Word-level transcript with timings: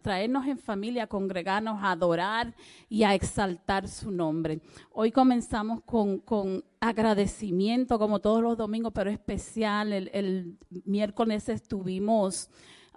traernos 0.00 0.46
en 0.46 0.58
familia, 0.58 1.06
congregarnos, 1.06 1.82
a 1.82 1.92
adorar 1.92 2.54
y 2.88 3.02
a 3.02 3.14
exaltar 3.14 3.88
su 3.88 4.10
nombre. 4.10 4.60
Hoy 4.92 5.10
comenzamos 5.10 5.80
con, 5.84 6.64
agradecimiento, 6.80 7.98
como 7.98 8.20
todos 8.20 8.42
los 8.42 8.56
domingos, 8.56 8.92
pero 8.94 9.10
especial. 9.10 9.92
El, 9.92 10.58
miércoles 10.84 11.48
estuvimos, 11.48 12.48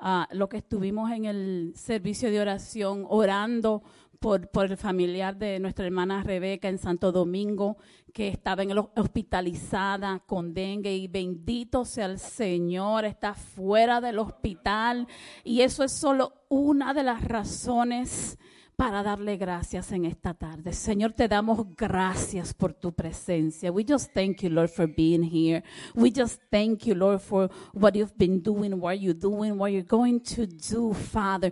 uh, 0.02 0.24
lo 0.36 0.50
que 0.50 0.58
estuvimos 0.58 1.12
en 1.12 1.26
el 1.26 1.74
servicio 1.76 2.32
de 2.32 2.42
oración, 2.42 3.06
orando 3.08 3.84
por, 4.20 4.50
por, 4.50 4.66
el 4.66 4.78
familiar 4.78 5.38
de 5.38 5.60
nuestra 5.60 5.86
hermana 5.86 6.24
Rebeca 6.24 6.68
en 6.68 6.78
Santo 6.78 7.12
Domingo, 7.12 7.78
que 8.14 8.28
estaba 8.28 8.64
en 8.64 8.72
el, 8.72 8.80
hospitalizada 8.80 10.20
con 10.26 10.54
dengue 10.54 10.96
y 10.96 11.08
bendito 11.08 11.86
sea 11.86 12.08
el 12.08 12.20
Señor, 12.20 13.06
está 13.06 13.34
fuera 13.34 14.02
del 14.02 14.20
hospital. 14.20 15.08
Y 15.44 15.62
eso 15.62 15.84
es 15.84 15.92
solo 15.92 16.34
una 16.50 16.94
de 16.94 17.04
las 17.04 17.24
razones 17.24 18.38
para 18.80 19.04
darle 19.04 19.36
gracias 19.36 19.92
en 19.92 20.06
esta 20.06 20.34
tarde. 20.34 20.72
Señor, 20.72 21.12
te 21.12 21.28
damos 21.28 21.76
gracias 21.76 22.54
por 22.54 22.74
tu 22.74 22.94
presencia. 22.94 23.74
We 23.74 23.84
just 23.86 24.14
thank 24.14 24.42
you, 24.42 24.50
Lord, 24.50 24.70
for 24.70 24.88
being 24.88 25.22
here. 25.22 25.66
We 25.96 26.14
just 26.16 26.42
thank 26.50 26.86
you, 26.86 26.96
Lord, 26.96 27.20
for 27.20 27.52
what 27.74 27.94
you've 27.94 28.18
been 28.18 28.42
doing, 28.42 28.80
what 28.80 29.02
you're 29.02 29.14
doing, 29.14 29.60
what 29.60 29.72
you're 29.72 29.84
going 29.84 30.22
to 30.34 30.48
do, 30.48 30.94
Father, 30.94 31.52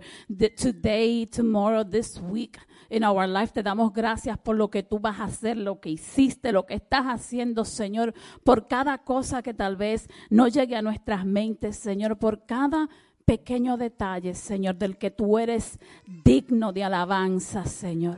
today, 0.56 1.26
tomorrow, 1.26 1.84
this 1.84 2.18
week 2.18 2.56
in 2.88 3.04
our 3.04 3.28
life. 3.28 3.52
Te 3.52 3.62
damos 3.62 3.92
gracias 3.92 4.38
por 4.38 4.56
lo 4.56 4.70
que 4.70 4.82
tú 4.82 4.98
vas 4.98 5.20
a 5.20 5.24
hacer, 5.24 5.58
lo 5.58 5.80
que 5.80 5.90
hiciste, 5.90 6.50
lo 6.50 6.64
que 6.64 6.76
estás 6.76 7.04
haciendo, 7.04 7.66
Señor, 7.66 8.14
por 8.42 8.68
cada 8.68 9.04
cosa 9.04 9.42
que 9.42 9.52
tal 9.52 9.76
vez 9.76 10.08
no 10.30 10.48
llegue 10.48 10.76
a 10.76 10.80
nuestras 10.80 11.26
mentes, 11.26 11.76
Señor, 11.76 12.16
por 12.16 12.46
cada 12.46 12.88
pequeño 13.28 13.76
detalle, 13.76 14.34
Señor, 14.34 14.76
del 14.76 14.96
que 14.96 15.10
tú 15.10 15.38
eres 15.38 15.78
digno 16.24 16.72
de 16.72 16.82
alabanza, 16.82 17.66
Señor. 17.66 18.16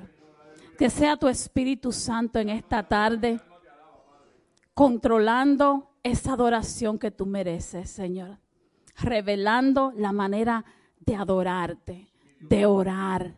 Que 0.79 0.89
sea 0.89 1.17
tu 1.17 1.27
Espíritu 1.27 1.91
Santo 1.91 2.39
en 2.39 2.49
esta 2.49 2.87
tarde 2.87 3.41
controlando 4.73 5.91
esa 6.05 6.35
adoración 6.35 6.97
que 6.97 7.11
tú 7.11 7.27
mereces, 7.27 7.91
Señor. 7.91 8.39
Revelando 8.99 9.93
la 9.97 10.13
manera 10.13 10.65
de 11.01 11.17
adorarte, 11.17 12.13
de 12.39 12.67
orar, 12.67 13.37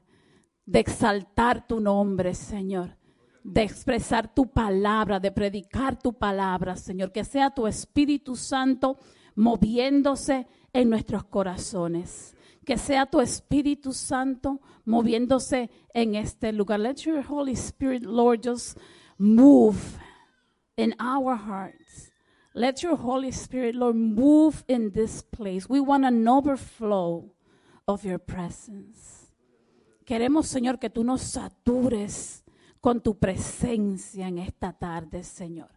de 0.67 0.79
exaltar 0.79 1.67
tu 1.67 1.81
nombre, 1.81 2.35
Señor. 2.35 2.99
De 3.43 3.63
expresar 3.63 4.35
tu 4.35 4.47
palabra, 4.47 5.19
de 5.19 5.33
predicar 5.33 5.99
tu 5.99 6.13
palabra, 6.13 6.77
Señor. 6.77 7.13
Que 7.13 7.25
sea 7.25 7.49
tu 7.49 7.67
Espíritu 7.67 8.37
Santo 8.37 8.99
moviéndose 9.35 10.47
en 10.73 10.91
nuestros 10.91 11.25
corazones. 11.25 12.37
Que 12.65 12.77
sea 12.77 13.07
tu 13.07 13.21
Espíritu 13.21 13.93
Santo 13.93 14.61
moviéndose 14.85 15.71
en 15.95 16.15
este 16.15 16.53
lugar. 16.53 16.81
Let 16.81 17.05
your 17.05 17.25
Holy 17.29 17.55
Spirit, 17.55 18.03
Lord, 18.03 18.43
just 18.45 18.79
move 19.19 19.99
in 20.77 20.95
our 21.01 21.37
hearts. 21.37 22.13
Let 22.55 22.83
your 22.83 22.97
Holy 22.97 23.33
Spirit, 23.33 23.75
Lord, 23.75 23.97
move 23.97 24.65
in 24.69 24.93
this 24.93 25.23
place. 25.23 25.69
We 25.69 25.81
want 25.81 26.05
an 26.05 26.29
overflow 26.29 27.33
of 27.87 28.05
your 28.05 28.19
presence. 28.19 29.33
Queremos, 30.05 30.49
Señor, 30.49 30.79
que 30.79 30.91
tú 30.91 31.05
nos 31.05 31.23
satures 31.23 32.45
con 32.81 33.01
tu 33.01 33.19
presencia 33.19 34.29
en 34.29 34.39
esta 34.39 34.73
tarde, 34.73 35.23
Señor. 35.23 35.71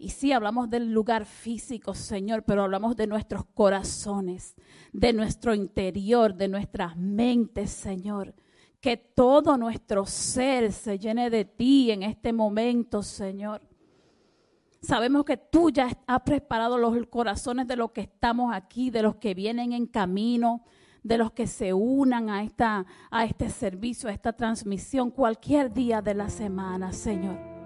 Y 0.00 0.08
sí, 0.08 0.32
hablamos 0.32 0.70
del 0.70 0.90
lugar 0.92 1.26
físico, 1.26 1.92
Señor, 1.92 2.42
pero 2.44 2.62
hablamos 2.62 2.96
de 2.96 3.06
nuestros 3.06 3.44
corazones, 3.52 4.56
de 4.94 5.12
nuestro 5.12 5.54
interior, 5.54 6.34
de 6.34 6.48
nuestras 6.48 6.96
mentes, 6.96 7.70
Señor. 7.70 8.34
Que 8.80 8.96
todo 8.96 9.58
nuestro 9.58 10.06
ser 10.06 10.72
se 10.72 10.98
llene 10.98 11.28
de 11.28 11.44
ti 11.44 11.90
en 11.90 12.02
este 12.02 12.32
momento, 12.32 13.02
Señor. 13.02 13.60
Sabemos 14.80 15.26
que 15.26 15.36
tú 15.36 15.68
ya 15.68 15.90
has 16.06 16.22
preparado 16.22 16.78
los 16.78 16.96
corazones 17.08 17.68
de 17.68 17.76
los 17.76 17.90
que 17.90 18.00
estamos 18.00 18.54
aquí, 18.54 18.88
de 18.88 19.02
los 19.02 19.16
que 19.16 19.34
vienen 19.34 19.74
en 19.74 19.86
camino, 19.86 20.64
de 21.02 21.18
los 21.18 21.32
que 21.32 21.46
se 21.46 21.74
unan 21.74 22.30
a, 22.30 22.42
esta, 22.42 22.86
a 23.10 23.26
este 23.26 23.50
servicio, 23.50 24.08
a 24.08 24.14
esta 24.14 24.32
transmisión, 24.32 25.10
cualquier 25.10 25.70
día 25.70 26.00
de 26.00 26.14
la 26.14 26.30
semana, 26.30 26.90
Señor 26.94 27.59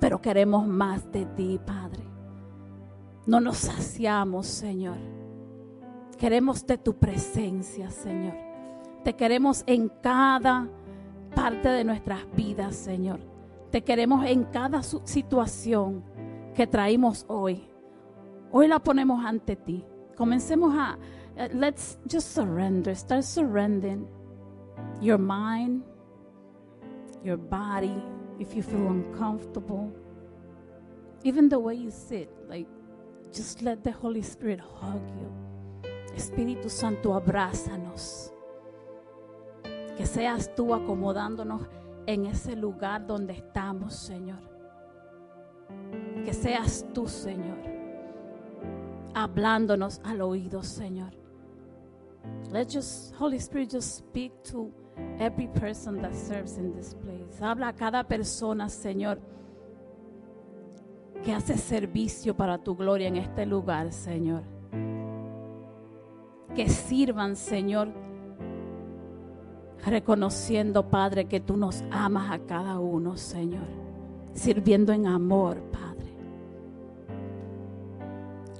pero 0.00 0.20
queremos 0.20 0.66
más 0.66 1.10
de 1.12 1.26
ti, 1.26 1.60
Padre. 1.64 2.04
No 3.26 3.40
nos 3.40 3.58
saciamos, 3.58 4.46
Señor. 4.46 4.96
Queremos 6.18 6.66
de 6.66 6.78
tu 6.78 6.94
presencia, 6.94 7.90
Señor. 7.90 8.34
Te 9.04 9.14
queremos 9.14 9.62
en 9.66 9.88
cada 10.02 10.68
parte 11.34 11.68
de 11.68 11.84
nuestras 11.84 12.20
vidas, 12.34 12.74
Señor. 12.74 13.20
Te 13.70 13.82
queremos 13.82 14.24
en 14.24 14.44
cada 14.44 14.82
situación 14.82 16.02
que 16.54 16.66
traímos 16.66 17.24
hoy. 17.28 17.68
Hoy 18.50 18.66
la 18.66 18.78
ponemos 18.78 19.24
ante 19.24 19.56
ti. 19.56 19.84
Comencemos 20.16 20.74
a, 20.74 20.96
uh, 21.36 21.54
let's 21.54 21.98
just 22.10 22.34
surrender. 22.34 22.96
Start 22.96 23.22
surrendering 23.22 24.08
your 25.00 25.18
mind, 25.18 25.84
your 27.22 27.36
body, 27.36 28.02
if 28.38 28.54
you 28.54 28.62
feel 28.62 28.86
uncomfortable, 28.88 29.92
even 31.24 31.48
the 31.48 31.58
way 31.58 31.74
you 31.74 31.90
sit, 31.90 32.30
like 32.48 32.66
just 33.32 33.62
let 33.62 33.82
the 33.82 33.92
Holy 33.92 34.22
Spirit 34.22 34.60
hug 34.60 35.02
you. 35.18 35.32
Espíritu 36.14 36.68
Santo, 36.68 37.14
abrázanos. 37.14 38.32
Que 39.96 40.06
seas 40.06 40.54
tú 40.54 40.74
acomodándonos 40.74 41.62
en 42.06 42.26
ese 42.26 42.56
lugar 42.56 43.06
donde 43.06 43.34
estamos, 43.34 43.94
Señor. 43.94 44.38
Que 46.24 46.32
seas 46.32 46.84
tú, 46.94 47.06
Señor, 47.06 47.58
hablándonos 49.14 50.00
al 50.04 50.22
oído, 50.22 50.62
Señor. 50.62 51.12
Let 52.50 52.68
just 52.70 53.14
Holy 53.20 53.38
Spirit 53.38 53.70
just 53.72 53.98
speak 53.98 54.32
to 54.44 54.72
every 55.18 55.48
person 55.48 56.00
that 56.02 56.14
serves 56.14 56.56
in 56.56 56.72
this 56.74 56.94
place. 56.94 57.40
Habla 57.40 57.68
a 57.68 57.72
cada 57.72 58.04
persona, 58.04 58.68
Señor, 58.68 59.18
que 61.22 61.32
hace 61.32 61.56
servicio 61.56 62.34
para 62.34 62.58
tu 62.58 62.76
gloria 62.76 63.08
en 63.08 63.16
este 63.16 63.46
lugar, 63.46 63.92
Señor. 63.92 64.42
Que 66.54 66.68
sirvan, 66.68 67.36
Señor, 67.36 67.88
reconociendo, 69.84 70.88
Padre, 70.88 71.26
que 71.26 71.40
tú 71.40 71.56
nos 71.56 71.82
amas 71.90 72.30
a 72.32 72.38
cada 72.38 72.78
uno, 72.78 73.16
Señor. 73.16 73.66
Sirviendo 74.32 74.92
en 74.92 75.06
amor, 75.06 75.60
Padre. 75.72 75.88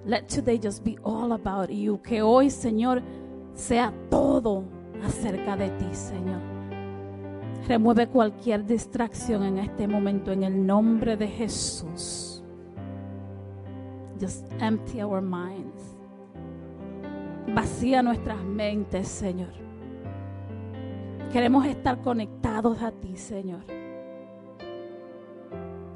Let 0.05 0.27
today 0.27 0.59
just 0.59 0.85
be 0.85 0.97
all 1.03 1.33
about 1.33 1.71
you. 1.71 2.01
Que 2.03 2.23
hoy, 2.23 2.51
Señor, 2.51 3.03
sea 3.55 3.93
todo 4.11 4.65
acerca 5.05 5.57
de 5.57 5.71
ti, 5.71 5.89
Señor. 5.93 6.41
Remueve 7.67 8.09
cualquier 8.09 8.65
distracción 8.65 9.43
en 9.43 9.59
este 9.59 9.87
momento 9.87 10.33
en 10.33 10.43
el 10.43 10.67
nombre 10.67 11.17
de 11.17 11.29
Jesús. 11.29 12.43
Just 14.21 14.51
empty 14.61 15.03
our 15.03 15.21
minds. 15.21 15.97
Vacía 17.55 18.03
nuestras 18.03 18.43
mentes, 18.43 19.09
Señor. 19.09 19.53
Queremos 21.33 21.67
estar 21.67 22.01
conectados 22.01 22.81
a 22.83 22.91
ti, 22.91 23.17
Señor. 23.17 23.61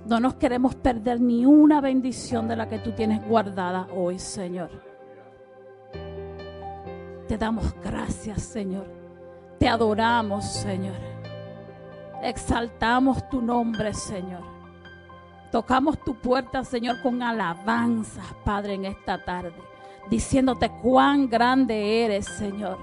No 0.06 0.20
nos 0.20 0.34
queremos 0.34 0.74
perder 0.74 1.20
ni 1.20 1.46
una 1.46 1.80
bendición 1.80 2.48
de 2.48 2.56
la 2.56 2.68
que 2.68 2.78
tú 2.78 2.92
tienes 2.92 3.26
guardada 3.26 3.88
hoy, 3.94 4.18
Señor. 4.18 4.91
Te 7.32 7.38
damos 7.38 7.74
gracias, 7.82 8.42
Señor. 8.42 8.84
Te 9.58 9.66
adoramos, 9.66 10.44
Señor. 10.44 10.98
Exaltamos 12.22 13.26
tu 13.30 13.40
nombre, 13.40 13.94
Señor. 13.94 14.42
Tocamos 15.50 15.98
tu 16.04 16.14
puerta, 16.14 16.62
Señor, 16.62 17.00
con 17.00 17.22
alabanzas, 17.22 18.34
Padre, 18.44 18.74
en 18.74 18.84
esta 18.84 19.24
tarde. 19.24 19.54
Diciéndote 20.10 20.70
cuán 20.82 21.26
grande 21.26 22.04
eres, 22.04 22.26
Señor. 22.26 22.76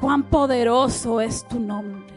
Cuán 0.00 0.22
poderoso 0.22 1.20
es 1.20 1.44
tu 1.48 1.58
nombre. 1.58 2.14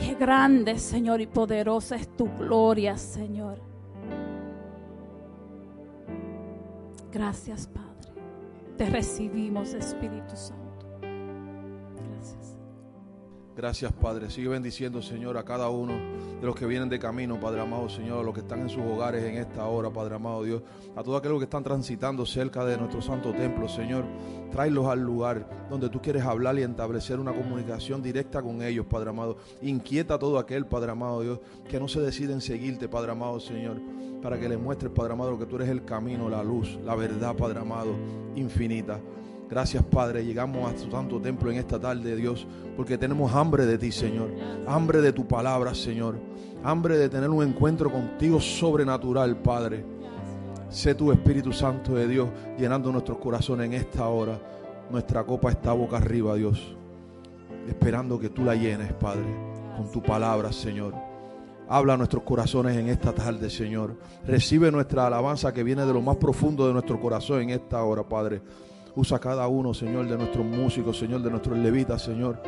Qué 0.00 0.14
grande, 0.14 0.78
Señor, 0.78 1.20
y 1.20 1.26
poderosa 1.26 1.96
es 1.96 2.08
tu 2.16 2.34
gloria, 2.38 2.96
Señor. 2.96 3.60
Gracias, 7.12 7.66
Padre. 7.66 7.91
Te 8.82 8.90
recibimos, 8.90 9.74
Espíritu 9.74 10.36
Santo. 10.36 10.61
Gracias, 13.62 13.92
Padre. 13.92 14.28
Sigue 14.28 14.48
bendiciendo, 14.48 15.00
Señor, 15.00 15.38
a 15.38 15.44
cada 15.44 15.68
uno 15.68 15.92
de 16.40 16.44
los 16.44 16.56
que 16.56 16.66
vienen 16.66 16.88
de 16.88 16.98
camino, 16.98 17.38
Padre 17.38 17.60
amado, 17.60 17.88
Señor, 17.88 18.18
a 18.18 18.22
los 18.24 18.34
que 18.34 18.40
están 18.40 18.62
en 18.62 18.68
sus 18.68 18.82
hogares 18.82 19.22
en 19.22 19.36
esta 19.36 19.64
hora, 19.66 19.88
Padre 19.88 20.16
amado 20.16 20.42
Dios, 20.42 20.62
a 20.96 21.02
todos 21.04 21.20
aquellos 21.20 21.38
que 21.38 21.44
están 21.44 21.62
transitando 21.62 22.26
cerca 22.26 22.64
de 22.64 22.76
nuestro 22.76 23.00
santo 23.00 23.32
templo, 23.32 23.68
Señor. 23.68 24.04
Tráelos 24.50 24.88
al 24.88 25.02
lugar 25.02 25.48
donde 25.70 25.88
tú 25.90 26.02
quieres 26.02 26.24
hablar 26.24 26.58
y 26.58 26.62
establecer 26.62 27.20
una 27.20 27.32
comunicación 27.32 28.02
directa 28.02 28.42
con 28.42 28.62
ellos, 28.62 28.84
Padre 28.86 29.10
amado. 29.10 29.36
Inquieta 29.62 30.14
a 30.14 30.18
todo 30.18 30.40
aquel, 30.40 30.66
Padre 30.66 30.90
amado 30.90 31.20
Dios, 31.20 31.38
que 31.68 31.78
no 31.78 31.86
se 31.86 32.00
decide 32.00 32.32
en 32.32 32.40
seguirte, 32.40 32.88
Padre 32.88 33.12
amado, 33.12 33.38
Señor, 33.38 33.80
para 34.20 34.40
que 34.40 34.48
les 34.48 34.58
muestres, 34.58 34.90
Padre 34.90 35.12
amado, 35.12 35.38
que 35.38 35.46
tú 35.46 35.54
eres 35.54 35.68
el 35.68 35.84
camino, 35.84 36.28
la 36.28 36.42
luz, 36.42 36.80
la 36.84 36.96
verdad, 36.96 37.36
Padre 37.36 37.60
amado, 37.60 37.94
infinita. 38.34 38.98
Gracias, 39.52 39.84
Padre. 39.84 40.24
Llegamos 40.24 40.66
a 40.66 40.74
tu 40.74 40.90
santo 40.90 41.20
templo 41.20 41.50
en 41.50 41.58
esta 41.58 41.78
tarde, 41.78 42.16
Dios, 42.16 42.46
porque 42.74 42.96
tenemos 42.96 43.34
hambre 43.34 43.66
de 43.66 43.76
ti, 43.76 43.92
Señor. 43.92 44.30
Hambre 44.66 45.02
de 45.02 45.12
tu 45.12 45.28
palabra, 45.28 45.74
Señor. 45.74 46.18
Hambre 46.64 46.96
de 46.96 47.10
tener 47.10 47.28
un 47.28 47.46
encuentro 47.46 47.92
contigo 47.92 48.40
sobrenatural, 48.40 49.36
Padre. 49.42 49.84
Sé 50.70 50.94
tu 50.94 51.12
Espíritu 51.12 51.52
Santo 51.52 51.96
de 51.96 52.08
Dios 52.08 52.30
llenando 52.58 52.90
nuestros 52.90 53.18
corazones 53.18 53.66
en 53.66 53.74
esta 53.74 54.08
hora. 54.08 54.40
Nuestra 54.90 55.22
copa 55.22 55.50
está 55.50 55.74
boca 55.74 55.98
arriba, 55.98 56.34
Dios. 56.34 56.74
Esperando 57.68 58.18
que 58.18 58.30
tú 58.30 58.44
la 58.44 58.54
llenes, 58.54 58.90
Padre, 58.94 59.26
con 59.76 59.92
tu 59.92 60.02
palabra, 60.02 60.50
Señor. 60.50 60.94
Habla 61.68 61.92
a 61.92 61.96
nuestros 61.98 62.22
corazones 62.22 62.74
en 62.78 62.88
esta 62.88 63.12
tarde, 63.12 63.50
Señor. 63.50 63.98
Recibe 64.26 64.72
nuestra 64.72 65.08
alabanza 65.08 65.52
que 65.52 65.62
viene 65.62 65.84
de 65.84 65.92
lo 65.92 66.00
más 66.00 66.16
profundo 66.16 66.66
de 66.66 66.72
nuestro 66.72 66.98
corazón 66.98 67.42
en 67.42 67.50
esta 67.50 67.84
hora, 67.84 68.02
Padre. 68.02 68.40
Usa 68.94 69.18
cada 69.18 69.48
uno, 69.48 69.72
Señor, 69.72 70.06
de 70.06 70.18
nuestros 70.18 70.44
músicos, 70.44 70.98
Señor, 70.98 71.22
de 71.22 71.30
nuestros 71.30 71.56
levitas, 71.56 72.02
Señor. 72.02 72.42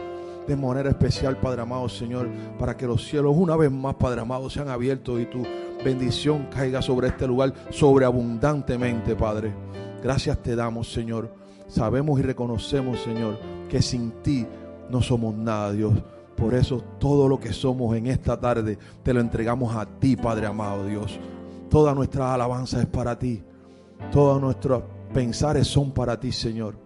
De 0.47 0.57
manera 0.57 0.91
especial, 0.91 1.39
Padre 1.39 1.63
amado, 1.63 1.89
Señor, 1.89 2.29
para 2.59 2.77
que 2.77 2.87
los 2.87 3.03
cielos 3.03 3.35
una 3.35 3.57
vez 3.57 3.71
más, 3.71 3.95
Padre 3.95 4.21
amado, 4.21 4.51
sean 4.51 4.69
abiertos 4.69 5.21
y 5.21 5.25
tu 5.25 5.43
bendición 5.83 6.49
caiga 6.55 6.83
sobre 6.83 7.09
este 7.09 7.27
lugar 7.27 7.55
sobreabundantemente, 7.71 9.17
Padre. 9.17 9.55
Gracias 10.03 10.43
te 10.43 10.55
damos, 10.55 10.93
Señor. 10.93 11.31
Sabemos 11.67 12.21
y 12.21 12.23
reconocemos, 12.23 13.01
Señor, 13.01 13.39
que 13.71 13.81
sin 13.81 14.11
ti 14.23 14.47
no 14.91 15.01
somos 15.01 15.35
nada, 15.35 15.73
Dios. 15.73 15.95
Por 16.37 16.53
eso 16.53 16.83
todo 16.99 17.27
lo 17.27 17.41
que 17.41 17.53
somos 17.53 17.97
en 17.97 18.07
esta 18.09 18.39
tarde 18.39 18.77
te 19.03 19.15
lo 19.15 19.21
entregamos 19.21 19.75
a 19.75 19.87
ti, 19.87 20.15
Padre 20.15 20.47
amado, 20.47 20.85
Dios. 20.85 21.19
Toda 21.71 21.95
nuestra 21.95 22.35
alabanza 22.35 22.81
es 22.81 22.87
para 22.87 23.19
ti. 23.19 23.43
Toda 24.13 24.39
nuestra 24.39 24.83
pensares 25.15 25.69
son 25.69 25.93
para 25.93 26.19
ti, 26.19 26.33
Señor. 26.33 26.77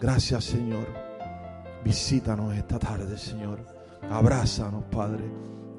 Gracias, 0.00 0.44
Señor. 0.44 0.86
Visítanos 1.84 2.54
esta 2.54 2.78
tarde, 2.78 3.18
Señor. 3.18 3.66
Abrázanos, 4.08 4.84
Padre. 4.84 5.24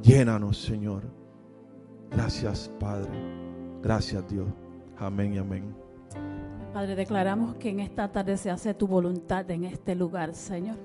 Llénanos, 0.03 0.61
Señor. 0.61 1.03
Gracias, 2.11 2.69
Padre. 2.79 3.09
Gracias, 3.81 4.27
Dios. 4.27 4.47
Amén 4.97 5.33
y 5.33 5.37
amén. 5.37 5.75
Padre, 6.73 6.95
declaramos 6.95 7.55
que 7.55 7.69
en 7.69 7.79
esta 7.79 8.11
tarde 8.11 8.37
se 8.37 8.49
hace 8.51 8.73
tu 8.73 8.87
voluntad 8.87 9.49
en 9.49 9.63
este 9.63 9.95
lugar, 9.95 10.33
Señor. 10.35 10.77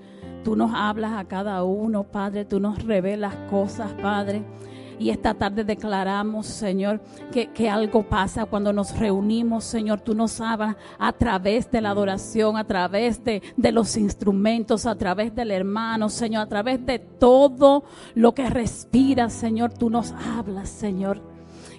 Tú 0.44 0.56
nos 0.56 0.73
hablas 0.75 1.12
a 1.12 1.25
cada 1.25 1.62
uno, 1.65 2.05
Padre. 2.05 2.44
Tú 2.44 2.61
nos 2.61 2.82
revelas 2.85 3.35
cosas, 3.50 3.93
Padre. 3.94 4.44
Y 4.98 5.10
esta 5.10 5.34
tarde 5.34 5.64
declaramos, 5.64 6.46
Señor, 6.46 7.00
que, 7.31 7.69
algo 7.69 8.02
pasa 8.02 8.46
cuando 8.46 8.72
nos 8.72 8.98
reunimos, 8.98 9.64
Señor. 9.64 10.00
Tú 10.00 10.14
nos 10.14 10.40
hablas 10.40 10.76
a 10.98 11.12
través 11.12 11.70
de 11.70 11.81
la 11.81 11.90
adoración, 11.90 12.56
a 12.56 12.64
través 12.64 13.22
de, 13.22 13.43
de 13.56 13.72
los 13.72 13.96
instrumentos, 13.96 14.87
a 14.87 14.94
través 14.94 15.34
del 15.34 15.50
hermano, 15.50 16.08
Señor, 16.08 16.43
a 16.43 16.48
través 16.48 16.84
de 16.87 16.98
todo 16.98 17.84
lo 18.14 18.34
que 18.34 18.48
respira, 18.48 19.28
Señor. 19.28 19.72
Tú 19.72 19.90
nos 19.90 20.12
hablas, 20.12 20.70
Señor. 20.70 21.20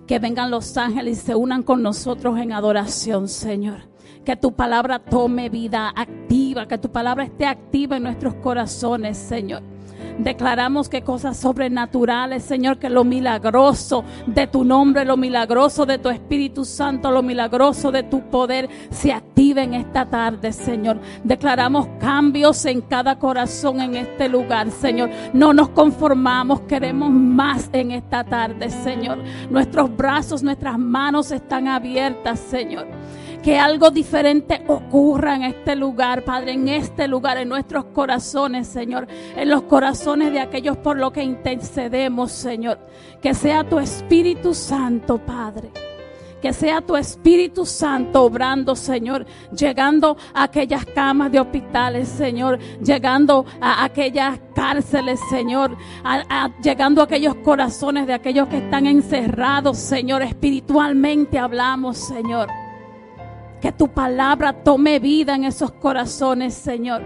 Que 0.05 0.19
vengan 0.19 0.51
los 0.51 0.77
ángeles 0.77 1.17
y 1.17 1.21
se 1.21 1.35
unan 1.35 1.63
con 1.63 1.81
nosotros 1.81 2.37
en 2.37 2.53
adoración, 2.53 3.27
Señor 3.27 3.97
que 4.27 4.35
tu 4.35 4.51
palabra 4.51 4.99
tome 4.99 5.47
vida 5.47 5.93
activa, 5.95 6.67
que 6.67 6.77
tu 6.77 6.91
palabra 6.91 7.23
esté 7.23 7.45
activa 7.45 7.95
en 7.95 8.03
nuestros 8.03 8.33
corazones, 8.35 9.17
Señor. 9.17 9.63
Declaramos 10.17 10.89
que 10.89 11.01
cosas 11.01 11.37
sobrenaturales, 11.37 12.43
Señor, 12.43 12.79
que 12.79 12.89
lo 12.89 13.03
milagroso 13.03 14.03
de 14.25 14.47
tu 14.47 14.63
nombre, 14.63 15.05
lo 15.05 15.17
milagroso 15.17 15.85
de 15.85 15.97
tu 15.97 16.09
Espíritu 16.09 16.65
Santo, 16.65 17.11
lo 17.11 17.21
milagroso 17.21 17.91
de 17.91 18.03
tu 18.03 18.21
poder 18.29 18.69
se 18.89 19.13
active 19.13 19.63
en 19.63 19.73
esta 19.73 20.05
tarde, 20.05 20.51
Señor. 20.51 20.99
Declaramos 21.23 21.87
cambios 21.99 22.65
en 22.65 22.81
cada 22.81 23.19
corazón 23.19 23.81
en 23.81 23.95
este 23.95 24.27
lugar, 24.27 24.71
Señor. 24.71 25.09
No 25.33 25.53
nos 25.53 25.69
conformamos, 25.69 26.61
queremos 26.61 27.11
más 27.11 27.69
en 27.73 27.91
esta 27.91 28.23
tarde, 28.23 28.69
Señor. 28.69 29.19
Nuestros 29.49 29.95
brazos, 29.95 30.41
nuestras 30.41 30.77
manos 30.79 31.31
están 31.31 31.67
abiertas, 31.67 32.39
Señor 32.39 32.87
que 33.47 33.57
algo 33.57 33.91
diferente 33.91 34.61
ocurra 34.67 35.37
en 35.37 35.43
este 35.43 35.73
lugar, 35.77 36.25
Padre, 36.25 36.51
en 36.51 36.67
este 36.67 37.07
lugar, 37.07 37.37
en 37.37 37.47
nuestros 37.47 37.85
corazones, 37.85 38.67
Señor, 38.67 39.07
en 39.37 39.49
los 39.49 39.61
corazones 39.61 40.33
de 40.33 40.41
aquellos 40.41 40.75
por 40.75 40.97
los 40.97 41.13
que 41.13 41.23
intercedemos, 41.23 42.33
Señor. 42.33 42.77
Que 43.21 43.33
sea 43.33 43.63
tu 43.63 43.79
Espíritu 43.79 44.53
Santo, 44.53 45.17
Padre. 45.17 45.71
Que 46.41 46.51
sea 46.51 46.81
tu 46.81 46.97
Espíritu 46.97 47.65
Santo 47.65 48.23
obrando, 48.23 48.75
Señor, 48.75 49.25
llegando 49.57 50.17
a 50.33 50.43
aquellas 50.43 50.83
camas 50.83 51.31
de 51.31 51.39
hospitales, 51.39 52.09
Señor, 52.09 52.59
llegando 52.83 53.45
a 53.61 53.85
aquellas 53.85 54.41
cárceles, 54.55 55.21
Señor, 55.29 55.77
llegando 56.61 56.99
a 56.99 57.05
aquellos 57.05 57.35
corazones 57.35 58.07
de 58.07 58.13
aquellos 58.13 58.49
que 58.49 58.57
están 58.57 58.87
encerrados, 58.87 59.77
Señor, 59.77 60.21
espiritualmente 60.21 61.39
hablamos, 61.39 61.97
Señor. 61.97 62.49
Que 63.61 63.71
tu 63.71 63.87
palabra 63.87 64.53
tome 64.53 64.99
vida 64.99 65.35
en 65.35 65.43
esos 65.43 65.71
corazones, 65.71 66.53
Señor. 66.53 67.01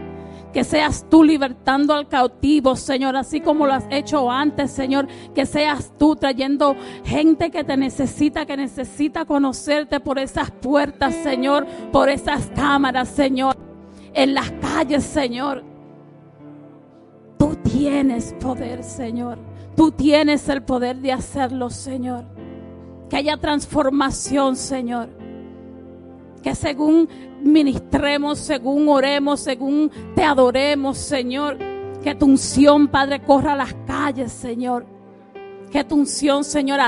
Que 0.51 0.65
seas 0.65 1.05
tú 1.09 1.23
libertando 1.23 1.93
al 1.93 2.09
cautivo, 2.09 2.75
Señor, 2.75 3.15
así 3.15 3.39
como 3.39 3.65
lo 3.65 3.73
has 3.73 3.85
hecho 3.89 4.29
antes, 4.29 4.71
Señor. 4.71 5.07
Que 5.33 5.45
seas 5.45 5.93
tú 5.97 6.15
trayendo 6.17 6.75
gente 7.05 7.51
que 7.51 7.63
te 7.63 7.77
necesita, 7.77 8.45
que 8.45 8.57
necesita 8.57 9.23
conocerte 9.23 10.01
por 10.01 10.19
esas 10.19 10.51
puertas, 10.51 11.15
Señor, 11.15 11.65
por 11.93 12.09
esas 12.09 12.47
cámaras, 12.47 13.07
Señor. 13.07 13.55
En 14.13 14.33
las 14.33 14.51
calles, 14.51 15.05
Señor. 15.05 15.63
Tú 17.37 17.55
tienes 17.63 18.35
poder, 18.41 18.83
Señor. 18.83 19.39
Tú 19.77 19.91
tienes 19.91 20.49
el 20.49 20.63
poder 20.63 20.97
de 20.97 21.13
hacerlo, 21.13 21.69
Señor. 21.69 22.25
Que 23.09 23.15
haya 23.15 23.37
transformación, 23.37 24.57
Señor 24.57 25.20
que 26.41 26.55
según 26.55 27.07
ministremos, 27.41 28.39
según 28.39 28.87
oremos, 28.89 29.39
según 29.39 29.91
te 30.15 30.23
adoremos, 30.23 30.97
Señor, 30.97 31.57
que 32.03 32.15
tu 32.15 32.25
unción, 32.25 32.87
Padre, 32.87 33.21
corra 33.21 33.53
a 33.53 33.55
las 33.55 33.73
calles, 33.85 34.31
Señor. 34.31 34.85
Que 35.71 35.85
tu 35.85 35.95
unción, 35.95 36.43
Señor, 36.43 36.79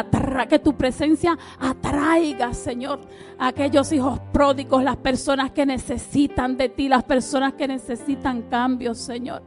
que 0.49 0.59
tu 0.59 0.75
presencia 0.75 1.37
atraiga, 1.57 2.53
Señor, 2.53 2.99
a 3.37 3.47
aquellos 3.47 3.93
hijos 3.93 4.19
pródigos, 4.33 4.83
las 4.83 4.97
personas 4.97 5.51
que 5.51 5.65
necesitan 5.65 6.57
de 6.57 6.67
ti, 6.67 6.89
las 6.89 7.03
personas 7.03 7.53
que 7.53 7.65
necesitan 7.65 8.41
cambios, 8.43 8.97
Señor. 8.97 9.41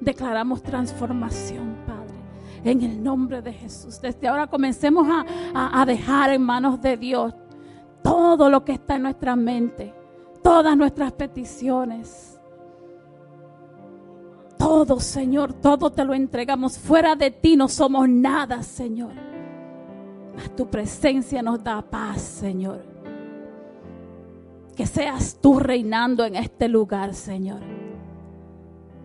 Declaramos 0.00 0.62
transformación, 0.62 1.76
Padre, 1.86 2.14
en 2.64 2.82
el 2.82 3.02
nombre 3.02 3.42
de 3.42 3.52
Jesús. 3.52 4.00
Desde 4.00 4.28
ahora 4.28 4.46
comencemos 4.46 5.06
a, 5.06 5.82
a 5.82 5.84
dejar 5.84 6.30
en 6.30 6.40
manos 6.40 6.80
de 6.80 6.96
Dios 6.96 7.34
todo 8.02 8.48
lo 8.48 8.64
que 8.64 8.72
está 8.72 8.96
en 8.96 9.02
nuestra 9.02 9.36
mente, 9.36 9.94
todas 10.42 10.76
nuestras 10.76 11.12
peticiones. 11.12 12.40
Todo, 14.58 15.00
Señor, 15.00 15.54
todo 15.54 15.90
te 15.90 16.04
lo 16.04 16.12
entregamos. 16.12 16.78
Fuera 16.78 17.16
de 17.16 17.30
ti 17.30 17.56
no 17.56 17.68
somos 17.68 18.08
nada, 18.08 18.62
Señor. 18.62 19.12
Mas 20.36 20.54
tu 20.54 20.68
presencia 20.68 21.42
nos 21.42 21.62
da 21.62 21.82
paz, 21.82 22.20
Señor. 22.20 22.84
Que 24.76 24.86
seas 24.86 25.38
tú 25.40 25.58
reinando 25.58 26.24
en 26.24 26.36
este 26.36 26.68
lugar, 26.68 27.14
Señor. 27.14 27.60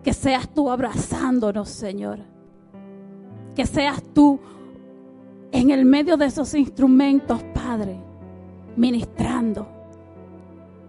Que 0.02 0.12
seas 0.12 0.48
tú 0.48 0.70
abrazándonos, 0.70 1.68
Señor. 1.68 2.20
Que 3.54 3.66
seas 3.66 4.02
tú 4.14 4.38
en 5.52 5.70
el 5.70 5.84
medio 5.84 6.16
de 6.16 6.26
esos 6.26 6.54
instrumentos, 6.54 7.42
Padre 7.54 7.98
ministrando. 8.76 9.66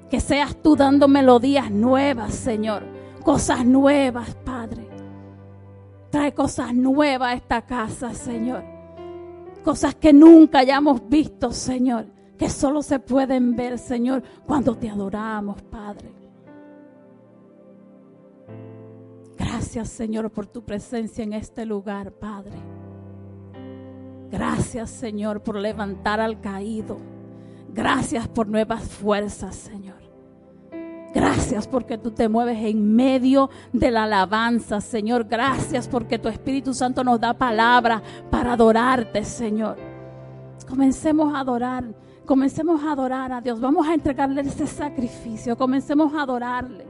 Que 0.10 0.20
seas 0.20 0.56
tú 0.62 0.76
dando 0.76 1.08
melodías 1.08 1.70
nuevas, 1.72 2.34
Señor. 2.34 2.84
Cosas 3.24 3.66
nuevas, 3.66 4.36
Padre. 4.46 4.88
Trae 6.10 6.34
cosas 6.34 6.74
nuevas 6.74 7.30
a 7.30 7.34
esta 7.34 7.62
casa, 7.62 8.14
Señor. 8.14 8.64
Cosas 9.64 9.96
que 9.96 10.14
nunca 10.14 10.60
hayamos 10.60 11.08
visto, 11.10 11.52
Señor. 11.52 12.06
Que 12.38 12.50
solo 12.50 12.82
se 12.82 13.00
pueden 13.00 13.56
ver, 13.56 13.78
Señor, 13.80 14.24
cuando 14.46 14.76
te 14.76 14.90
adoramos, 14.90 15.62
Padre. 15.64 16.12
Gracias, 19.38 19.90
Señor, 19.90 20.30
por 20.32 20.48
tu 20.48 20.64
presencia 20.64 21.24
en 21.24 21.34
este 21.34 21.66
lugar, 21.66 22.12
Padre. 22.14 22.58
Gracias, 24.30 24.90
Señor, 24.90 25.42
por 25.42 25.56
levantar 25.58 26.20
al 26.20 26.40
caído. 26.40 26.98
Gracias 27.78 28.28
por 28.28 28.48
nuevas 28.48 28.82
fuerzas, 28.86 29.56
Señor. 29.56 29.98
Gracias 31.14 31.68
porque 31.68 32.00
tú 32.00 32.10
te 32.10 32.28
mueves 32.28 32.58
en 32.66 32.96
medio 32.96 33.52
de 33.72 33.92
la 33.92 34.06
alabanza, 34.06 34.82
Señor. 34.82 35.26
Gracias 35.26 35.88
porque 35.88 36.18
tu 36.18 36.28
Espíritu 36.28 36.74
Santo 36.74 37.04
nos 37.04 37.20
da 37.20 37.36
palabra 37.36 38.02
para 38.32 38.54
adorarte, 38.54 39.24
Señor. 39.24 39.78
Comencemos 40.68 41.36
a 41.36 41.42
adorar, 41.42 41.84
comencemos 42.26 42.84
a 42.84 42.94
adorar 42.94 43.32
a 43.32 43.42
Dios. 43.42 43.60
Vamos 43.62 43.88
a 43.88 43.94
entregarle 43.94 44.42
ese 44.42 44.66
sacrificio, 44.66 45.56
comencemos 45.56 46.16
a 46.16 46.24
adorarle. 46.24 46.87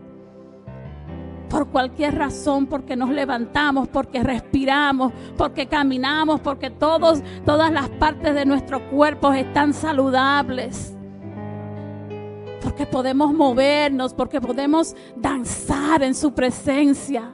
Por 1.50 1.68
cualquier 1.68 2.16
razón, 2.16 2.66
porque 2.66 2.96
nos 2.96 3.10
levantamos, 3.10 3.88
porque 3.88 4.22
respiramos, 4.22 5.14
porque 5.38 5.68
caminamos, 5.68 6.42
porque 6.42 6.70
todos, 6.70 7.22
todas 7.46 7.72
las 7.72 7.90
partes 7.90 8.36
de 8.36 8.46
nuestro 8.46 8.90
cuerpo 8.90 9.32
están 9.32 9.74
saludables. 9.74 10.94
Porque 12.62 12.86
podemos 12.86 13.34
movernos, 13.34 14.14
porque 14.14 14.42
podemos 14.42 14.96
danzar 15.16 16.04
en 16.04 16.16
su 16.16 16.34
presencia, 16.34 17.32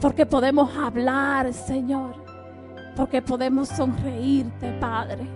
porque 0.00 0.26
podemos 0.26 0.76
hablar, 0.76 1.52
Señor, 1.54 2.16
porque 2.94 3.22
podemos 3.22 3.68
sonreírte, 3.68 4.70
Padre. 4.80 5.26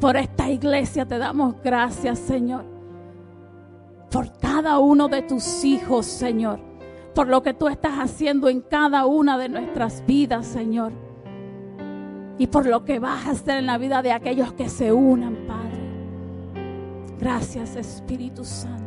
Por 0.00 0.16
esta 0.16 0.48
iglesia 0.48 1.04
te 1.04 1.18
damos 1.18 1.56
gracias, 1.62 2.20
Señor, 2.20 2.64
por 4.10 4.32
cada 4.38 4.78
uno 4.78 5.08
de 5.08 5.22
tus 5.22 5.64
hijos, 5.64 6.06
Señor, 6.06 6.60
por 7.14 7.28
lo 7.28 7.42
que 7.42 7.54
tú 7.54 7.68
estás 7.68 7.98
haciendo 7.98 8.48
en 8.48 8.60
cada 8.60 9.06
una 9.06 9.36
de 9.38 9.48
nuestras 9.48 10.04
vidas, 10.06 10.46
Señor, 10.46 10.92
y 12.38 12.46
por 12.46 12.66
lo 12.66 12.84
que 12.84 12.98
vas 12.98 13.26
a 13.26 13.30
hacer 13.32 13.58
en 13.58 13.66
la 13.66 13.78
vida 13.78 14.02
de 14.02 14.12
aquellos 14.12 14.52
que 14.52 14.68
se 14.68 14.92
unan, 14.92 15.36
Padre. 15.46 15.78
Gracias 17.18 17.74
Espíritu 17.76 18.44
Santo. 18.44 18.84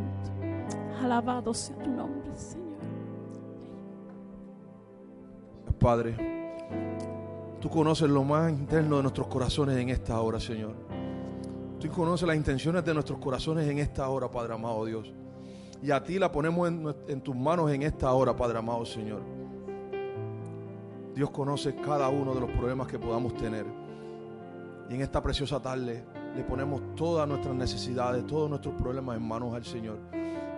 Alabado 1.01 1.53
sea 1.53 1.75
tu 1.77 1.89
nombre, 1.89 2.31
Señor. 2.35 2.61
Padre, 5.77 6.15
tú 7.59 7.69
conoces 7.69 8.09
lo 8.09 8.23
más 8.23 8.51
interno 8.51 8.97
de 8.97 9.03
nuestros 9.03 9.27
corazones 9.27 9.77
en 9.77 9.89
esta 9.89 10.21
hora, 10.21 10.39
Señor. 10.39 10.90
Tú 11.81 11.89
conoces 11.89 12.27
las 12.27 12.37
intenciones 12.37 12.85
de 12.85 12.93
nuestros 12.93 13.17
corazones 13.17 13.67
en 13.67 13.79
esta 13.79 14.07
hora, 14.07 14.29
Padre 14.29 14.53
amado 14.53 14.85
Dios. 14.85 15.11
Y 15.81 15.89
a 15.89 16.03
ti 16.03 16.19
la 16.19 16.31
ponemos 16.31 16.67
en, 16.67 16.95
en 17.07 17.21
tus 17.21 17.35
manos 17.35 17.71
en 17.71 17.81
esta 17.81 18.11
hora, 18.13 18.35
Padre 18.35 18.59
amado 18.59 18.85
Señor. 18.85 19.23
Dios 21.15 21.31
conoce 21.31 21.75
cada 21.75 22.07
uno 22.09 22.35
de 22.35 22.41
los 22.41 22.51
problemas 22.51 22.87
que 22.87 22.99
podamos 22.99 23.33
tener. 23.33 23.65
Y 24.91 24.93
en 24.93 25.01
esta 25.01 25.23
preciosa 25.23 25.59
tarde 25.59 26.05
le 26.35 26.43
ponemos 26.43 26.81
todas 26.95 27.27
nuestras 27.27 27.55
necesidades, 27.55 28.27
todos 28.27 28.47
nuestros 28.47 28.75
problemas 28.75 29.17
en 29.17 29.27
manos 29.27 29.55
al 29.55 29.65
Señor. 29.65 29.97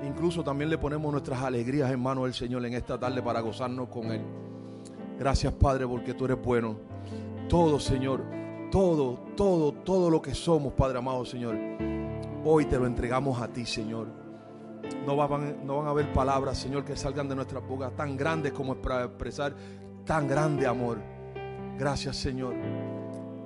Incluso 0.06 0.44
también 0.44 0.70
le 0.70 0.78
ponemos 0.78 1.10
nuestras 1.10 1.42
alegrías 1.42 1.90
en 1.90 2.02
manos 2.02 2.26
del 2.26 2.34
Señor 2.34 2.66
en 2.66 2.74
esta 2.74 3.00
tarde 3.00 3.22
para 3.22 3.40
gozarnos 3.40 3.88
con 3.88 4.12
Él. 4.12 4.22
Gracias 5.18 5.54
Padre 5.54 5.88
porque 5.88 6.14
tú 6.14 6.26
eres 6.26 6.42
bueno. 6.44 6.76
Todo 7.48 7.80
Señor, 7.80 8.43
todo, 8.74 9.20
todo, 9.38 9.72
todo 9.72 10.10
lo 10.10 10.20
que 10.20 10.34
somos, 10.34 10.74
Padre 10.74 10.98
amado 10.98 11.24
Señor, 11.26 11.56
hoy 12.44 12.66
te 12.66 12.80
lo 12.80 12.88
entregamos 12.88 13.40
a 13.40 13.48
ti 13.48 13.68
Señor. 13.68 14.08
No 15.06 15.16
van, 15.16 15.64
no 15.64 15.78
van 15.78 15.88
a 15.88 15.90
haber 15.92 16.12
palabras, 16.12 16.58
Señor, 16.58 16.84
que 16.84 16.96
salgan 16.96 17.30
de 17.30 17.36
nuestras 17.36 17.64
bocas 17.68 17.96
tan 17.96 18.18
grandes 18.18 18.52
como 18.52 18.74
es 18.74 18.80
para 18.80 19.04
expresar 19.04 19.54
tan 20.06 20.28
grande 20.28 20.66
amor. 20.66 20.98
Gracias 21.78 22.18
Señor. 22.18 22.56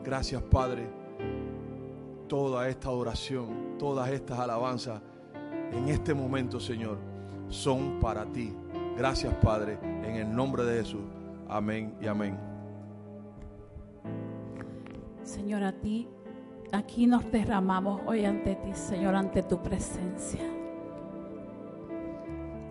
Gracias 0.02 0.42
Padre 0.44 0.88
toda 2.30 2.70
esta 2.70 2.90
oración, 2.92 3.76
todas 3.78 4.10
estas 4.10 4.40
alabanzas 4.40 5.02
en 5.74 5.90
este 5.90 6.14
momento, 6.14 6.58
Señor, 6.58 7.00
son 7.50 8.00
para 8.00 8.26
ti. 8.26 8.56
Gracias, 8.98 9.34
Padre, 9.36 9.78
en 9.84 10.16
el 10.16 10.34
nombre 10.34 10.64
de 10.64 10.84
Jesús. 10.84 11.04
Amén 11.50 11.98
y 12.02 12.08
amén. 12.08 12.57
Señor, 15.28 15.62
a 15.64 15.74
ti, 15.74 16.08
aquí 16.72 17.06
nos 17.06 17.30
derramamos 17.30 18.00
hoy 18.06 18.24
ante 18.24 18.56
ti, 18.56 18.74
Señor, 18.74 19.14
ante 19.14 19.44
tu 19.44 19.62
presencia. 19.62 20.40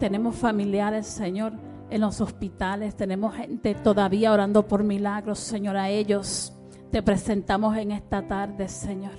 Tenemos 0.00 0.36
familiares, 0.36 1.06
Señor, 1.06 1.52
en 1.90 2.00
los 2.00 2.22
hospitales, 2.22 2.96
tenemos 2.96 3.34
gente 3.34 3.74
todavía 3.74 4.32
orando 4.32 4.66
por 4.66 4.82
milagros, 4.84 5.38
Señor, 5.38 5.76
a 5.76 5.90
ellos 5.90 6.54
te 6.90 7.02
presentamos 7.02 7.76
en 7.76 7.92
esta 7.92 8.26
tarde, 8.26 8.68
Señor. 8.68 9.16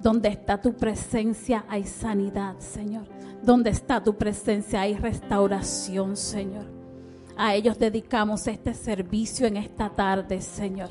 Donde 0.00 0.30
está 0.30 0.58
tu 0.58 0.72
presencia 0.72 1.66
hay 1.68 1.84
sanidad, 1.84 2.58
Señor. 2.58 3.06
Donde 3.42 3.68
está 3.68 4.02
tu 4.02 4.16
presencia 4.16 4.80
hay 4.80 4.94
restauración, 4.94 6.16
Señor. 6.16 6.64
A 7.36 7.54
ellos 7.54 7.78
dedicamos 7.78 8.46
este 8.46 8.72
servicio 8.72 9.46
en 9.46 9.58
esta 9.58 9.90
tarde, 9.90 10.40
Señor. 10.40 10.88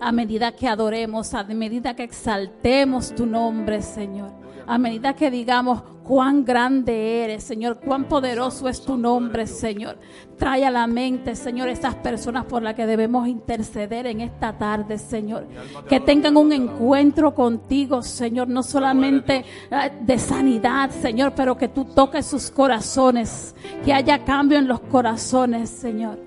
A 0.00 0.12
medida 0.12 0.52
que 0.52 0.68
adoremos, 0.68 1.34
a 1.34 1.44
medida 1.44 1.94
que 1.94 2.04
exaltemos 2.04 3.14
tu 3.14 3.26
nombre, 3.26 3.82
Señor. 3.82 4.30
A 4.66 4.78
medida 4.78 5.14
que 5.14 5.30
digamos, 5.30 5.82
cuán 6.08 6.44
grande 6.44 7.24
eres, 7.24 7.42
Señor, 7.44 7.80
cuán 7.80 8.04
poderoso 8.04 8.68
es 8.68 8.82
tu 8.82 8.96
nombre, 8.96 9.46
Señor. 9.46 9.98
Trae 10.36 10.64
a 10.64 10.70
la 10.70 10.86
mente, 10.86 11.36
Señor, 11.36 11.68
esas 11.68 11.94
personas 11.96 12.44
por 12.44 12.62
las 12.62 12.74
que 12.74 12.86
debemos 12.86 13.28
interceder 13.28 14.06
en 14.06 14.20
esta 14.20 14.56
tarde, 14.56 14.98
Señor. 14.98 15.46
Que 15.88 16.00
tengan 16.00 16.36
un 16.36 16.52
encuentro 16.52 17.34
contigo, 17.34 18.02
Señor, 18.02 18.48
no 18.48 18.62
solamente 18.62 19.44
eh, 19.70 19.92
de 20.00 20.18
sanidad, 20.18 20.90
Señor, 20.90 21.32
pero 21.34 21.56
que 21.56 21.68
tú 21.68 21.84
toques 21.84 22.24
sus 22.24 22.50
corazones, 22.50 23.54
que 23.84 23.92
haya 23.92 24.24
cambio 24.24 24.58
en 24.58 24.68
los 24.68 24.80
corazones, 24.80 25.68
Señor, 25.68 26.18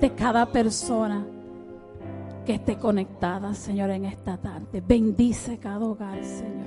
de 0.00 0.14
cada 0.14 0.46
persona 0.46 1.26
que 2.46 2.54
esté 2.54 2.78
conectada, 2.78 3.52
Señor, 3.54 3.90
en 3.90 4.04
esta 4.04 4.38
tarde. 4.38 4.80
Bendice 4.80 5.58
cada 5.58 5.84
hogar, 5.84 6.22
Señor. 6.24 6.66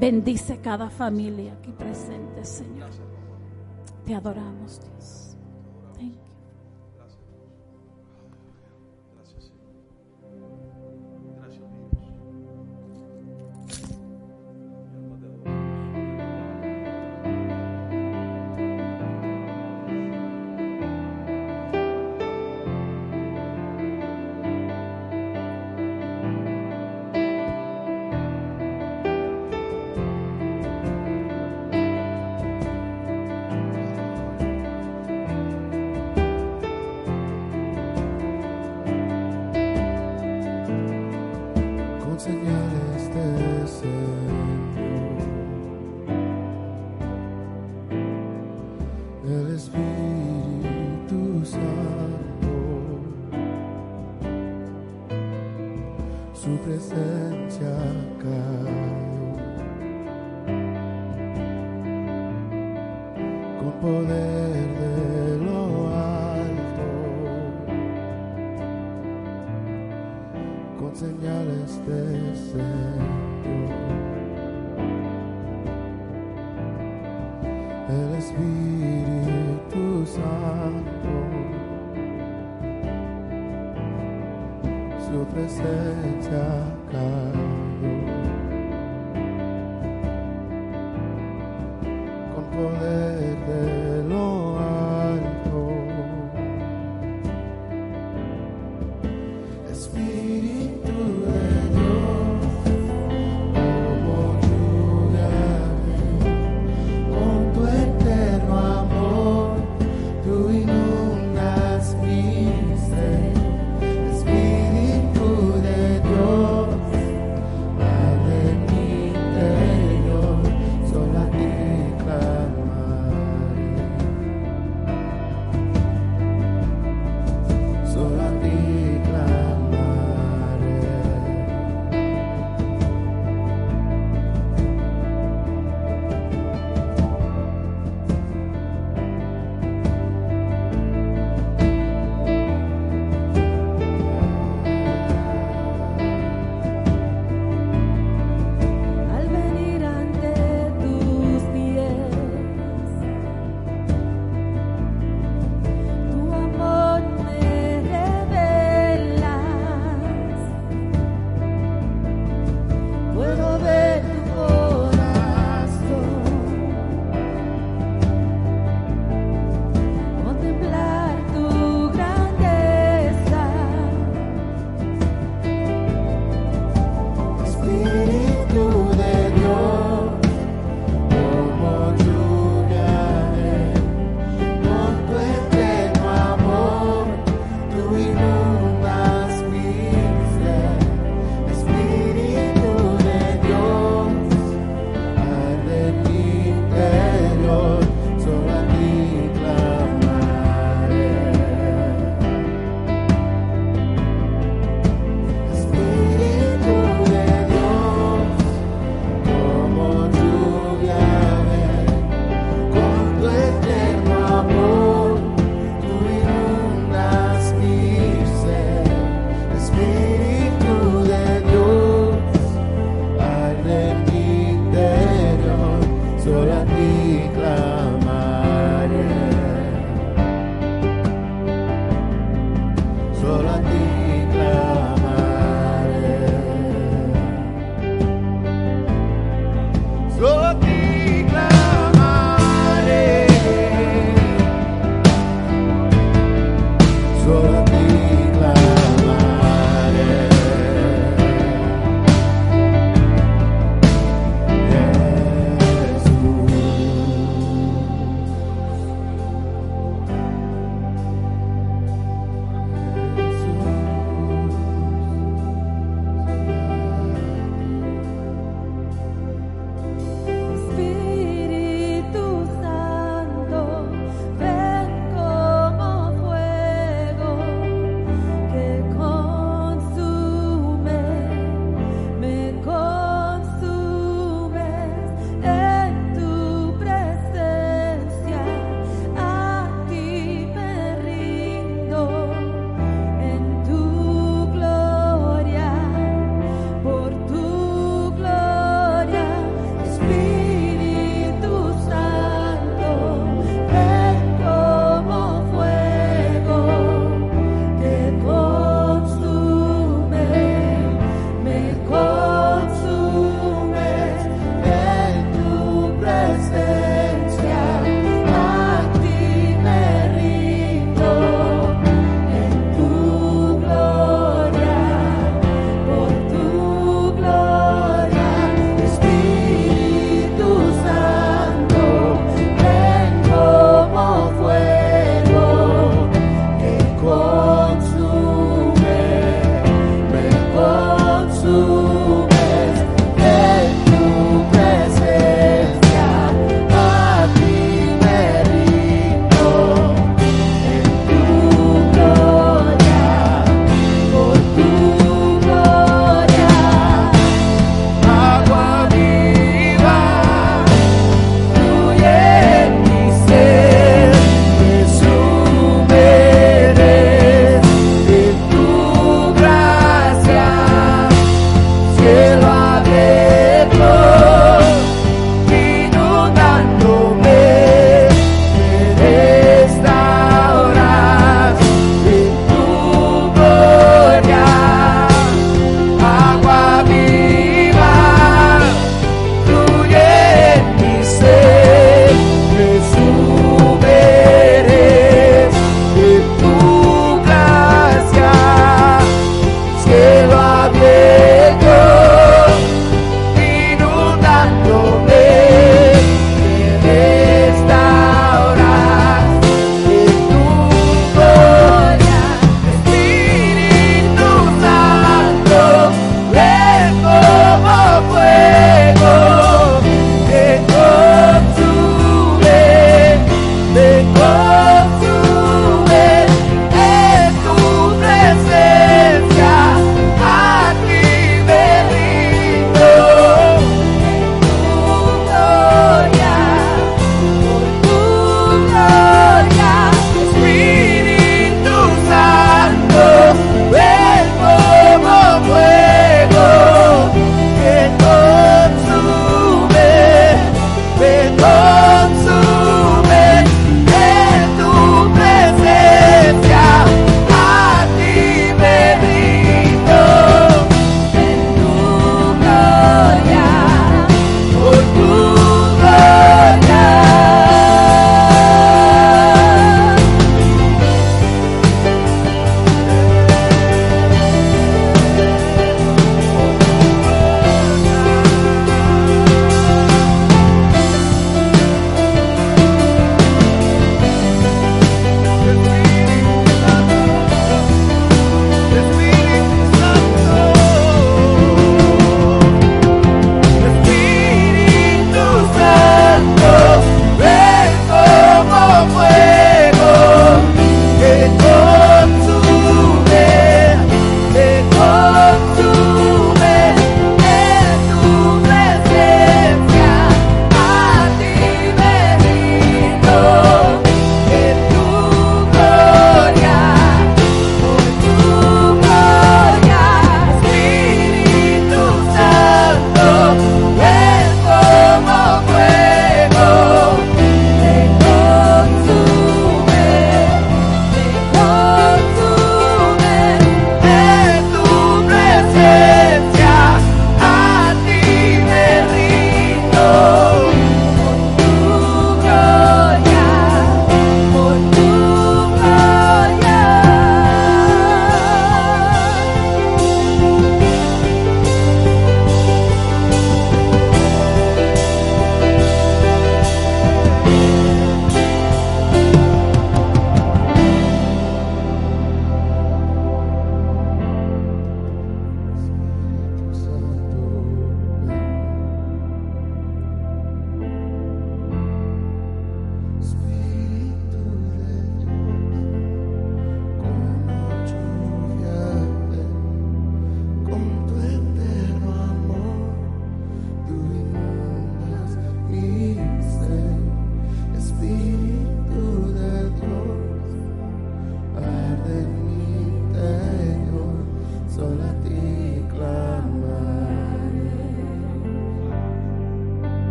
Bendice 0.00 0.58
cada 0.58 0.88
familia 0.88 1.52
aquí 1.52 1.70
presente, 1.70 2.44
Señor. 2.44 2.88
Te 4.06 4.14
adoramos, 4.14 4.80
Dios. 4.80 5.17
Con 85.58 85.66
poder 85.66 86.67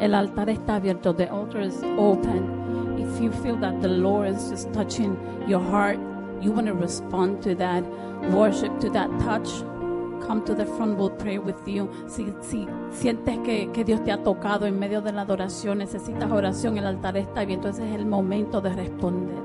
El 0.00 0.14
altar 0.14 0.48
está 0.48 0.76
abierto. 0.76 1.14
The 1.14 1.28
altar 1.28 1.62
is 1.62 1.82
open. 1.96 2.98
If 2.98 3.20
you 3.20 3.30
feel 3.42 3.56
that 3.60 3.80
the 3.80 3.88
Lord 3.88 4.28
is 4.28 4.50
just 4.50 4.72
touching 4.72 5.16
your 5.46 5.60
heart, 5.60 5.98
you 6.40 6.52
want 6.52 6.66
to 6.66 6.74
respond 6.74 7.42
to 7.42 7.54
that 7.56 7.84
worship, 8.32 8.78
to 8.80 8.90
that 8.90 9.08
touch. 9.20 9.48
Come 10.26 10.44
to 10.44 10.54
the 10.54 10.66
front, 10.66 10.98
we'll 10.98 11.10
pray 11.10 11.38
with 11.38 11.66
you. 11.66 11.90
Si, 12.06 12.26
sientes 12.90 13.38
que, 13.42 13.84
Dios 13.84 14.04
te 14.04 14.12
ha 14.12 14.22
tocado 14.22 14.66
en 14.66 14.78
medio 14.78 15.00
de 15.00 15.12
la 15.12 15.22
adoración, 15.22 15.78
necesitas 15.78 16.30
oración, 16.30 16.76
el 16.76 16.86
altar 16.86 17.16
está 17.16 17.40
abierto. 17.40 17.68
Ese 17.68 17.88
es 17.88 17.94
el 17.94 18.06
momento 18.06 18.60
de 18.60 18.74
responder. 18.74 19.39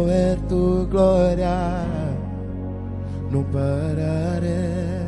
Quiero 0.00 0.04
ver 0.06 0.38
tu 0.48 0.88
gloria, 0.88 1.84
no 3.30 3.42
pararé, 3.52 5.04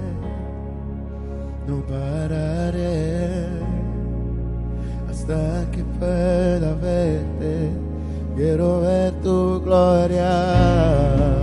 no 1.67 1.81
pararé 1.87 3.47
hasta 5.09 5.65
que 5.71 5.83
pueda 5.99 6.75
verte. 6.75 7.71
Quiero 8.37 8.83
ver 8.83 9.13
tu 9.23 9.63
gloria. 9.63 11.42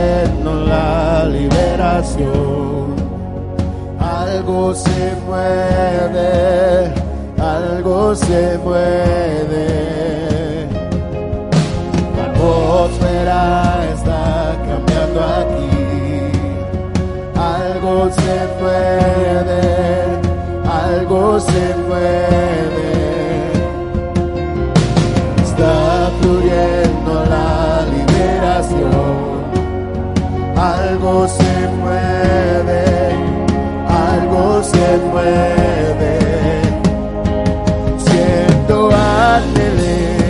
Fluyendo 0.00 0.54
la 0.66 1.24
liberación. 1.26 2.94
Algo 3.98 4.74
se 4.74 5.14
mueve, 5.26 6.92
algo 7.38 8.14
se 8.14 8.58
mueve. 8.64 9.66
La 12.16 12.24
atmósfera 12.30 13.84
está 13.94 14.56
cambiando 14.68 15.20
aquí. 15.40 15.70
Algo 17.36 18.10
se 18.10 18.36
mueve, 18.60 19.60
algo 20.64 21.40
se 21.40 21.74
mueve. 21.86 22.79
Algo 30.60 31.26
se 31.26 31.68
mueve, 31.80 32.84
algo 33.88 34.62
se 34.62 34.98
mueve. 35.10 36.18
Siento 37.96 38.90
ángeles 38.92 40.26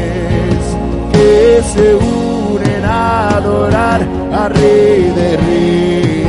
que 1.12 1.61
se 1.74 1.97
unen 1.97 2.85
a 2.85 3.39
adorar 3.39 4.07
al 4.33 4.51
Rey 4.55 5.11
de 5.16 5.37
Reyes. 5.37 6.20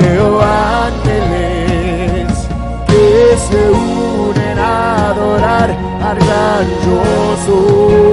Veo 0.00 0.40
ángeles 0.40 2.32
que 2.86 3.36
se 3.36 3.70
unen 3.70 4.58
a 4.58 5.10
adorar 5.10 5.68
al 6.02 6.16
gran 6.16 6.66
yo. 6.86 8.11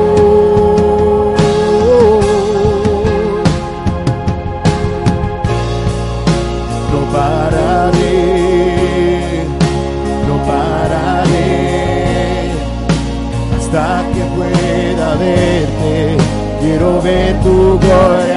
vento 17.09 17.79
gosta. 17.81 18.28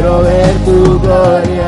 quiero 0.00 0.22
ver 0.22 0.54
tu 0.64 0.98
gloria. 1.00 1.59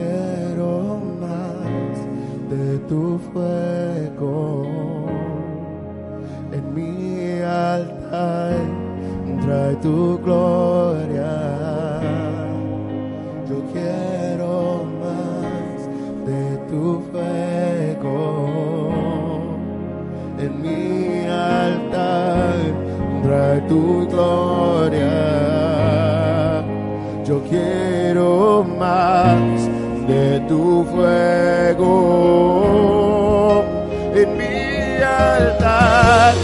quiero 0.00 1.00
más 1.20 1.96
de 2.50 2.78
tu 2.88 3.18
fuego 3.32 4.66
en 6.52 6.74
mi 6.74 7.40
altar. 7.42 8.54
Trae 9.42 9.74
tu 9.76 10.18
gloria. 10.24 11.34
Yo 13.48 13.58
quiero 13.72 14.84
más 15.02 15.78
de 16.26 16.44
tu 16.70 16.84
fuego 17.10 18.14
en 20.38 20.52
mi 20.62 21.26
altar. 21.26 22.58
Trae 23.22 23.60
tu 23.62 24.06
gloria. 24.08 25.20
Yo 27.24 27.40
quiero 27.48 28.64
más 28.78 29.49
de 30.10 30.40
tu 30.48 30.84
fuego 30.90 31.94
en 34.14 34.28
mi 34.36 35.02
altar. 35.02 36.34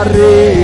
arriba. 0.00 0.57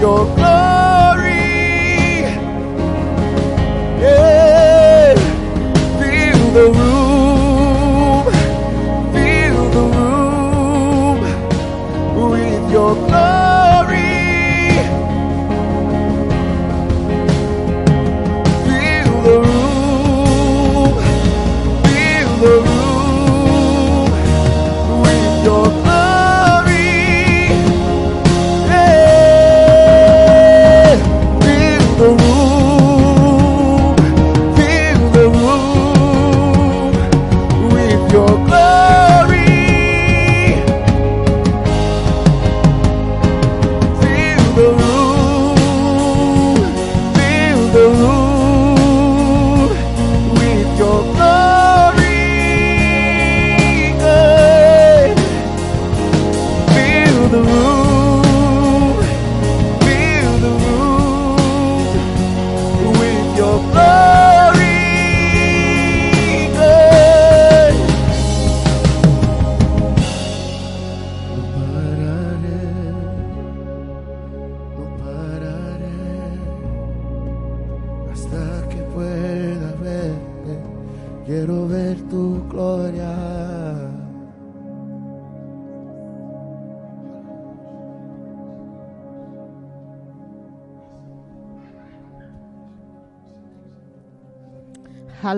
your 0.00 0.24
glory. 0.36 1.32
Yeah, 4.00 5.14
feel 5.98 6.50
the 6.52 6.70
room. 6.78 6.85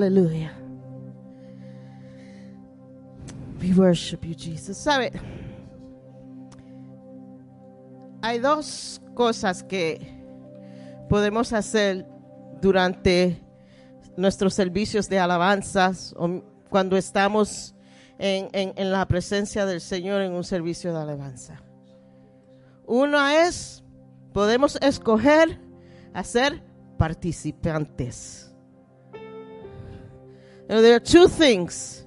Hallelujah. 0.08 0.52
We 3.60 3.74
worship 3.74 4.20
you, 4.22 4.34
Jesus. 4.34 4.78
¿Sabe? 4.78 5.12
Hay 8.22 8.38
dos 8.38 9.02
cosas 9.12 9.62
que 9.62 10.00
podemos 11.10 11.52
hacer 11.52 12.06
durante 12.62 13.38
nuestros 14.16 14.54
servicios 14.54 15.10
de 15.10 15.18
alabanzas 15.18 16.14
o 16.16 16.42
cuando 16.70 16.96
estamos 16.96 17.74
en, 18.18 18.48
en 18.54 18.90
la 18.90 19.06
presencia 19.06 19.66
del 19.66 19.82
Señor 19.82 20.22
en 20.22 20.32
un 20.32 20.44
servicio 20.44 20.90
de 20.90 21.00
alabanza. 21.02 21.60
Una 22.86 23.46
es, 23.46 23.84
podemos 24.32 24.78
escoger 24.80 25.60
hacer 26.14 26.62
participantes. 26.96 28.47
You 30.68 30.74
know, 30.74 30.82
there 30.82 30.96
are 30.96 31.00
two 31.00 31.28
things 31.28 32.04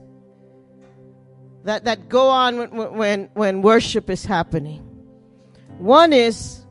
that, 1.63 1.85
that 1.85 2.07
go 2.07 2.27
on 2.27 2.57
when, 2.57 2.93
when, 2.93 3.29
when 3.33 3.61
worship 3.63 4.07
is 4.11 4.23
happening. 4.23 4.81
One 5.79 6.13
is 6.13 6.63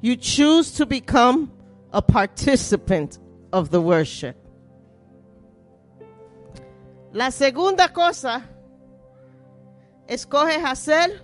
you 0.00 0.14
choose 0.14 0.72
to 0.74 0.86
become 0.86 1.50
a 1.92 2.00
participant 2.00 3.18
of 3.52 3.70
the 3.70 3.80
worship. 3.80 4.36
La 7.12 7.30
segunda 7.30 7.88
cosa, 7.88 8.48
escoge 10.08 10.60
hacer 10.60 11.20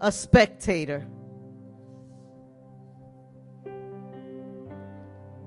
a 0.00 0.12
spectator. 0.12 1.04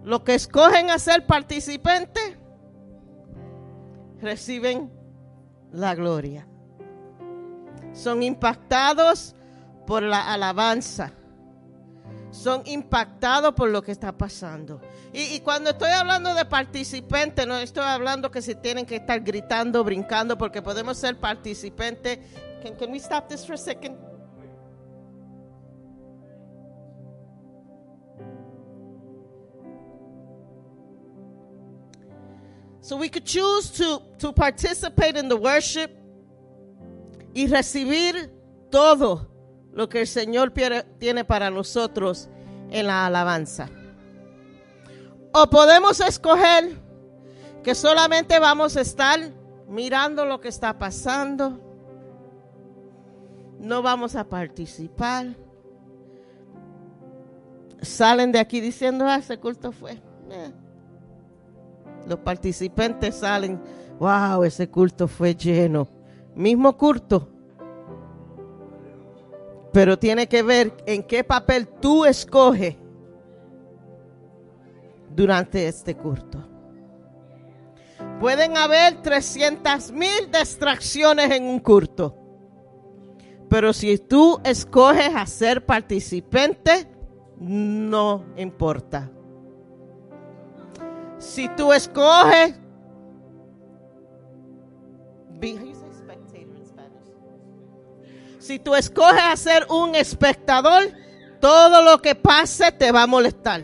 Lo 0.04 0.20
que 0.20 0.36
escogen 0.36 0.90
hacer 0.90 1.26
participante 1.26 2.41
reciben 4.22 4.92
la 5.72 5.96
gloria. 5.96 6.48
Son 7.94 8.24
impactados 8.24 9.36
por 9.86 10.04
la 10.04 10.32
alabanza. 10.32 11.12
Son 12.32 12.64
impactados 12.66 13.54
por 13.54 13.70
lo 13.70 13.82
que 13.82 13.92
está 13.92 14.18
pasando. 14.18 14.80
Y, 15.12 15.42
cuando 15.42 15.72
estoy 15.72 15.90
hablando 15.90 16.34
de 16.34 16.46
participantes, 16.46 17.46
no 17.46 17.58
estoy 17.58 17.84
hablando 17.84 18.32
que 18.32 18.42
se 18.42 18.56
tienen 18.56 18.86
que 18.86 18.96
estar 18.98 19.20
gritando, 19.20 19.84
brincando, 19.84 20.38
porque 20.38 20.62
podemos 20.62 20.98
ser 20.98 21.20
participantes. 21.20 22.20
Can 22.80 22.92
we 22.92 22.98
stop 23.00 23.28
this 23.28 23.46
for 23.46 23.56
a 23.56 23.58
second? 23.58 24.11
So 32.82 32.98
we 32.98 33.10
could 33.10 33.26
choose 33.26 33.70
to, 33.78 34.02
to 34.18 34.34
participate 34.34 35.16
in 35.16 35.30
the 35.30 35.36
worship 35.36 35.92
y 37.34 37.48
recibir 37.48 38.32
todo 38.72 39.28
lo 39.72 39.88
que 39.88 40.02
el 40.02 40.08
Señor 40.08 40.52
tiene 40.98 41.24
para 41.24 41.50
nosotros 41.52 42.28
en 42.72 42.88
la 42.88 43.06
alabanza. 43.06 43.70
O 45.34 45.48
podemos 45.48 46.00
escoger 46.00 46.78
que 47.64 47.76
solamente 47.76 48.40
vamos 48.40 48.76
a 48.76 48.82
estar 48.82 49.20
mirando 49.68 50.26
lo 50.26 50.42
que 50.42 50.50
está 50.50 50.78
pasando. 50.78 51.60
No 53.60 53.84
vamos 53.84 54.16
a 54.16 54.28
participar. 54.28 55.36
Salen 57.82 58.32
de 58.32 58.40
aquí 58.40 58.60
diciendo, 58.60 59.06
ah, 59.08 59.18
ese 59.18 59.38
culto 59.38 59.72
fue. 59.72 60.02
eh". 60.32 60.52
Los 62.08 62.20
participantes 62.20 63.16
salen, 63.16 63.62
wow, 64.00 64.44
ese 64.44 64.70
culto 64.70 65.08
fue 65.08 65.36
lleno. 65.36 65.88
Mismo 66.36 66.76
culto. 66.78 67.30
Pero 69.72 69.98
tiene 69.98 70.28
que 70.28 70.44
ver 70.44 70.74
en 70.86 71.04
qué 71.04 71.24
papel 71.24 71.68
tú 71.68 72.06
escoges 72.06 72.76
durante 75.16 75.68
este 75.68 75.96
culto. 75.96 76.48
Pueden 78.20 78.58
haber 78.58 79.02
300 79.02 79.92
mil 79.92 80.32
distracciones 80.32 81.32
en 81.32 81.46
un 81.46 81.60
culto. 81.60 82.18
Pero 83.50 83.74
si 83.74 83.98
tú 83.98 84.40
escoges 84.44 85.14
a 85.16 85.26
ser 85.26 85.66
participante, 85.66 86.88
no 87.38 88.26
importa. 88.38 89.12
Si 91.22 91.48
tú 91.50 91.72
escoges? 91.72 92.56
Si 98.40 98.58
tú 98.58 98.74
escoges 98.74 99.22
a 99.22 99.38
ser 99.38 99.68
un 99.70 99.94
espectador, 99.96 100.92
todo 101.40 101.84
lo 101.84 102.02
que 102.02 102.16
pase 102.16 102.72
te 102.72 102.92
va 102.92 103.04
a 103.04 103.08
molestar. 103.08 103.64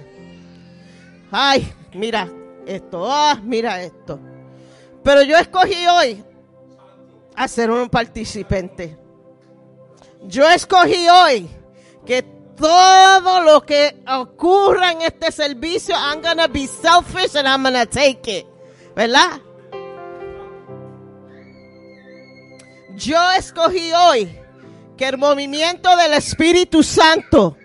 Ay, 1.31 1.73
mira 1.93 2.29
esto, 2.67 3.05
ah, 3.09 3.41
mira 3.43 3.81
esto. 3.81 4.19
Pero 5.03 5.23
yo 5.23 5.35
escogí 5.35 5.87
hoy 5.87 6.23
a 7.35 7.47
ser 7.47 7.71
un 7.71 7.89
participante. 7.89 8.97
Yo 10.27 10.47
escogí 10.47 11.07
hoy 11.09 11.49
que 12.05 12.36
todo 12.57 13.41
lo 13.41 13.65
que 13.65 14.03
ocurra 14.07 14.91
en 14.91 15.03
este 15.03 15.31
servicio, 15.31 15.95
I'm 15.95 16.21
gonna 16.21 16.47
be 16.47 16.67
selfish 16.67 17.35
and 17.35 17.47
I'm 17.47 17.63
gonna 17.63 17.85
take 17.85 18.39
it. 18.39 18.45
¿Verdad? 18.95 19.39
Yo 22.95 23.31
escogí 23.37 23.91
hoy 23.93 24.37
que 24.97 25.07
el 25.07 25.17
movimiento 25.17 25.95
del 25.95 26.13
Espíritu 26.13 26.81
Santo 26.81 27.55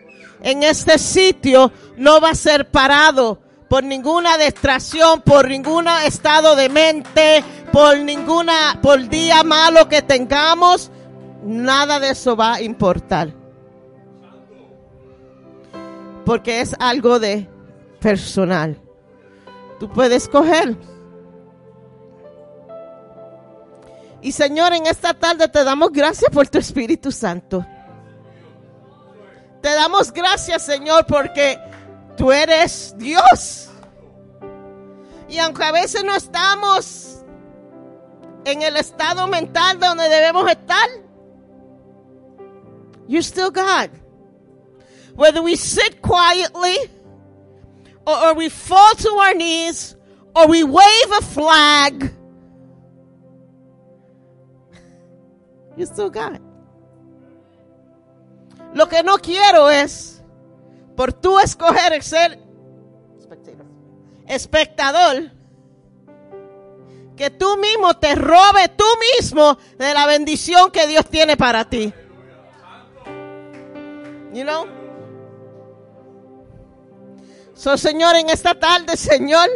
en 0.42 0.62
este 0.62 0.98
sitio 0.98 1.72
no 1.96 2.20
va 2.20 2.30
a 2.30 2.34
ser 2.34 2.70
parado 2.70 3.40
por 3.70 3.82
ninguna 3.82 4.36
distracción, 4.36 5.22
por 5.22 5.48
ningún 5.48 5.88
estado 6.04 6.54
de 6.54 6.68
mente, 6.68 7.42
por 7.72 7.98
ninguna, 7.98 8.78
por 8.82 9.08
día 9.08 9.42
malo 9.42 9.88
que 9.88 10.02
tengamos. 10.02 10.90
Nada 11.42 11.98
de 11.98 12.10
eso 12.10 12.36
va 12.36 12.54
a 12.54 12.60
importar. 12.60 13.41
Porque 16.24 16.60
es 16.60 16.74
algo 16.78 17.18
de 17.18 17.48
personal. 18.00 18.80
Tú 19.78 19.88
puedes 19.88 20.24
escoger. 20.24 20.76
Y 24.20 24.30
Señor, 24.30 24.72
en 24.72 24.86
esta 24.86 25.14
tarde 25.14 25.48
te 25.48 25.64
damos 25.64 25.90
gracias 25.90 26.30
por 26.30 26.46
tu 26.48 26.58
Espíritu 26.58 27.10
Santo. 27.10 27.66
Te 29.60 29.74
damos 29.74 30.12
gracias, 30.12 30.62
Señor, 30.62 31.06
porque 31.06 31.58
tú 32.16 32.30
eres 32.30 32.94
Dios. 32.98 33.68
Y 35.28 35.38
aunque 35.38 35.64
a 35.64 35.72
veces 35.72 36.04
no 36.04 36.14
estamos 36.14 37.24
en 38.44 38.62
el 38.62 38.76
estado 38.76 39.26
mental 39.26 39.78
donde 39.78 40.08
debemos 40.08 40.50
estar, 40.50 40.88
you're 43.08 43.22
still 43.22 43.50
God. 43.50 44.01
Whether 45.14 45.42
we 45.42 45.56
sit 45.56 46.00
quietly, 46.00 46.76
or, 48.06 48.34
we 48.34 48.48
fall 48.48 48.94
to 48.94 49.10
our 49.10 49.34
knees, 49.34 49.94
or 50.34 50.48
we 50.48 50.64
wave 50.64 51.12
a 51.18 51.22
flag, 51.22 52.12
you're 55.76 55.86
still 55.86 56.10
God. 56.10 56.40
Lo 58.74 58.86
que 58.86 59.02
no 59.02 59.18
quiero 59.18 59.68
es, 59.68 60.22
por 60.96 61.12
tú 61.12 61.38
escoger 61.38 62.02
ser 62.02 62.38
espectador, 64.26 65.30
que 67.16 67.28
tú 67.30 67.56
mismo 67.58 67.94
te 67.94 68.14
robe 68.14 68.68
tú 68.76 68.84
mismo 69.18 69.58
de 69.78 69.92
la 69.92 70.06
bendición 70.06 70.70
que 70.70 70.86
Dios 70.86 71.06
tiene 71.06 71.36
para 71.36 71.68
ti. 71.68 71.92
You 74.32 74.44
know? 74.44 74.81
So, 77.62 77.76
Señor, 77.76 78.16
en 78.16 78.28
esta 78.28 78.58
tarde, 78.58 78.96
Señor, 78.96 79.48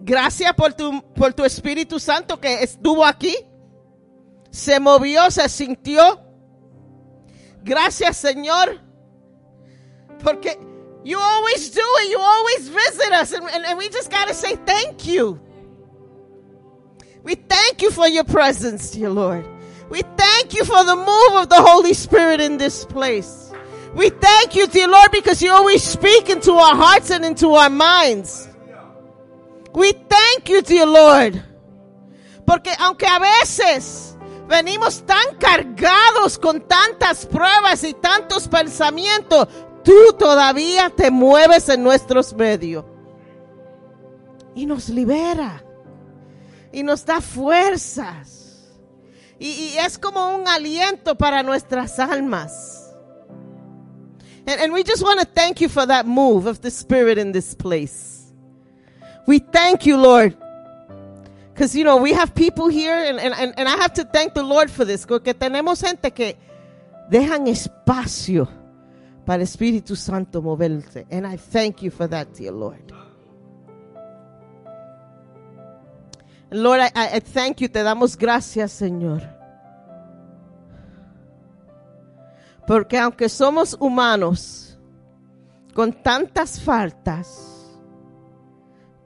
gracias 0.00 0.52
por 0.52 0.74
tu, 0.74 1.00
por 1.14 1.32
tu 1.32 1.46
Espíritu 1.46 1.98
Santo 1.98 2.38
que 2.38 2.62
estuvo 2.62 3.06
aquí, 3.06 3.34
se 4.50 4.78
movió, 4.78 5.30
se 5.30 5.48
sintió. 5.48 6.20
Gracias, 7.64 8.18
Señor, 8.18 8.82
porque 10.22 10.58
you 11.02 11.18
always 11.18 11.72
do 11.72 11.80
it, 12.02 12.10
you 12.10 12.20
always 12.20 12.68
visit 12.68 13.12
us, 13.14 13.32
and, 13.32 13.48
and, 13.48 13.64
and 13.64 13.78
we 13.78 13.88
just 13.88 14.10
got 14.10 14.28
to 14.28 14.34
say 14.34 14.56
thank 14.66 15.06
you. 15.06 15.40
We 17.24 17.34
thank 17.34 17.80
you 17.80 17.90
for 17.90 18.06
your 18.06 18.24
presence, 18.24 18.90
dear 18.90 19.08
Lord. 19.08 19.46
We 19.88 20.02
thank 20.18 20.52
you 20.52 20.66
for 20.66 20.84
the 20.84 20.96
move 20.96 21.42
of 21.42 21.48
the 21.48 21.62
Holy 21.62 21.94
Spirit 21.94 22.42
in 22.42 22.58
this 22.58 22.84
place. 22.84 23.41
We 23.94 24.10
thank 24.10 24.54
you, 24.54 24.66
dear 24.66 24.88
Lord, 24.88 25.10
because 25.10 25.42
you 25.42 25.52
always 25.52 25.82
speak 25.82 26.30
into 26.30 26.52
our 26.52 26.74
hearts 26.74 27.10
and 27.10 27.24
into 27.24 27.50
our 27.50 27.68
minds. 27.68 28.48
We 29.74 29.92
thank 29.92 30.48
you, 30.48 30.62
dear 30.62 30.86
Lord. 30.86 31.42
Porque 32.46 32.70
aunque 32.78 33.06
a 33.06 33.18
veces 33.18 34.16
venimos 34.48 35.02
tan 35.06 35.36
cargados 35.38 36.38
con 36.38 36.60
tantas 36.62 37.26
pruebas 37.26 37.84
y 37.84 37.94
tantos 37.94 38.48
pensamientos, 38.48 39.48
tú 39.84 40.12
todavía 40.18 40.90
te 40.90 41.10
mueves 41.10 41.68
en 41.68 41.82
nuestros 41.82 42.32
medios. 42.34 42.84
Y 44.54 44.66
nos 44.66 44.88
libera. 44.88 45.64
Y 46.72 46.82
nos 46.82 47.04
da 47.04 47.20
fuerzas. 47.20 48.42
Y, 49.38 49.76
es 49.78 49.98
como 49.98 50.36
un 50.36 50.46
aliento 50.46 51.16
para 51.16 51.42
nuestras 51.42 51.98
almas. 51.98 52.81
And, 54.46 54.60
and 54.60 54.72
we 54.72 54.82
just 54.82 55.02
want 55.02 55.20
to 55.20 55.26
thank 55.26 55.60
you 55.60 55.68
for 55.68 55.86
that 55.86 56.06
move 56.06 56.46
of 56.46 56.60
the 56.60 56.70
Spirit 56.70 57.18
in 57.18 57.32
this 57.32 57.54
place. 57.54 58.32
We 59.26 59.38
thank 59.38 59.86
you, 59.86 59.96
Lord. 59.96 60.36
Because, 61.52 61.76
you 61.76 61.84
know, 61.84 61.98
we 61.98 62.12
have 62.12 62.34
people 62.34 62.68
here, 62.68 62.96
and, 62.96 63.20
and, 63.20 63.54
and, 63.56 63.68
I 63.68 63.76
have 63.76 63.92
to 63.94 64.04
thank 64.04 64.34
the 64.34 64.42
Lord 64.42 64.70
for 64.70 64.84
this, 64.84 65.04
porque 65.04 65.34
tenemos 65.34 65.82
gente 65.82 66.10
que 66.10 66.36
dejan 67.10 67.46
espacio 67.46 68.48
para 69.26 69.42
el 69.42 69.46
Espíritu 69.46 69.96
Santo 69.96 70.40
moverse. 70.40 71.06
And 71.10 71.26
I 71.26 71.36
thank 71.36 71.82
you 71.82 71.90
for 71.90 72.08
that, 72.08 72.32
dear 72.34 72.52
Lord. 72.52 72.92
Lord, 76.50 76.80
I 76.80 76.90
I 76.94 77.20
thank 77.20 77.60
you, 77.60 77.68
te 77.68 77.82
damos 77.82 78.16
gracias, 78.16 78.72
Señor. 78.72 79.22
Porque 82.66 82.98
aunque 82.98 83.28
somos 83.28 83.76
humanos 83.78 84.78
con 85.74 85.92
tantas 85.92 86.60
faltas, 86.60 87.52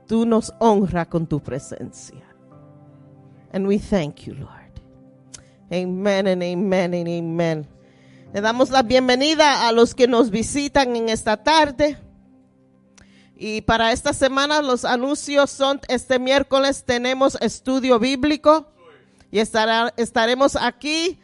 tú 0.06 0.26
nos 0.26 0.52
honras 0.58 1.08
con 1.08 1.26
tu 1.26 1.40
presencia. 1.40 2.22
And 3.52 3.66
we 3.66 3.78
thank 3.78 4.26
you, 4.26 4.34
Lord. 4.34 4.52
Amen 5.70 6.26
and 6.26 6.42
amen 6.42 6.94
and 6.94 7.08
amen. 7.08 7.66
Le 8.32 8.40
damos 8.40 8.70
la 8.70 8.82
bienvenida 8.82 9.66
a 9.66 9.72
los 9.72 9.94
que 9.94 10.06
nos 10.06 10.30
visitan 10.30 10.94
en 10.94 11.08
esta 11.08 11.42
tarde. 11.42 11.96
Y 13.36 13.62
para 13.62 13.92
esta 13.92 14.12
semana 14.12 14.62
los 14.62 14.84
anuncios 14.84 15.50
son, 15.50 15.80
este 15.88 16.18
miércoles 16.18 16.84
tenemos 16.84 17.36
estudio 17.40 17.98
bíblico 17.98 18.66
y 19.30 19.40
estará, 19.40 19.92
estaremos 19.96 20.56
aquí 20.56 21.18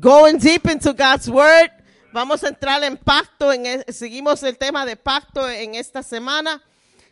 going 0.00 0.38
deep 0.38 0.66
into 0.66 0.92
God's 0.92 1.28
Word. 1.28 1.70
Vamos 2.12 2.44
a 2.44 2.48
entrar 2.48 2.82
en 2.84 2.96
pacto, 2.96 3.52
en, 3.52 3.64
e- 3.64 3.92
seguimos 3.92 4.42
el 4.42 4.58
tema 4.58 4.84
de 4.84 4.96
pacto 4.96 5.48
en 5.48 5.74
esta 5.74 6.02
semana. 6.02 6.62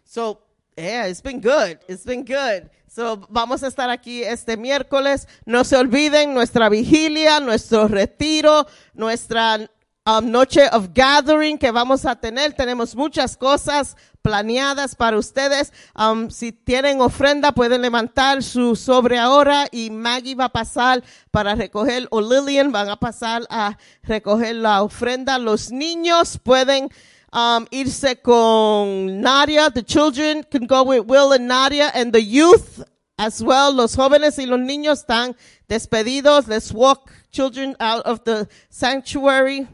So, 0.05 0.41
yeah, 0.77 1.07
it's 1.07 1.23
been 1.23 1.41
good. 1.41 1.79
It's 1.89 2.05
been 2.05 2.25
good. 2.25 2.69
So, 2.87 3.17
vamos 3.31 3.63
a 3.63 3.69
estar 3.69 3.89
aquí 3.89 4.23
este 4.23 4.57
miércoles. 4.57 5.27
No 5.47 5.65
se 5.65 5.77
olviden 5.77 6.35
nuestra 6.35 6.69
vigilia, 6.69 7.41
nuestro 7.41 7.89
retiro, 7.89 8.67
nuestra 8.93 9.71
um, 10.05 10.31
noche 10.31 10.69
of 10.73 10.89
gathering 10.93 11.57
que 11.57 11.71
vamos 11.71 12.05
a 12.05 12.17
tener. 12.17 12.53
Tenemos 12.53 12.95
muchas 12.95 13.37
cosas 13.37 13.97
planeadas 14.23 14.95
para 14.95 15.19
ustedes. 15.19 15.73
Um, 15.95 16.31
si 16.31 16.53
tienen 16.53 17.01
ofrenda, 17.01 17.53
pueden 17.53 17.83
levantar 17.83 18.43
su 18.43 18.77
sobre 18.77 19.19
ahora 19.19 19.67
y 19.71 19.91
Maggie 19.91 20.35
va 20.35 20.47
a 20.47 20.53
pasar 20.53 21.03
para 21.31 21.55
recoger, 21.55 22.07
o 22.11 22.21
Lillian 22.21 22.73
van 22.73 22.89
a 22.89 22.97
pasar 22.97 23.43
a 23.51 23.77
recoger 24.03 24.57
la 24.57 24.83
ofrenda. 24.83 25.39
Los 25.39 25.71
niños 25.71 26.39
pueden 26.43 26.91
um, 27.33 27.67
irse 27.71 28.21
con 28.21 29.21
Nadia. 29.21 29.71
The 29.71 29.83
children 29.83 30.45
can 30.51 30.67
go 30.67 30.83
with 30.83 31.07
Will 31.07 31.33
and 31.33 31.47
Nadia 31.47 31.91
and 31.95 32.13
the 32.13 32.23
youth 32.23 32.83
as 33.17 33.43
well. 33.43 33.73
Los 33.75 33.97
jóvenes 33.97 34.39
y 34.39 34.47
los 34.47 34.61
niños 34.61 35.01
están 35.01 35.37
despedidos. 35.69 36.49
Let's 36.49 36.73
walk 36.73 37.11
children 37.31 37.77
out 37.81 38.05
of 38.07 38.25
the 38.25 38.49
sanctuary. 38.69 39.67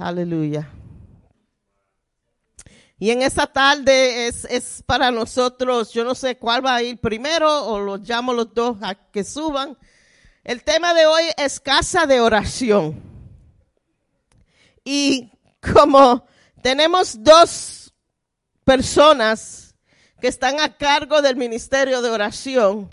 Aleluya. 0.00 0.66
Y 2.98 3.10
en 3.10 3.20
esta 3.20 3.46
tarde 3.46 4.28
es, 4.28 4.46
es 4.46 4.82
para 4.86 5.10
nosotros, 5.10 5.92
yo 5.92 6.04
no 6.04 6.14
sé 6.14 6.38
cuál 6.38 6.64
va 6.64 6.76
a 6.76 6.82
ir 6.82 6.98
primero 6.98 7.66
o 7.66 7.78
los 7.80 8.00
llamo 8.08 8.32
los 8.32 8.54
dos 8.54 8.78
a 8.80 8.94
que 8.94 9.24
suban. 9.24 9.76
El 10.42 10.64
tema 10.64 10.94
de 10.94 11.04
hoy 11.04 11.24
es 11.36 11.60
casa 11.60 12.06
de 12.06 12.18
oración. 12.18 13.02
Y 14.84 15.32
como 15.74 16.26
tenemos 16.62 17.22
dos 17.22 17.92
personas 18.64 19.74
que 20.18 20.28
están 20.28 20.60
a 20.60 20.78
cargo 20.78 21.20
del 21.20 21.36
ministerio 21.36 22.00
de 22.00 22.08
oración, 22.08 22.88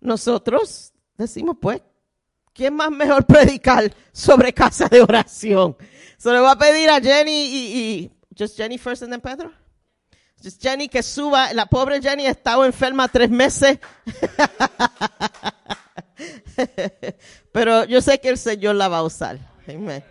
nosotros 0.00 0.92
decimos 1.16 1.56
pues, 1.60 1.82
¿quién 2.54 2.74
más 2.74 2.90
mejor 2.90 3.26
predicar 3.26 3.94
sobre 4.12 4.54
casa 4.54 4.88
de 4.88 5.02
oración? 5.02 5.76
Se 6.16 6.32
le 6.32 6.40
voy 6.40 6.50
a 6.50 6.56
pedir 6.56 6.88
a 6.88 7.00
Jenny 7.00 7.32
y, 7.32 7.76
y 7.76 8.10
just 8.38 8.56
Jenny 8.56 8.78
first 8.78 9.02
and 9.02 9.12
then 9.12 9.20
Pedro. 9.20 9.52
Just 10.42 10.62
Jenny 10.62 10.88
que 10.88 11.02
suba, 11.02 11.52
la 11.52 11.66
pobre 11.66 12.00
Jenny 12.00 12.26
ha 12.26 12.30
estado 12.30 12.64
enferma 12.64 13.08
tres 13.08 13.28
meses. 13.30 13.78
Pero 17.52 17.84
yo 17.84 18.00
sé 18.00 18.20
que 18.20 18.28
el 18.28 18.38
Señor 18.38 18.76
la 18.76 18.86
va 18.88 18.98
a 18.98 19.02
usar. 19.02 19.38
Amén. 19.68 20.04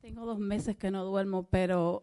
Tengo 0.00 0.24
dos 0.26 0.38
meses 0.38 0.76
que 0.76 0.90
no 0.90 1.04
duermo, 1.04 1.48
pero 1.50 2.02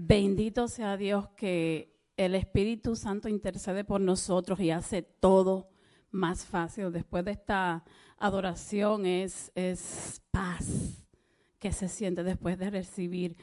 bendito 0.00 0.68
sea 0.68 0.96
Dios 0.96 1.28
que 1.30 1.92
el 2.16 2.36
Espíritu 2.36 2.94
Santo 2.94 3.28
intercede 3.28 3.84
por 3.84 4.00
nosotros 4.00 4.60
y 4.60 4.70
hace 4.70 5.02
todo 5.02 5.70
más 6.10 6.44
fácil. 6.44 6.92
Después 6.92 7.24
de 7.24 7.32
esta 7.32 7.84
adoración 8.16 9.06
es, 9.06 9.50
es 9.56 10.22
paz 10.30 11.02
que 11.58 11.72
se 11.72 11.88
siente 11.88 12.22
después 12.22 12.58
de 12.58 12.70
recibir. 12.70 13.36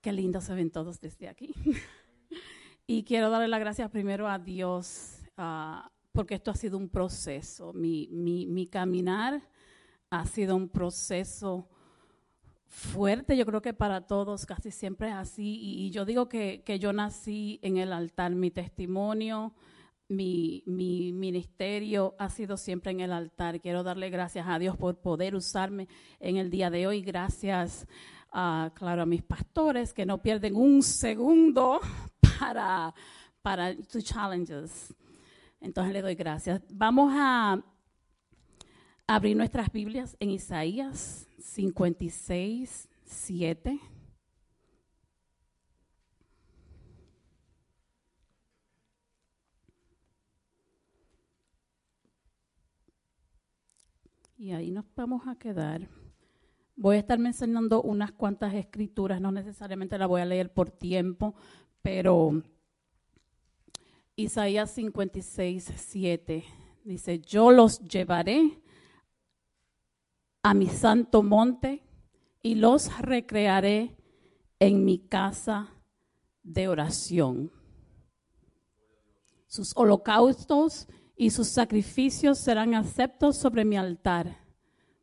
Qué 0.00 0.12
lindo 0.12 0.40
se 0.40 0.54
ven 0.54 0.70
todos 0.70 1.00
desde 1.00 1.28
aquí. 1.28 1.54
y 2.86 3.04
quiero 3.04 3.30
darle 3.30 3.46
las 3.46 3.60
gracias 3.60 3.90
primero 3.90 4.28
a 4.28 4.40
Dios 4.40 5.20
ah, 5.36 5.92
porque 6.10 6.34
esto 6.34 6.50
ha 6.50 6.56
sido 6.56 6.78
un 6.78 6.88
proceso. 6.88 7.72
Mi, 7.72 8.08
mi, 8.10 8.44
mi 8.46 8.66
caminar 8.66 9.40
ha 10.10 10.26
sido 10.26 10.56
un 10.56 10.68
proceso 10.68 11.68
fuerte, 12.70 13.36
yo 13.36 13.44
creo 13.44 13.60
que 13.60 13.74
para 13.74 14.06
todos 14.06 14.46
casi 14.46 14.70
siempre 14.70 15.08
es 15.08 15.14
así. 15.14 15.58
Y, 15.60 15.90
yo 15.90 16.04
digo 16.04 16.28
que, 16.28 16.62
que, 16.64 16.78
yo 16.78 16.92
nací 16.92 17.58
en 17.62 17.76
el 17.76 17.92
altar, 17.92 18.30
mi 18.30 18.50
testimonio, 18.50 19.52
mi, 20.08 20.62
mi, 20.66 21.12
ministerio 21.12 22.14
ha 22.18 22.30
sido 22.30 22.56
siempre 22.56 22.92
en 22.92 23.00
el 23.00 23.12
altar. 23.12 23.60
Quiero 23.60 23.82
darle 23.82 24.08
gracias 24.08 24.46
a 24.48 24.58
Dios 24.58 24.76
por 24.76 24.98
poder 25.00 25.34
usarme 25.34 25.88
en 26.20 26.36
el 26.36 26.48
día 26.48 26.70
de 26.70 26.86
hoy. 26.86 27.02
Gracias, 27.02 27.86
a, 28.32 28.70
claro, 28.74 29.02
a 29.02 29.06
mis 29.06 29.22
pastores 29.22 29.92
que 29.92 30.06
no 30.06 30.22
pierden 30.22 30.54
un 30.54 30.82
segundo 30.82 31.80
para, 32.38 32.94
para 33.42 33.76
tus 33.76 34.04
challenges. 34.04 34.94
Entonces 35.60 35.92
le 35.92 36.02
doy 36.02 36.14
gracias. 36.14 36.62
Vamos 36.70 37.12
a 37.16 37.60
abrir 39.08 39.36
nuestras 39.36 39.72
Biblias 39.72 40.16
en 40.20 40.30
Isaías 40.30 41.26
56, 41.40 42.88
7. 43.04 43.80
Y 54.36 54.52
ahí 54.52 54.70
nos 54.70 54.86
vamos 54.94 55.26
a 55.26 55.36
quedar. 55.36 55.88
Voy 56.76 56.96
a 56.96 57.00
estar 57.00 57.18
mencionando 57.18 57.82
unas 57.82 58.12
cuantas 58.12 58.54
escrituras, 58.54 59.20
no 59.20 59.32
necesariamente 59.32 59.98
las 59.98 60.08
voy 60.08 60.22
a 60.22 60.24
leer 60.24 60.50
por 60.50 60.70
tiempo, 60.70 61.34
pero 61.82 62.42
Isaías 64.16 64.70
56, 64.70 65.72
7 65.76 66.44
dice, 66.84 67.18
yo 67.20 67.50
los 67.50 67.80
llevaré 67.80 68.62
a 70.42 70.54
mi 70.54 70.68
santo 70.68 71.22
monte 71.22 71.82
y 72.42 72.54
los 72.54 72.96
recrearé 72.98 73.96
en 74.58 74.84
mi 74.84 74.98
casa 74.98 75.74
de 76.42 76.68
oración. 76.68 77.52
Sus 79.46 79.72
holocaustos 79.76 80.88
y 81.16 81.30
sus 81.30 81.48
sacrificios 81.48 82.38
serán 82.38 82.74
aceptos 82.74 83.36
sobre 83.36 83.64
mi 83.64 83.76
altar, 83.76 84.38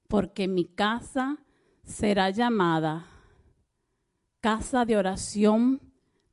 porque 0.07 0.47
mi 0.47 0.65
casa 0.65 1.37
será 1.83 2.29
llamada 2.29 3.07
casa 4.39 4.85
de 4.85 4.97
oración 4.97 5.81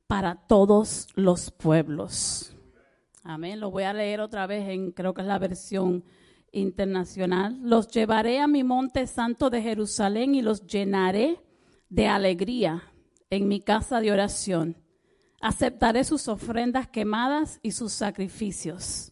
para 0.07 0.35
todos 0.35 1.07
los 1.15 1.51
pueblos. 1.51 2.55
Amén. 3.23 3.59
Lo 3.59 3.71
voy 3.71 3.83
a 3.83 3.93
leer 3.93 4.21
otra 4.21 4.47
vez 4.47 4.69
en, 4.69 4.91
creo 4.91 5.13
que 5.13 5.21
es 5.21 5.27
la 5.27 5.39
versión 5.39 6.03
internacional. 6.55 7.59
Los 7.61 7.87
llevaré 7.87 8.39
a 8.39 8.47
mi 8.47 8.63
monte 8.63 9.07
santo 9.07 9.49
de 9.49 9.61
Jerusalén 9.61 10.35
y 10.35 10.41
los 10.41 10.65
llenaré 10.65 11.39
de 11.89 12.07
alegría 12.07 12.83
en 13.29 13.47
mi 13.47 13.59
casa 13.59 14.01
de 14.01 14.11
oración. 14.11 14.77
Aceptaré 15.41 16.03
sus 16.03 16.27
ofrendas 16.27 16.87
quemadas 16.87 17.59
y 17.61 17.71
sus 17.71 17.93
sacrificios, 17.93 19.11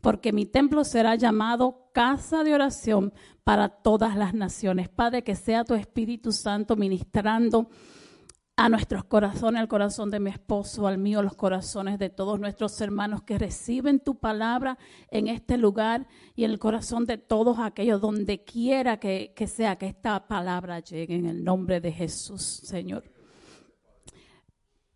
porque 0.00 0.32
mi 0.32 0.46
templo 0.46 0.84
será 0.84 1.14
llamado 1.16 1.90
casa 1.92 2.44
de 2.44 2.54
oración 2.54 3.12
para 3.44 3.68
todas 3.68 4.16
las 4.16 4.34
naciones. 4.34 4.88
Padre, 4.88 5.24
que 5.24 5.34
sea 5.34 5.64
tu 5.64 5.74
Espíritu 5.74 6.32
Santo 6.32 6.76
ministrando 6.76 7.68
a 8.58 8.68
nuestros 8.68 9.04
corazones, 9.04 9.60
al 9.60 9.68
corazón 9.68 10.10
de 10.10 10.18
mi 10.18 10.30
esposo, 10.30 10.88
al 10.88 10.98
mío, 10.98 11.22
los 11.22 11.36
corazones 11.36 11.96
de 11.96 12.10
todos 12.10 12.40
nuestros 12.40 12.80
hermanos 12.80 13.22
que 13.22 13.38
reciben 13.38 14.00
tu 14.00 14.16
palabra 14.16 14.78
en 15.12 15.28
este 15.28 15.56
lugar 15.56 16.08
y 16.34 16.42
en 16.42 16.50
el 16.50 16.58
corazón 16.58 17.06
de 17.06 17.18
todos 17.18 17.60
aquellos, 17.60 18.00
donde 18.00 18.42
quiera 18.42 18.98
que, 18.98 19.32
que 19.36 19.46
sea 19.46 19.76
que 19.76 19.86
esta 19.86 20.26
palabra 20.26 20.80
llegue 20.80 21.14
en 21.14 21.26
el 21.26 21.44
nombre 21.44 21.80
de 21.80 21.92
Jesús, 21.92 22.42
Señor. 22.42 23.04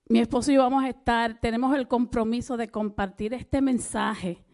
Mi 0.08 0.18
esposo 0.18 0.50
y 0.50 0.56
yo 0.56 0.62
vamos 0.62 0.82
a 0.82 0.88
estar, 0.88 1.38
tenemos 1.40 1.72
el 1.76 1.86
compromiso 1.86 2.56
de 2.56 2.66
compartir 2.66 3.32
este 3.32 3.62
mensaje 3.62 4.44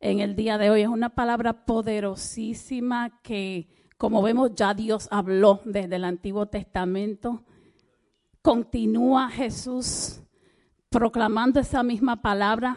en 0.00 0.20
el 0.20 0.34
día 0.34 0.56
de 0.56 0.70
hoy. 0.70 0.80
Es 0.80 0.88
una 0.88 1.10
palabra 1.10 1.66
poderosísima 1.66 3.20
que, 3.22 3.68
como 3.98 4.22
vemos, 4.22 4.54
ya 4.54 4.72
Dios 4.72 5.06
habló 5.10 5.60
desde 5.66 5.96
el 5.96 6.04
Antiguo 6.04 6.46
Testamento 6.46 7.44
continúa 8.44 9.30
Jesús 9.30 10.20
proclamando 10.90 11.58
esa 11.60 11.82
misma 11.82 12.20
palabra, 12.20 12.76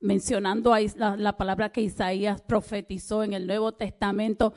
mencionando 0.00 0.72
la, 0.94 1.16
la, 1.16 1.36
palabra 1.36 1.72
que 1.72 1.80
Isaías 1.80 2.40
profetizó 2.40 3.24
en 3.24 3.32
el 3.32 3.48
Nuevo 3.48 3.72
Testamento. 3.72 4.54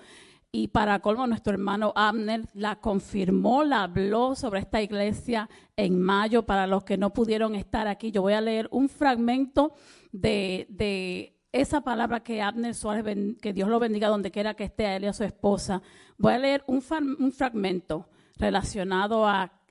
Y 0.52 0.68
para 0.68 1.00
colmo, 1.00 1.26
nuestro 1.26 1.54
hermano 1.54 1.92
Abner 1.96 2.46
la 2.54 2.80
confirmó, 2.80 3.64
la 3.64 3.82
habló 3.82 4.36
sobre 4.36 4.60
esta 4.60 4.80
iglesia 4.80 5.50
en 5.76 6.00
mayo. 6.00 6.46
Para 6.46 6.68
los 6.68 6.84
que 6.84 7.00
no 7.00 7.14
pudieron 7.14 7.56
estar 7.56 7.88
aquí, 7.88 8.12
yo 8.12 8.22
voy 8.22 8.34
a 8.34 8.42
leer 8.42 8.70
un 8.70 8.90
fragmento 8.90 9.74
de, 10.12 10.68
de 10.70 11.42
esa 11.52 11.82
palabra 11.82 12.20
que 12.20 12.44
Abner 12.44 12.76
Suárez, 12.76 13.18
que 13.42 13.54
Dios 13.54 13.70
lo 13.70 13.80
bendiga 13.80 14.08
donde 14.08 14.30
quiera 14.30 14.54
que 14.54 14.66
esté 14.66 14.86
a 14.86 14.98
él 14.98 15.06
y 15.06 15.08
a 15.08 15.14
su 15.14 15.24
esposa. 15.24 15.82
Voy 16.20 16.34
a 16.34 16.38
leer 16.38 16.64
un, 16.68 16.84
un 17.18 17.32
fragmento 17.32 18.08
relacionado 18.38 19.28
a 19.28 19.63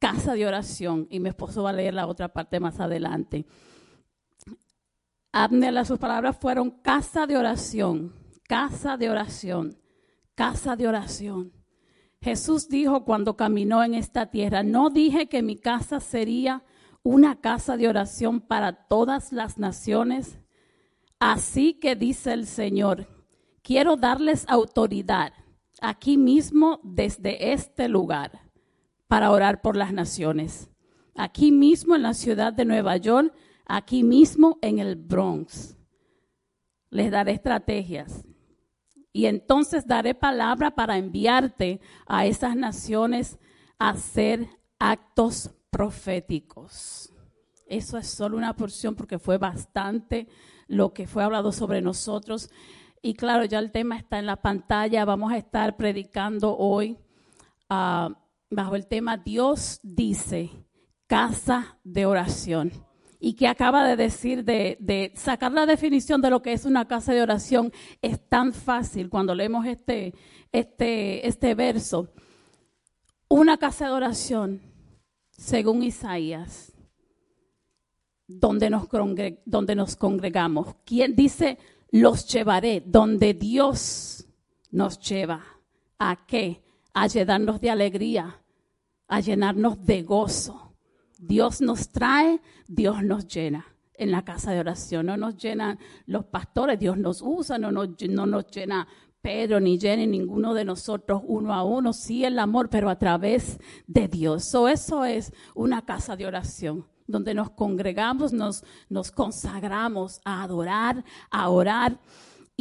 casa 0.00 0.32
de 0.32 0.46
oración 0.46 1.06
y 1.10 1.20
mi 1.20 1.28
esposo 1.28 1.62
va 1.62 1.70
a 1.70 1.74
leer 1.74 1.94
la 1.94 2.06
otra 2.06 2.28
parte 2.28 2.58
más 2.58 2.80
adelante. 2.80 3.46
Abner, 5.30 5.86
sus 5.86 5.98
palabras 5.98 6.36
fueron 6.36 6.70
casa 6.70 7.26
de 7.26 7.36
oración, 7.36 8.12
casa 8.48 8.96
de 8.96 9.10
oración, 9.10 9.78
casa 10.34 10.74
de 10.74 10.88
oración. 10.88 11.52
Jesús 12.20 12.68
dijo 12.68 13.04
cuando 13.04 13.36
caminó 13.36 13.84
en 13.84 13.94
esta 13.94 14.30
tierra, 14.30 14.62
no 14.62 14.90
dije 14.90 15.28
que 15.28 15.42
mi 15.42 15.56
casa 15.56 16.00
sería 16.00 16.64
una 17.02 17.40
casa 17.40 17.76
de 17.76 17.86
oración 17.86 18.40
para 18.40 18.88
todas 18.88 19.32
las 19.32 19.58
naciones. 19.58 20.38
Así 21.18 21.74
que 21.74 21.94
dice 21.94 22.32
el 22.32 22.46
Señor, 22.46 23.06
quiero 23.62 23.96
darles 23.96 24.46
autoridad 24.48 25.34
aquí 25.80 26.16
mismo 26.16 26.80
desde 26.82 27.52
este 27.52 27.88
lugar 27.88 28.49
para 29.10 29.32
orar 29.32 29.60
por 29.60 29.76
las 29.76 29.92
naciones. 29.92 30.70
Aquí 31.16 31.50
mismo 31.50 31.96
en 31.96 32.02
la 32.02 32.14
ciudad 32.14 32.52
de 32.52 32.64
Nueva 32.64 32.96
York, 32.96 33.34
aquí 33.66 34.04
mismo 34.04 34.56
en 34.62 34.78
el 34.78 34.94
Bronx. 34.94 35.76
Les 36.90 37.10
daré 37.10 37.32
estrategias. 37.32 38.24
Y 39.12 39.26
entonces 39.26 39.84
daré 39.84 40.14
palabra 40.14 40.76
para 40.76 40.96
enviarte 40.96 41.80
a 42.06 42.24
esas 42.24 42.54
naciones 42.54 43.40
a 43.80 43.88
hacer 43.88 44.46
actos 44.78 45.50
proféticos. 45.70 47.12
Eso 47.66 47.98
es 47.98 48.06
solo 48.06 48.36
una 48.36 48.54
porción 48.54 48.94
porque 48.94 49.18
fue 49.18 49.38
bastante 49.38 50.28
lo 50.68 50.94
que 50.94 51.08
fue 51.08 51.24
hablado 51.24 51.50
sobre 51.50 51.82
nosotros. 51.82 52.48
Y 53.02 53.14
claro, 53.14 53.44
ya 53.44 53.58
el 53.58 53.72
tema 53.72 53.96
está 53.96 54.20
en 54.20 54.26
la 54.26 54.36
pantalla. 54.36 55.04
Vamos 55.04 55.32
a 55.32 55.36
estar 55.36 55.76
predicando 55.76 56.56
hoy 56.56 56.96
ah, 57.68 58.19
bajo 58.50 58.76
el 58.76 58.86
tema 58.86 59.16
Dios 59.16 59.80
dice, 59.82 60.50
casa 61.06 61.78
de 61.84 62.06
oración. 62.06 62.72
Y 63.22 63.34
que 63.34 63.48
acaba 63.48 63.86
de 63.86 63.96
decir 63.96 64.44
de, 64.44 64.78
de 64.80 65.12
sacar 65.14 65.52
la 65.52 65.66
definición 65.66 66.22
de 66.22 66.30
lo 66.30 66.40
que 66.40 66.52
es 66.54 66.64
una 66.64 66.88
casa 66.88 67.12
de 67.12 67.20
oración 67.22 67.70
es 68.00 68.26
tan 68.28 68.52
fácil 68.54 69.10
cuando 69.10 69.34
leemos 69.34 69.66
este, 69.66 70.14
este, 70.52 71.26
este 71.28 71.54
verso. 71.54 72.08
Una 73.28 73.58
casa 73.58 73.86
de 73.86 73.92
oración, 73.92 74.62
según 75.30 75.82
Isaías, 75.82 76.72
donde 78.26 78.70
nos, 78.70 78.88
congre- 78.88 79.42
donde 79.44 79.74
nos 79.74 79.96
congregamos. 79.96 80.74
¿Quién 80.86 81.14
dice, 81.14 81.58
los 81.90 82.26
llevaré? 82.26 82.82
Donde 82.86 83.34
Dios 83.34 84.26
nos 84.70 84.98
lleva. 84.98 85.44
¿A 85.98 86.24
qué? 86.26 86.62
A 86.92 87.06
llenarnos 87.06 87.60
de 87.60 87.70
alegría, 87.70 88.42
a 89.08 89.20
llenarnos 89.20 89.84
de 89.84 90.02
gozo. 90.02 90.74
Dios 91.18 91.60
nos 91.60 91.90
trae, 91.90 92.40
Dios 92.66 93.02
nos 93.02 93.26
llena 93.26 93.66
en 93.94 94.10
la 94.10 94.24
casa 94.24 94.52
de 94.52 94.60
oración. 94.60 95.06
No 95.06 95.16
nos 95.16 95.36
llenan 95.36 95.78
los 96.06 96.24
pastores, 96.24 96.78
Dios 96.78 96.96
nos 96.96 97.20
usa, 97.22 97.58
no 97.58 97.70
nos, 97.70 97.90
no 98.08 98.26
nos 98.26 98.46
llena 98.50 98.88
Pedro 99.20 99.60
ni 99.60 99.78
Jenny, 99.78 100.06
ninguno 100.06 100.54
de 100.54 100.64
nosotros 100.64 101.22
uno 101.26 101.52
a 101.52 101.62
uno. 101.62 101.92
Sí 101.92 102.24
el 102.24 102.38
amor, 102.38 102.70
pero 102.70 102.88
a 102.88 102.98
través 102.98 103.58
de 103.86 104.08
Dios. 104.08 104.44
So, 104.44 104.68
eso 104.68 105.04
es 105.04 105.32
una 105.54 105.84
casa 105.84 106.16
de 106.16 106.26
oración 106.26 106.86
donde 107.06 107.34
nos 107.34 107.50
congregamos, 107.50 108.32
nos 108.32 109.10
consagramos 109.12 110.20
a 110.24 110.42
adorar, 110.42 111.04
a 111.30 111.48
orar. 111.50 111.98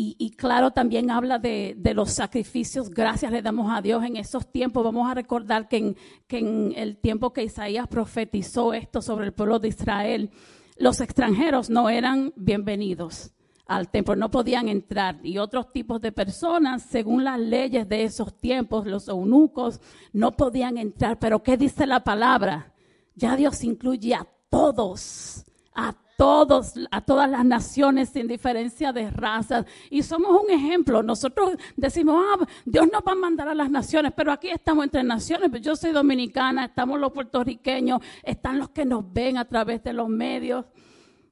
Y, 0.01 0.29
claro, 0.37 0.71
también 0.71 1.11
habla 1.11 1.39
de, 1.39 1.75
los 1.93 2.11
sacrificios. 2.11 2.89
Gracias 2.89 3.33
le 3.33 3.41
damos 3.41 3.69
a 3.69 3.81
Dios 3.81 4.01
en 4.05 4.15
esos 4.15 4.49
tiempos. 4.49 4.81
Vamos 4.81 5.11
a 5.11 5.13
recordar 5.13 5.67
que 5.67 5.75
en, 5.75 5.97
que 6.25 6.37
en 6.37 6.73
el 6.77 6.95
tiempo 6.95 7.33
que 7.33 7.43
Isaías 7.43 7.85
profetizó 7.89 8.73
esto 8.73 9.01
sobre 9.01 9.25
el 9.25 9.33
pueblo 9.33 9.59
de 9.59 9.67
Israel, 9.67 10.31
los 10.77 11.01
extranjeros 11.01 11.69
no 11.69 11.89
eran 11.89 12.31
bienvenidos 12.37 13.33
al 13.65 13.89
templo, 13.89 14.15
no 14.15 14.31
podían 14.31 14.69
entrar. 14.69 15.19
Y 15.21 15.37
otros 15.37 15.69
tipos 15.73 15.99
de 15.99 16.13
personas, 16.13 16.83
según 16.83 17.25
las 17.25 17.37
leyes 17.37 17.89
de 17.89 18.05
esos 18.05 18.39
tiempos, 18.39 18.87
los 18.87 19.09
eunucos, 19.09 19.81
no 20.13 20.37
podían 20.37 20.77
entrar. 20.77 21.19
Pero 21.19 21.43
¿qué 21.43 21.57
dice 21.57 21.85
la 21.85 22.05
palabra? 22.05 22.73
Ya 23.15 23.35
Dios 23.35 23.65
incluye 23.65 24.15
a 24.15 24.25
todos, 24.49 25.43
a 25.75 25.93
todos, 26.19 26.73
a 26.91 26.99
todas 26.99 27.29
las 27.29 27.45
naciones 27.45 28.09
sin 28.09 28.27
diferencia 28.27 28.91
de 28.91 29.09
razas. 29.09 29.65
Y 29.89 30.03
somos 30.03 30.31
un 30.43 30.51
ejemplo. 30.51 31.01
Nosotros 31.01 31.53
decimos, 31.77 32.21
ah, 32.27 32.45
Dios 32.65 32.89
nos 32.91 33.01
va 33.07 33.13
a 33.13 33.15
mandar 33.15 33.47
a 33.47 33.55
las 33.55 33.71
naciones, 33.71 34.11
pero 34.13 34.33
aquí 34.33 34.49
estamos 34.49 34.83
entre 34.83 35.01
naciones. 35.01 35.49
Yo 35.61 35.77
soy 35.77 35.91
dominicana, 35.93 36.65
estamos 36.65 36.99
los 36.99 37.13
puertorriqueños, 37.13 38.01
están 38.21 38.59
los 38.59 38.69
que 38.71 38.83
nos 38.83 39.11
ven 39.13 39.37
a 39.37 39.45
través 39.45 39.81
de 39.81 39.93
los 39.93 40.09
medios. 40.09 40.65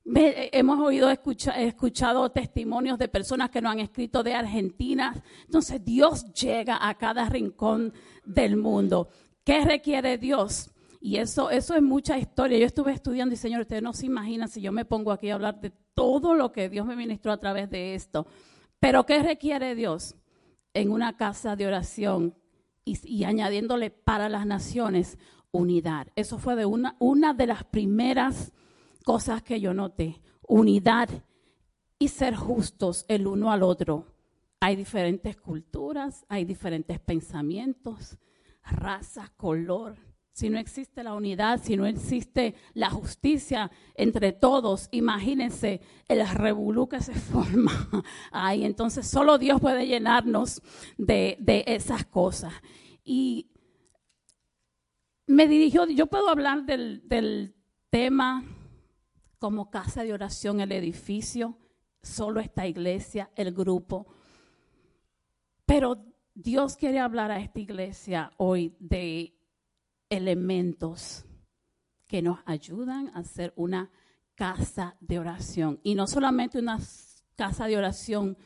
Ve- 0.06 0.50
Hemos 0.54 0.80
oído, 0.80 1.10
escucha- 1.10 1.60
escuchado 1.62 2.30
testimonios 2.32 2.98
de 2.98 3.10
personas 3.10 3.50
que 3.50 3.62
nos 3.62 3.74
han 3.74 3.80
escrito 3.80 4.24
de 4.24 4.36
Argentina. 4.36 5.14
Entonces 5.44 5.84
Dios 5.84 6.32
llega 6.34 6.80
a 6.88 6.96
cada 6.96 7.28
rincón 7.28 7.92
del 8.24 8.56
mundo. 8.56 9.10
¿Qué 9.44 9.66
requiere 9.66 10.18
Dios? 10.18 10.72
Y 11.00 11.18
eso, 11.18 11.50
eso 11.50 11.76
es 11.76 11.82
mucha 11.82 12.18
historia. 12.18 12.58
Yo 12.58 12.66
estuve 12.66 12.92
estudiando 12.92 13.34
y 13.34 13.38
Señor, 13.38 13.62
ustedes 13.62 13.84
no 13.84 13.94
se 13.94 14.06
imaginan 14.06 14.50
si 14.50 14.62
yo 14.62 14.72
me 14.72 14.86
pongo 14.86 15.12
aquí 15.12 15.30
a 15.30 15.36
hablar 15.36 15.60
de 15.62 15.72
todo 15.94 16.34
lo 16.34 16.52
que 16.52 16.70
Dios 16.70 16.86
me 16.86 16.96
ministró 16.96 17.32
a 17.32 17.40
través 17.40 17.70
de 17.70 17.96
esto. 17.96 18.28
Pero 18.80 19.06
¿qué 19.06 19.22
requiere 19.22 19.76
Dios 19.76 20.16
en 20.74 20.92
una 20.92 21.18
casa 21.18 21.56
de 21.56 21.68
oración 21.68 22.36
y, 22.86 23.24
añadiéndole 23.24 23.90
para 23.90 24.30
las 24.30 24.46
naciones 24.46 25.18
unidad? 25.52 26.08
Eso 26.16 26.38
fue 26.38 26.56
de 26.56 26.66
una, 26.66 26.96
una 27.00 27.34
de 27.34 27.48
las 27.48 27.64
primeras 27.64 28.54
cosas 29.04 29.44
que 29.44 29.60
yo 29.60 29.74
noté. 29.74 30.22
Unidad 30.48 31.10
y 32.00 32.08
ser 32.10 32.36
justos 32.36 33.06
el 33.08 33.28
uno 33.28 33.52
al 33.52 33.64
otro. 33.64 34.06
Hay 34.60 34.76
diferentes 34.76 35.38
culturas, 35.38 36.26
hay 36.30 36.46
diferentes 36.46 37.00
pensamientos, 37.00 38.18
raza, 38.64 39.32
color. 39.38 40.07
Si 40.38 40.52
no 40.52 40.60
existe 40.60 41.02
la 41.02 41.16
unidad, 41.16 41.60
si 41.64 41.76
no 41.76 41.88
existe 41.88 42.54
la 42.76 42.92
justicia 42.92 43.72
entre 43.96 44.34
todos, 44.34 44.88
imagínense 44.92 45.82
el 46.08 46.30
revolú 46.30 46.88
que 46.88 47.02
se 47.02 47.16
forma 47.32 47.72
ahí. 48.32 48.64
Entonces 48.64 49.08
solo 49.08 49.40
Dios 49.40 49.60
puede 49.60 49.88
llenarnos 49.88 50.62
de, 50.96 51.38
de 51.40 51.64
esas 51.66 52.06
cosas. 52.06 52.54
Y 53.04 53.50
me 55.26 55.48
dirigió, 55.48 55.88
yo 55.88 56.06
puedo 56.06 56.30
hablar 56.30 56.68
del, 56.68 57.02
del 57.08 57.56
tema 57.90 58.46
como 59.40 59.72
casa 59.72 60.04
de 60.04 60.14
oración, 60.14 60.62
el 60.62 60.72
edificio, 60.72 61.58
solo 62.04 62.42
esta 62.42 62.68
iglesia, 62.68 63.32
el 63.36 63.54
grupo. 63.54 64.06
Pero 65.66 66.06
Dios 66.36 66.78
quiere 66.78 67.00
hablar 67.00 67.32
a 67.32 67.40
esta 67.40 67.60
iglesia 67.60 68.30
hoy 68.38 68.76
de 68.80 69.37
elementos 70.10 71.26
que 72.08 72.22
nos 72.22 72.40
ayudan 72.46 73.10
a 73.10 73.20
hacer 73.20 73.54
una 73.56 73.92
casa 74.36 74.96
de 75.00 75.20
oración. 75.20 75.80
Y 75.84 75.96
no 75.96 76.08
solamente 76.08 76.60
una 76.60 76.80
casa 77.36 77.68
de 77.68 77.78
oración 77.78 78.38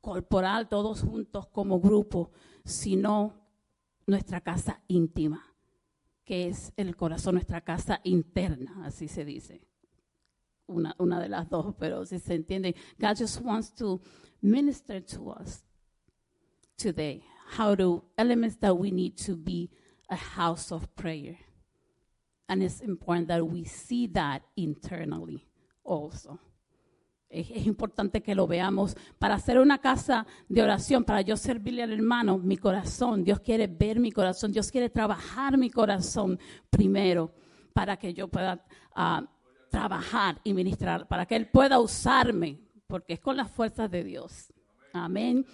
corporal, 0.00 0.68
todos 0.68 1.02
juntos 1.02 1.46
como 1.48 1.80
grupo, 1.80 2.32
sino 2.64 3.34
nuestra 4.06 4.40
casa 4.40 4.82
íntima, 4.88 5.54
que 6.24 6.48
es 6.48 6.72
el 6.76 6.96
corazón, 6.96 7.34
nuestra 7.34 7.62
casa 7.62 8.00
interna, 8.04 8.84
así 8.84 9.08
se 9.08 9.24
dice. 9.24 9.62
Una, 10.66 10.94
una 10.98 11.18
de 11.20 11.30
las 11.30 11.48
dos, 11.48 11.74
pero 11.78 12.04
si 12.04 12.18
se 12.18 12.34
entiende, 12.34 12.76
God 12.98 13.16
just 13.18 13.40
wants 13.40 13.74
to 13.74 14.00
minister 14.42 15.02
to 15.02 15.34
us 15.40 15.64
today 16.76 17.24
how 17.56 17.74
to 17.74 18.04
elements 18.18 18.58
that 18.58 18.76
we 18.76 18.90
need 18.90 19.16
to 19.16 19.34
be 19.34 19.70
a 20.08 20.16
house 20.16 20.72
of 20.72 20.86
prayer. 20.94 21.38
And 22.48 22.62
it's 22.62 22.80
important 22.80 23.28
that 23.28 23.46
we 23.46 23.64
see 23.64 24.08
that 24.08 24.42
internally 24.56 25.46
also. 25.84 26.38
Es, 27.28 27.66
importante 27.66 28.22
que 28.22 28.34
lo 28.34 28.46
veamos. 28.46 28.96
Para 29.18 29.34
hacer 29.34 29.58
una 29.58 29.78
casa 29.78 30.26
de 30.48 30.62
oración, 30.62 31.04
para 31.04 31.20
yo 31.20 31.36
servirle 31.36 31.82
al 31.82 31.92
hermano, 31.92 32.38
mi 32.38 32.56
corazón, 32.56 33.22
Dios 33.22 33.40
quiere 33.40 33.66
ver 33.66 34.00
mi 34.00 34.10
corazón, 34.10 34.50
Dios 34.50 34.70
quiere 34.70 34.88
trabajar 34.88 35.58
mi 35.58 35.70
corazón 35.70 36.38
primero 36.70 37.34
para 37.74 37.98
que 37.98 38.14
yo 38.14 38.28
pueda 38.28 38.64
ah, 38.94 39.28
trabajar 39.70 40.40
y 40.42 40.54
ministrar, 40.54 41.06
para 41.06 41.26
que 41.26 41.36
Él 41.36 41.50
pueda 41.50 41.78
usarme, 41.78 42.60
porque 42.86 43.12
es 43.12 43.20
con 43.20 43.36
las 43.36 43.50
fuerzas 43.50 43.90
de 43.90 44.04
Dios. 44.04 44.52
Amén. 44.94 45.44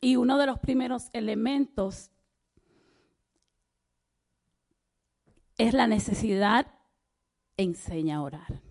Y 0.00 0.14
uno 0.14 0.38
de 0.38 0.46
los 0.46 0.60
primeros 0.60 1.08
elementos 1.12 2.12
es 5.60 5.74
la 5.74 5.86
necesidad 5.86 6.66
enseña 7.56 8.16
a 8.16 8.22
orar. 8.22 8.62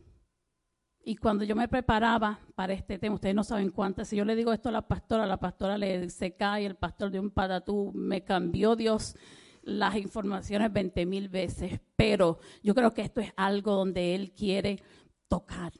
Y 1.03 1.15
cuando 1.15 1.43
yo 1.43 1.55
me 1.55 1.67
preparaba 1.67 2.39
para 2.55 2.73
este 2.73 2.97
tema, 2.97 3.15
ustedes 3.15 3.35
no 3.35 3.43
saben 3.43 3.69
cuántas, 3.69 4.07
si 4.07 4.15
yo 4.15 4.25
le 4.25 4.35
digo 4.35 4.51
esto 4.51 4.69
a 4.69 4.71
la 4.71 4.87
pastora, 4.87 5.25
la 5.25 5.37
pastora 5.37 5.77
le 5.77 6.09
se 6.09 6.35
cae, 6.35 6.65
el 6.65 6.75
pastor 6.75 7.11
de 7.11 7.19
un 7.19 7.29
patatú, 7.29 7.91
me 7.93 8.23
cambió 8.23 8.75
Dios 8.75 9.15
las 9.61 9.95
informaciones 9.97 10.73
20 10.73 11.05
mil 11.05 11.29
veces, 11.29 11.79
pero 11.95 12.39
yo 12.63 12.73
creo 12.73 12.93
que 12.93 13.03
esto 13.03 13.21
es 13.21 13.31
algo 13.37 13.73
donde 13.73 14.15
Él 14.15 14.31
quiere 14.31 14.81
tocar. 15.27 15.73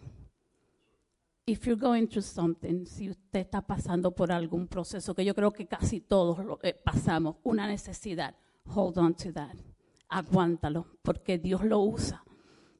If 1.47 1.65
you're 1.65 1.79
going 1.79 2.05
through 2.05 2.23
something, 2.23 2.85
si 2.85 3.09
usted 3.09 3.39
está 3.39 3.65
pasando 3.65 4.13
por 4.13 4.31
algún 4.31 4.67
proceso, 4.67 5.15
que 5.15 5.25
yo 5.25 5.33
creo 5.33 5.51
que 5.51 5.65
casi 5.65 6.01
todos 6.01 6.59
eh, 6.61 6.79
pasamos, 6.83 7.37
una 7.43 7.67
necesidad, 7.67 8.35
hold 8.65 8.99
on 8.99 9.15
to 9.15 9.33
that, 9.33 9.55
aguántalo, 10.09 10.87
porque 11.01 11.37
Dios 11.37 11.63
lo 11.63 11.79
usa 11.79 12.23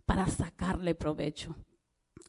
para 0.06 0.28
sacarle 0.28 0.96
provecho 0.96 1.56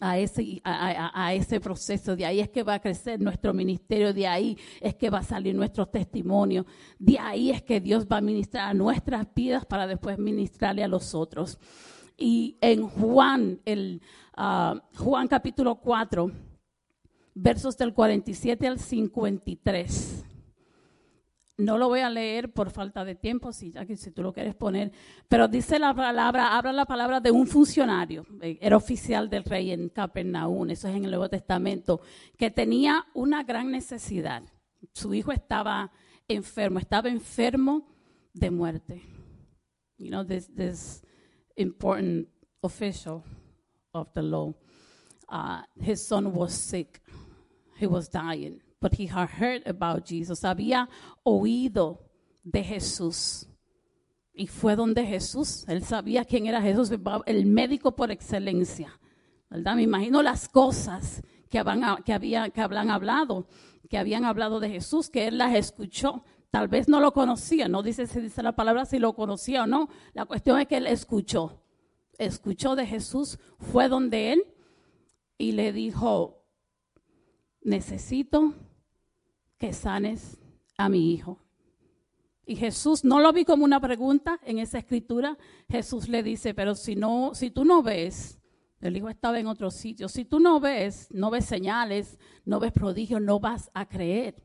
a 0.00 0.18
ese, 0.18 0.60
a, 0.64 1.26
a, 1.26 1.34
ese 1.34 1.60
proceso. 1.60 2.16
De 2.16 2.24
ahí 2.26 2.40
es 2.40 2.48
que 2.48 2.62
va 2.62 2.74
a 2.74 2.80
crecer 2.80 3.20
nuestro 3.20 3.52
ministerio, 3.52 4.12
de 4.12 4.26
ahí 4.26 4.58
es 4.80 4.94
que 4.94 5.10
va 5.10 5.18
a 5.18 5.22
salir 5.22 5.54
nuestro 5.54 5.86
testimonio, 5.86 6.66
de 6.98 7.18
ahí 7.18 7.50
es 7.50 7.62
que 7.62 7.80
Dios 7.80 8.06
va 8.06 8.18
a 8.18 8.22
ministrar 8.22 8.70
a 8.70 8.74
nuestras 8.74 9.26
vidas 9.34 9.64
para 9.66 9.86
después 9.86 10.18
ministrarle 10.18 10.84
a 10.84 10.88
los 10.88 11.14
otros. 11.14 11.58
Y 12.16 12.58
en 12.60 12.86
Juan, 12.86 13.60
el, 13.64 14.02
uh, 14.36 14.78
Juan 14.96 15.26
capítulo 15.28 15.76
4, 15.76 16.30
versos 17.34 17.76
del 17.76 17.94
47 17.94 18.66
al 18.66 18.78
53. 18.78 20.24
No 21.60 21.76
lo 21.76 21.88
voy 21.88 22.00
a 22.00 22.08
leer 22.08 22.52
por 22.52 22.70
falta 22.70 23.04
de 23.04 23.14
tiempo, 23.14 23.52
si, 23.52 23.72
si 23.96 24.10
tú 24.12 24.22
lo 24.22 24.32
quieres 24.32 24.54
poner, 24.54 24.92
pero 25.28 25.46
dice 25.46 25.78
la 25.78 25.92
palabra, 25.92 26.56
habla 26.56 26.72
la 26.72 26.86
palabra 26.86 27.20
de 27.20 27.30
un 27.30 27.46
funcionario, 27.46 28.24
eh, 28.40 28.58
era 28.62 28.78
oficial 28.78 29.28
del 29.28 29.44
rey 29.44 29.70
en 29.70 29.90
Capernaum, 29.90 30.70
eso 30.70 30.88
es 30.88 30.96
en 30.96 31.04
el 31.04 31.10
Nuevo 31.10 31.28
Testamento, 31.28 32.00
que 32.38 32.50
tenía 32.50 33.06
una 33.12 33.42
gran 33.42 33.70
necesidad. 33.70 34.42
Su 34.94 35.12
hijo 35.12 35.32
estaba 35.32 35.92
enfermo, 36.28 36.78
estaba 36.78 37.10
enfermo 37.10 37.86
de 38.32 38.50
muerte. 38.50 39.02
You 39.98 40.08
know, 40.08 40.24
this, 40.24 40.48
this 40.54 41.02
important 41.56 42.26
official 42.62 43.22
of 43.92 44.10
the 44.14 44.22
law, 44.22 44.54
uh, 45.28 45.60
his 45.78 46.00
son 46.00 46.32
was 46.32 46.54
sick, 46.54 47.02
he 47.78 47.86
was 47.86 48.08
dying 48.08 48.62
but 48.80 48.94
he 48.94 49.06
had 49.06 49.28
heard 49.28 49.66
about 49.66 50.04
Jesus. 50.06 50.44
Había 50.44 50.88
oído 51.22 52.00
de 52.42 52.64
Jesús. 52.64 53.46
Y 54.32 54.46
fue 54.46 54.74
donde 54.74 55.04
Jesús, 55.04 55.64
él 55.68 55.84
sabía 55.84 56.24
quién 56.24 56.46
era 56.46 56.62
Jesús, 56.62 56.90
el 57.26 57.46
médico 57.46 57.94
por 57.94 58.10
excelencia. 58.10 58.98
¿Verdad? 59.50 59.74
Me 59.74 59.82
imagino 59.82 60.22
las 60.22 60.48
cosas 60.48 61.22
que, 61.50 61.58
habían, 61.58 62.90
hablado, 62.90 63.46
que 63.88 63.98
habían 63.98 64.24
hablado 64.24 64.60
de 64.60 64.70
Jesús, 64.70 65.10
que 65.10 65.26
él 65.26 65.38
las 65.38 65.54
escuchó. 65.54 66.24
Tal 66.50 66.68
vez 66.68 66.88
no 66.88 67.00
lo 67.00 67.12
conocía, 67.12 67.68
no 67.68 67.82
dice, 67.82 68.06
se 68.06 68.20
dice 68.20 68.42
la 68.42 68.56
palabra 68.56 68.84
si 68.84 68.98
lo 68.98 69.14
conocía 69.14 69.64
o 69.64 69.66
no. 69.66 69.88
La 70.14 70.24
cuestión 70.24 70.58
es 70.58 70.66
que 70.66 70.78
él 70.78 70.86
escuchó. 70.86 71.62
Escuchó 72.16 72.76
de 72.76 72.86
Jesús, 72.86 73.38
fue 73.58 73.88
donde 73.88 74.32
él 74.32 74.44
y 75.36 75.52
le 75.52 75.72
dijo, 75.72 76.44
necesito 77.62 78.54
que 79.60 79.74
sanes 79.74 80.40
a 80.78 80.88
mi 80.88 81.12
hijo. 81.12 81.38
Y 82.46 82.56
Jesús 82.56 83.04
no 83.04 83.20
lo 83.20 83.32
vi 83.32 83.44
como 83.44 83.64
una 83.64 83.78
pregunta 83.78 84.40
en 84.42 84.58
esa 84.58 84.78
escritura. 84.78 85.36
Jesús 85.68 86.08
le 86.08 86.22
dice, 86.22 86.54
pero 86.54 86.74
si 86.74 86.96
no, 86.96 87.32
si 87.34 87.50
tú 87.50 87.64
no 87.66 87.82
ves, 87.82 88.40
el 88.80 88.96
hijo 88.96 89.10
estaba 89.10 89.38
en 89.38 89.46
otro 89.46 89.70
sitio, 89.70 90.08
si 90.08 90.24
tú 90.24 90.40
no 90.40 90.58
ves, 90.58 91.08
no 91.10 91.30
ves 91.30 91.44
señales, 91.44 92.18
no 92.46 92.58
ves 92.58 92.72
prodigios, 92.72 93.20
no 93.20 93.38
vas 93.38 93.70
a 93.74 93.86
creer. 93.86 94.42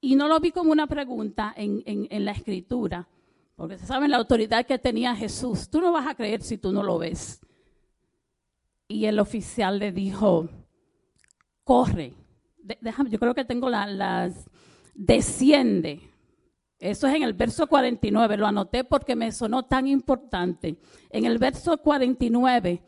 Y 0.00 0.16
no 0.16 0.26
lo 0.26 0.40
vi 0.40 0.50
como 0.50 0.72
una 0.72 0.88
pregunta 0.88 1.54
en, 1.56 1.82
en 1.86 2.24
la 2.24 2.32
escritura, 2.32 3.08
porque 3.54 3.78
se 3.78 3.86
sabe 3.86 4.08
la 4.08 4.16
autoridad 4.16 4.66
que 4.66 4.78
tenía 4.78 5.14
Jesús. 5.14 5.70
Tú 5.70 5.80
no 5.80 5.92
vas 5.92 6.08
a 6.08 6.16
creer 6.16 6.42
si 6.42 6.58
tú 6.58 6.72
no 6.72 6.82
lo 6.82 6.98
ves. 6.98 7.40
Y 8.88 9.04
el 9.04 9.20
oficial 9.20 9.78
le 9.78 9.92
dijo, 9.92 10.48
corre 11.62 12.19
déjame, 12.80 13.10
yo 13.10 13.18
creo 13.18 13.34
que 13.34 13.44
tengo 13.44 13.68
las, 13.68 14.48
desciende. 14.94 16.00
Eso 16.78 17.06
es 17.06 17.14
en 17.14 17.22
el 17.22 17.34
verso 17.34 17.66
49, 17.66 18.36
lo 18.36 18.46
anoté 18.46 18.84
porque 18.84 19.14
me 19.14 19.32
sonó 19.32 19.64
tan 19.64 19.86
importante. 19.86 20.78
En 21.10 21.26
el 21.26 21.38
verso 21.38 21.78
49, 21.78 22.82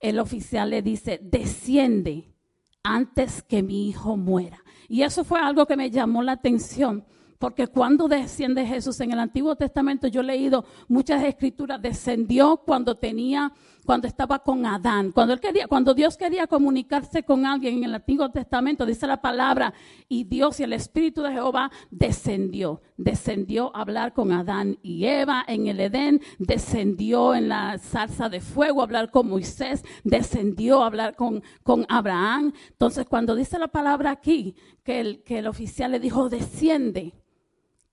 el 0.00 0.18
oficial 0.18 0.70
le 0.70 0.82
dice, 0.82 1.18
desciende 1.22 2.34
antes 2.82 3.42
que 3.42 3.62
mi 3.62 3.88
hijo 3.88 4.16
muera. 4.16 4.62
Y 4.88 5.02
eso 5.02 5.24
fue 5.24 5.40
algo 5.40 5.66
que 5.66 5.76
me 5.76 5.90
llamó 5.90 6.22
la 6.22 6.32
atención 6.32 7.04
porque 7.40 7.68
cuando 7.68 8.06
desciende 8.06 8.66
Jesús 8.66 9.00
en 9.00 9.12
el 9.12 9.18
Antiguo 9.18 9.56
Testamento, 9.56 10.06
yo 10.08 10.20
he 10.20 10.24
leído 10.24 10.66
muchas 10.88 11.24
escrituras, 11.24 11.80
descendió 11.80 12.58
cuando 12.58 12.96
tenía, 12.96 13.50
cuando 13.86 14.06
estaba 14.06 14.40
con 14.40 14.66
Adán. 14.66 15.10
Cuando 15.10 15.32
él 15.32 15.40
quería, 15.40 15.66
cuando 15.66 15.94
Dios 15.94 16.18
quería 16.18 16.46
comunicarse 16.46 17.22
con 17.22 17.46
alguien 17.46 17.78
en 17.78 17.84
el 17.84 17.94
Antiguo 17.94 18.30
Testamento, 18.30 18.84
dice 18.84 19.06
la 19.06 19.22
palabra, 19.22 19.72
y 20.06 20.24
Dios 20.24 20.60
y 20.60 20.64
el 20.64 20.74
Espíritu 20.74 21.22
de 21.22 21.32
Jehová 21.32 21.70
descendió. 21.90 22.82
Descendió 22.98 23.74
a 23.74 23.80
hablar 23.80 24.12
con 24.12 24.32
Adán 24.32 24.78
y 24.82 25.06
Eva 25.06 25.42
en 25.48 25.66
el 25.66 25.80
Edén, 25.80 26.20
descendió 26.38 27.34
en 27.34 27.48
la 27.48 27.78
salsa 27.78 28.28
de 28.28 28.42
fuego 28.42 28.82
a 28.82 28.84
hablar 28.84 29.10
con 29.10 29.30
Moisés, 29.30 29.82
descendió 30.04 30.82
a 30.82 30.88
hablar 30.88 31.16
con, 31.16 31.42
con 31.62 31.86
Abraham. 31.88 32.52
Entonces, 32.68 33.06
cuando 33.08 33.34
dice 33.34 33.58
la 33.58 33.68
palabra 33.68 34.10
aquí, 34.10 34.54
que 34.84 35.00
el, 35.00 35.22
que 35.22 35.38
el 35.38 35.46
oficial 35.46 35.92
le 35.92 36.00
dijo, 36.00 36.28
desciende 36.28 37.14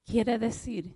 Quiere 0.07 0.39
decir 0.39 0.95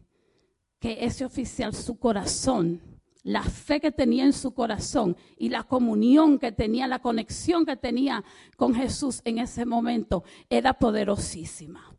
que 0.79 1.03
ese 1.03 1.25
oficial, 1.25 1.75
su 1.75 1.99
corazón, 1.99 2.81
la 3.23 3.43
fe 3.43 3.81
que 3.81 3.91
tenía 3.91 4.23
en 4.23 4.31
su 4.31 4.53
corazón 4.53 5.17
y 5.37 5.49
la 5.49 5.63
comunión 5.63 6.39
que 6.39 6.53
tenía, 6.53 6.87
la 6.87 6.99
conexión 6.99 7.65
que 7.65 7.75
tenía 7.75 8.23
con 8.55 8.73
Jesús 8.73 9.21
en 9.25 9.39
ese 9.39 9.65
momento 9.65 10.23
era 10.49 10.73
poderosísima. 10.73 11.93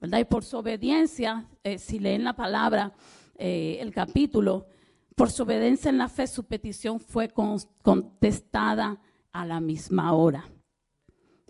¿verdad? 0.00 0.20
Y 0.20 0.24
por 0.24 0.42
su 0.42 0.56
obediencia, 0.56 1.46
eh, 1.62 1.76
si 1.76 1.98
leen 1.98 2.24
la 2.24 2.34
palabra, 2.34 2.94
eh, 3.36 3.76
el 3.80 3.92
capítulo, 3.92 4.66
por 5.14 5.30
su 5.30 5.42
obediencia 5.42 5.90
en 5.90 5.98
la 5.98 6.08
fe, 6.08 6.26
su 6.26 6.44
petición 6.44 6.98
fue 6.98 7.28
contestada 7.28 9.02
a 9.32 9.44
la 9.44 9.60
misma 9.60 10.14
hora. 10.14 10.48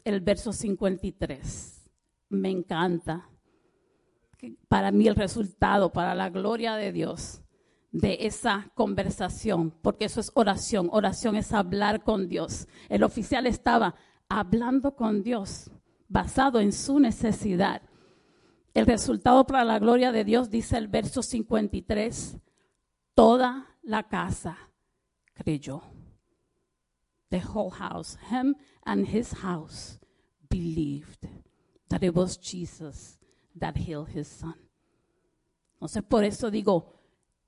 El 0.02 0.20
verso 0.20 0.52
53. 0.52 1.88
Me 2.30 2.50
encanta 2.50 3.30
para 4.68 4.90
mí 4.90 5.06
el 5.06 5.16
resultado, 5.16 5.92
para 5.92 6.14
la 6.14 6.30
gloria 6.30 6.76
de 6.76 6.92
Dios, 6.92 7.42
de 7.92 8.18
esa 8.20 8.70
conversación, 8.74 9.70
porque 9.82 10.06
eso 10.06 10.20
es 10.20 10.32
oración. 10.34 10.88
Oración 10.92 11.36
es 11.36 11.52
hablar 11.52 12.02
con 12.02 12.28
Dios. 12.28 12.68
El 12.88 13.04
oficial 13.04 13.46
estaba 13.46 13.94
hablando 14.28 14.96
con 14.96 15.22
Dios, 15.22 15.70
basado 16.08 16.60
en 16.60 16.72
su 16.72 16.98
necesidad. 16.98 17.82
El 18.74 18.86
resultado 18.86 19.46
para 19.46 19.64
la 19.64 19.78
gloria 19.78 20.10
de 20.10 20.24
Dios, 20.24 20.50
dice 20.50 20.76
el 20.76 20.88
verso 20.88 21.22
53, 21.22 22.38
toda 23.14 23.76
la 23.82 24.02
casa 24.08 24.58
creyó. 25.32 25.82
The 27.30 27.42
whole 27.42 27.70
house, 27.70 28.18
him 28.30 28.56
and 28.84 29.06
his 29.08 29.32
house, 29.42 29.98
believed 30.48 31.28
that 31.88 32.02
it 32.02 32.14
was 32.14 32.38
Jesus 32.38 33.18
that 33.58 33.76
healed 33.76 34.08
his 34.08 34.28
son. 34.28 34.54
Entonces, 35.74 36.02
por 36.02 36.24
eso 36.24 36.50
digo, 36.50 36.94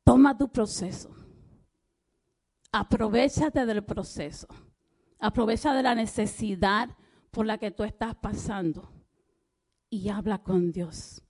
toma 0.04 0.36
tu 0.36 0.48
proceso. 0.48 1.10
Aprovechate 2.72 3.64
del 3.64 3.82
proceso. 3.84 4.46
Aprovecha 5.18 5.72
de 5.72 5.82
la 5.82 5.94
necesidad 5.94 6.90
por 7.30 7.46
la 7.46 7.58
que 7.58 7.70
tú 7.70 7.84
estás 7.84 8.14
pasando 8.16 8.92
y 9.88 10.08
habla 10.08 10.42
con 10.42 10.72
Dios. 10.72 11.22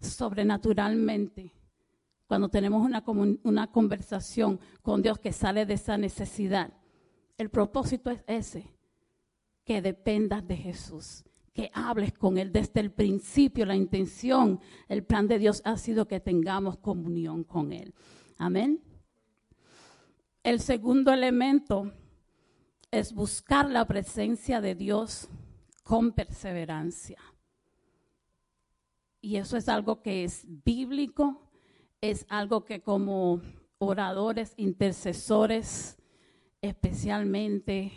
Sobrenaturalmente, 0.00 1.52
cuando 2.26 2.48
tenemos 2.48 2.84
una, 2.84 3.02
una 3.42 3.66
conversación 3.72 4.60
con 4.82 5.02
Dios 5.02 5.18
que 5.18 5.32
sale 5.32 5.66
de 5.66 5.74
esa 5.74 5.96
necesidad, 5.98 6.72
el 7.36 7.50
propósito 7.50 8.10
es 8.10 8.22
ese, 8.26 8.70
que 9.64 9.82
dependas 9.82 10.46
de 10.46 10.56
Jesús 10.56 11.24
que 11.54 11.70
hables 11.72 12.12
con 12.12 12.36
Él 12.36 12.52
desde 12.52 12.80
el 12.80 12.90
principio. 12.90 13.64
La 13.64 13.76
intención, 13.76 14.60
el 14.88 15.04
plan 15.04 15.28
de 15.28 15.38
Dios 15.38 15.62
ha 15.64 15.78
sido 15.78 16.06
que 16.06 16.20
tengamos 16.20 16.76
comunión 16.78 17.44
con 17.44 17.72
Él. 17.72 17.94
Amén. 18.36 18.82
El 20.42 20.60
segundo 20.60 21.12
elemento 21.12 21.92
es 22.90 23.14
buscar 23.14 23.70
la 23.70 23.86
presencia 23.86 24.60
de 24.60 24.74
Dios 24.74 25.28
con 25.84 26.12
perseverancia. 26.12 27.18
Y 29.20 29.36
eso 29.36 29.56
es 29.56 29.68
algo 29.68 30.02
que 30.02 30.24
es 30.24 30.44
bíblico, 30.64 31.50
es 32.00 32.26
algo 32.28 32.64
que 32.64 32.82
como 32.82 33.40
oradores, 33.78 34.54
intercesores, 34.56 35.96
especialmente 36.60 37.92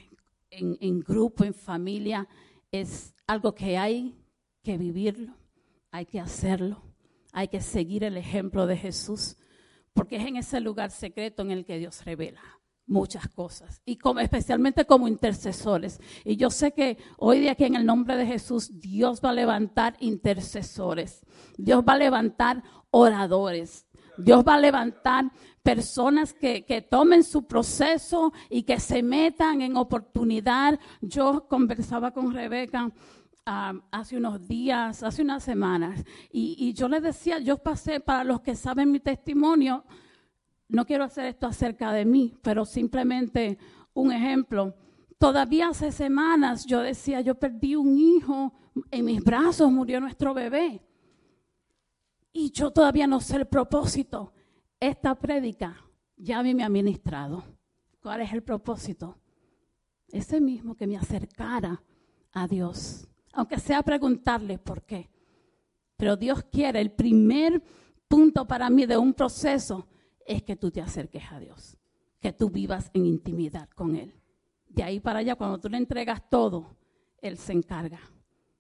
en, 0.52 0.78
en 0.80 1.00
grupo, 1.02 1.44
en 1.44 1.54
familia, 1.54 2.28
es 2.72 3.14
algo 3.28 3.54
que 3.54 3.78
hay 3.78 4.16
que 4.64 4.78
vivirlo, 4.78 5.36
hay 5.92 6.06
que 6.06 6.20
hacerlo, 6.20 6.82
hay 7.34 7.50
que 7.50 7.62
seguir 7.62 8.04
el 8.04 8.18
ejemplo 8.18 8.66
de 8.66 8.78
Jesús, 8.78 9.36
porque 9.94 10.16
es 10.16 10.26
en 10.26 10.38
ese 10.38 10.60
lugar 10.62 10.92
secreto 10.92 11.42
en 11.42 11.52
el 11.52 11.66
que 11.66 11.78
Dios 11.78 12.04
revela 12.06 12.42
muchas 12.86 13.28
cosas, 13.28 13.82
y 13.86 14.00
especialmente 14.22 14.86
como 14.86 15.10
intercesores. 15.10 16.00
Y 16.24 16.38
yo 16.38 16.50
sé 16.50 16.72
que 16.72 16.98
hoy 17.18 17.42
de 17.42 17.50
aquí 17.50 17.66
en 17.66 17.76
el 17.76 17.86
nombre 17.86 18.16
de 18.16 18.26
Jesús, 18.26 18.80
Dios 18.80 19.20
va 19.24 19.32
a 19.32 19.34
levantar 19.34 19.98
intercesores, 20.00 21.26
Dios 21.58 21.84
va 21.88 21.94
a 21.94 21.98
levantar 21.98 22.64
oradores, 22.90 23.88
Dios 24.18 24.44
va 24.48 24.56
a 24.56 24.60
levantar 24.60 25.32
personas 25.62 26.34
que, 26.34 26.66
que, 26.66 26.82
tomen 26.82 27.24
su 27.24 27.46
proceso 27.46 28.32
y 28.50 28.64
que 28.64 28.80
se 28.80 29.04
metan 29.04 29.62
en 29.62 29.78
oportunidad. 29.78 30.80
Yo 31.02 31.48
conversaba 31.48 32.12
con 32.12 32.34
Rebeca 32.34 32.92
hace 33.48 34.18
unos 34.18 34.48
días, 34.48 35.04
hace 35.04 35.22
unas 35.22 35.44
semanas, 35.44 36.04
y, 36.32 36.56
y 36.60 36.74
yo 36.74 36.90
le 36.90 37.00
decía, 37.00 37.40
yo 37.40 37.58
pasé, 37.58 38.00
para 38.00 38.24
los 38.24 38.42
que 38.42 38.56
saben 38.56 38.92
mi 38.92 39.00
testimonio, 39.00 39.86
no 40.70 40.86
quiero 40.86 41.06
hacer 41.06 41.26
esto 41.26 41.48
acerca 41.48 41.92
de 41.94 42.06
mí, 42.06 42.38
pero 42.42 42.66
simplemente 42.66 43.58
un 43.94 44.12
ejemplo. 44.12 44.76
Todavía 45.18 45.70
hace 45.70 45.92
semanas 45.92 46.66
yo 46.66 46.82
decía, 46.82 47.22
yo 47.22 47.36
perdí 47.36 47.76
un 47.76 47.98
hijo, 47.98 48.54
en 48.92 49.06
mis 49.06 49.24
brazos 49.24 49.72
murió 49.72 50.00
nuestro 50.00 50.34
bebé. 50.34 50.82
Y 52.32 52.52
yo 52.52 52.72
todavía 52.72 53.08
no 53.08 53.20
sé 53.20 53.38
el 53.38 53.48
propósito. 53.48 54.34
Esta 54.80 55.16
prédica 55.16 55.76
ya 56.16 56.40
a 56.40 56.44
mí 56.44 56.54
me 56.54 56.64
ha 56.64 56.70
ministrado. 56.70 57.44
¿Cuál 58.02 58.22
es 58.22 58.32
el 58.32 58.44
propósito? 58.44 59.18
Ese 60.10 60.40
mismo 60.40 60.76
que 60.76 60.86
me 60.86 60.98
acercara 60.98 61.82
a 62.32 62.48
Dios. 62.48 63.08
Aunque 63.38 63.60
sea 63.60 63.84
preguntarle 63.84 64.58
por 64.58 64.82
qué. 64.82 65.12
Pero 65.96 66.18
Dios 66.18 66.44
quiere, 66.52 66.82
el 66.82 66.92
primer 66.92 67.62
punto 68.08 68.48
para 68.48 68.68
mí 68.72 68.88
de 68.88 68.98
un 68.98 69.14
proceso 69.14 69.88
es 70.26 70.42
que 70.42 70.56
tú 70.56 70.72
te 70.72 70.82
acerques 70.82 71.32
a 71.32 71.40
Dios, 71.40 71.78
que 72.20 72.34
tú 72.34 72.50
vivas 72.50 72.90
en 72.96 73.06
intimidad 73.06 73.70
con 73.70 73.96
Él. 73.96 74.20
De 74.68 74.82
ahí 74.82 75.00
para 75.00 75.20
allá, 75.20 75.36
cuando 75.36 75.60
tú 75.60 75.70
le 75.70 75.78
entregas 75.78 76.28
todo, 76.32 76.78
Él 77.22 77.38
se 77.38 77.54
encarga. 77.54 78.00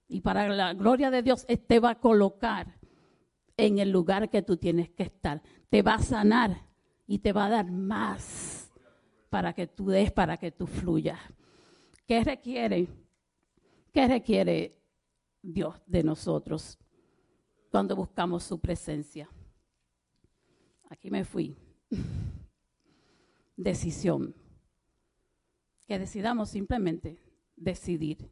Y 0.07 0.21
para 0.21 0.47
la 0.47 0.75
gloria 0.75 1.09
de 1.09 1.23
Dios, 1.23 1.43
Él 1.47 1.59
te 1.59 1.79
va 1.79 1.91
a 1.91 1.99
colocar 1.99 2.77
en 3.57 3.79
el 3.79 3.89
lugar 3.89 4.29
que 4.29 4.43
tú 4.43 4.57
tienes 4.57 4.91
que 4.91 5.03
estar. 5.03 5.41
Te 5.69 5.81
va 5.81 5.95
a 5.95 6.03
sanar 6.03 6.67
y 7.07 7.17
te 7.17 7.33
va 7.33 7.47
a 7.47 7.49
dar 7.49 7.71
más 7.71 8.71
para 9.31 9.53
que 9.53 9.65
tú 9.65 9.87
des, 9.87 10.11
para 10.11 10.37
que 10.37 10.51
tú 10.51 10.67
fluyas. 10.67 11.19
¿Qué 12.05 12.23
requiere? 12.23 12.87
¿Qué 13.97 14.07
requiere 14.07 14.77
Dios 15.41 15.81
de 15.87 16.03
nosotros 16.03 16.77
cuando 17.71 17.95
buscamos 17.95 18.43
su 18.43 18.59
presencia? 18.59 19.27
Aquí 20.87 21.09
me 21.09 21.25
fui. 21.25 21.57
Decisión. 23.57 24.35
Que 25.87 25.97
decidamos 25.97 26.51
simplemente 26.51 27.17
decidir. 27.55 28.29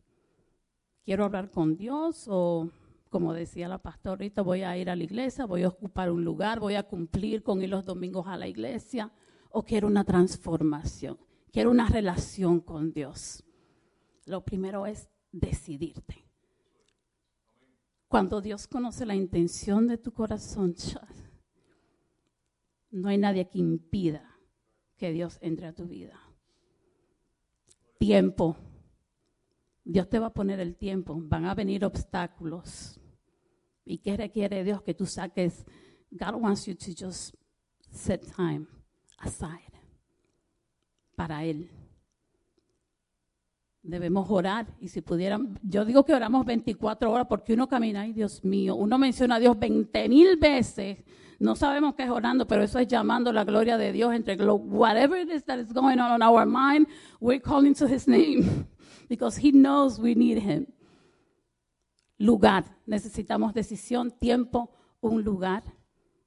¿Quiero 1.03 1.25
hablar 1.25 1.49
con 1.49 1.75
Dios 1.75 2.27
o, 2.29 2.69
como 3.09 3.33
decía 3.33 3.67
la 3.67 3.79
pastorita, 3.79 4.43
voy 4.43 4.61
a 4.61 4.77
ir 4.77 4.91
a 4.91 4.95
la 4.95 5.03
iglesia, 5.03 5.45
voy 5.45 5.63
a 5.63 5.69
ocupar 5.69 6.11
un 6.11 6.23
lugar, 6.23 6.59
voy 6.59 6.75
a 6.75 6.83
cumplir 6.83 7.41
con 7.41 7.63
ir 7.63 7.69
los 7.71 7.85
domingos 7.85 8.27
a 8.27 8.37
la 8.37 8.47
iglesia? 8.47 9.11
¿O 9.49 9.63
quiero 9.63 9.87
una 9.87 10.03
transformación? 10.03 11.17
Quiero 11.51 11.71
una 11.71 11.89
relación 11.89 12.59
con 12.59 12.93
Dios. 12.93 13.43
Lo 14.27 14.45
primero 14.45 14.85
es 14.85 15.09
decidirte. 15.35 16.23
Cuando 18.07 18.39
Dios 18.39 18.67
conoce 18.67 19.05
la 19.05 19.15
intención 19.15 19.87
de 19.87 19.97
tu 19.97 20.13
corazón, 20.13 20.75
no 22.91 23.09
hay 23.09 23.17
nadie 23.17 23.49
que 23.49 23.59
impida 23.59 24.39
que 24.95 25.11
Dios 25.11 25.37
entre 25.41 25.67
a 25.67 25.73
tu 25.73 25.85
vida. 25.85 26.17
Tiempo. 27.99 28.55
Dios 29.83 30.09
te 30.09 30.19
va 30.19 30.27
a 30.27 30.33
poner 30.33 30.59
el 30.59 30.77
tiempo. 30.77 31.15
Van 31.17 31.45
a 31.45 31.53
venir 31.53 31.83
obstáculos. 31.83 32.99
¿Y 33.83 33.97
qué 33.97 34.15
requiere 34.15 34.63
Dios? 34.63 34.81
Que 34.81 34.93
tú 34.93 35.05
saques. 35.05 35.65
God 36.11 36.35
wants 36.35 36.65
you 36.65 36.75
to 36.75 36.91
just 36.97 37.35
set 37.91 38.25
time 38.35 38.67
aside 39.17 39.73
para 41.15 41.43
Él. 41.43 41.69
Debemos 43.87 44.29
orar 44.29 44.67
y 44.79 44.87
si 44.87 45.01
pudieran, 45.01 45.59
yo 45.61 45.85
digo 45.85 46.03
que 46.03 46.13
oramos 46.13 46.45
24 46.45 47.11
horas 47.11 47.27
porque 47.29 47.53
uno 47.53 47.67
camina, 47.67 48.01
ay 48.01 48.13
Dios 48.13 48.43
mío, 48.43 48.75
uno 48.75 48.97
menciona 48.97 49.35
a 49.35 49.39
Dios 49.39 49.57
20 49.59 50.09
mil 50.09 50.37
veces 50.37 50.97
no 51.39 51.55
sabemos 51.55 51.95
qué 51.95 52.03
es 52.03 52.09
orando, 52.09 52.47
pero 52.47 52.63
eso 52.63 52.79
es 52.79 52.87
llamando 52.87 53.31
la 53.33 53.43
gloria 53.43 53.77
de 53.77 53.91
Dios 53.91 54.13
entre 54.13 54.35
whatever 54.43 55.19
it 55.19 55.29
is 55.29 55.43
that 55.45 55.59
is 55.59 55.73
going 55.73 55.99
on 55.99 56.15
in 56.15 56.23
our 56.23 56.45
mind, 56.45 56.87
we're 57.19 57.41
calling 57.41 57.73
to 57.75 57.87
his 57.87 58.07
name 58.07 58.67
because 59.09 59.37
he 59.37 59.51
knows 59.51 59.99
we 59.99 60.15
need 60.15 60.37
him. 60.37 60.67
Lugar, 62.17 62.63
necesitamos 62.85 63.53
decisión, 63.53 64.11
tiempo, 64.11 64.71
un 65.01 65.23
lugar. 65.23 65.63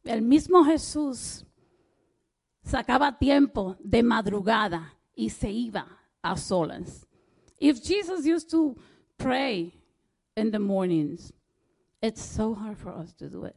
El 0.04 0.20
mismo 0.20 0.64
Jesús 0.64 1.46
sacaba 2.62 3.18
tiempo 3.18 3.76
de 3.80 4.02
madrugada 4.02 4.94
y 5.14 5.30
se 5.30 5.50
iba 5.50 5.86
a 6.22 6.36
solas. 6.36 7.07
If 7.60 7.82
Jesus 7.82 8.24
used 8.24 8.50
to 8.50 8.76
pray 9.16 9.72
in 10.36 10.50
the 10.50 10.58
mornings, 10.58 11.32
it's 12.00 12.22
so 12.22 12.54
hard 12.54 12.76
for 12.76 12.90
us 12.90 13.12
to 13.14 13.28
do 13.28 13.44
it. 13.44 13.56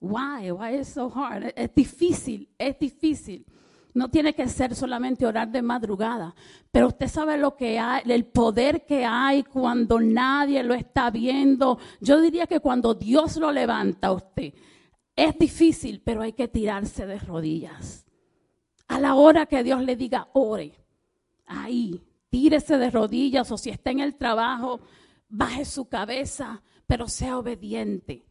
Why? 0.00 0.50
Why 0.50 0.70
is 0.76 0.88
so 0.88 1.08
hard? 1.08 1.52
Es 1.56 1.74
difícil, 1.74 2.48
es 2.58 2.78
difícil. 2.78 3.44
No 3.92 4.08
tiene 4.08 4.34
que 4.34 4.48
ser 4.48 4.74
solamente 4.74 5.26
orar 5.26 5.50
de 5.50 5.62
madrugada, 5.62 6.34
pero 6.70 6.88
usted 6.88 7.08
sabe 7.08 7.36
lo 7.36 7.56
que 7.56 7.78
hay, 7.78 8.02
el 8.06 8.24
poder 8.24 8.86
que 8.86 9.04
hay 9.04 9.42
cuando 9.42 10.00
nadie 10.00 10.62
lo 10.62 10.74
está 10.74 11.10
viendo. 11.10 11.78
Yo 12.00 12.20
diría 12.20 12.46
que 12.46 12.60
cuando 12.60 12.94
Dios 12.94 13.36
lo 13.36 13.50
levanta 13.50 14.08
a 14.08 14.12
usted, 14.12 14.54
es 15.16 15.38
difícil, 15.38 16.00
pero 16.04 16.22
hay 16.22 16.32
que 16.32 16.46
tirarse 16.46 17.04
de 17.04 17.18
rodillas. 17.18 18.06
A 18.86 19.00
la 19.00 19.14
hora 19.14 19.46
que 19.46 19.62
Dios 19.64 19.82
le 19.82 19.96
diga, 19.96 20.28
ore, 20.34 20.72
ahí, 21.46 22.00
tírese 22.30 22.78
de 22.78 22.90
rodillas 22.90 23.50
o 23.50 23.58
si 23.58 23.70
está 23.70 23.90
en 23.90 24.00
el 24.00 24.14
trabajo, 24.14 24.80
baje 25.28 25.64
su 25.64 25.88
cabeza, 25.88 26.62
pero 26.86 27.08
sea 27.08 27.38
obediente. 27.38 28.24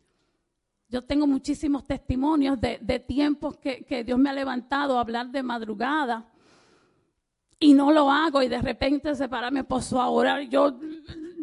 Yo 0.87 1.03
tengo 1.03 1.27
muchísimos 1.27 1.83
testimonios 1.83 2.59
de, 2.59 3.03
tiempos 3.05 3.57
que, 3.57 4.03
Dios 4.03 4.17
me 4.17 4.29
ha 4.29 4.33
levantado 4.33 4.97
a 4.97 5.01
hablar 5.01 5.29
de 5.29 5.43
madrugada 5.43 6.27
y 7.59 7.73
no 7.73 7.91
lo 7.91 8.09
hago 8.09 8.41
y 8.41 8.47
de 8.47 8.59
repente 8.59 9.13
se 9.13 9.29
para 9.29 9.51
mi 9.51 9.59
esposo 9.59 10.01
a 10.01 10.09
orar 10.09 10.41
yo, 10.49 10.71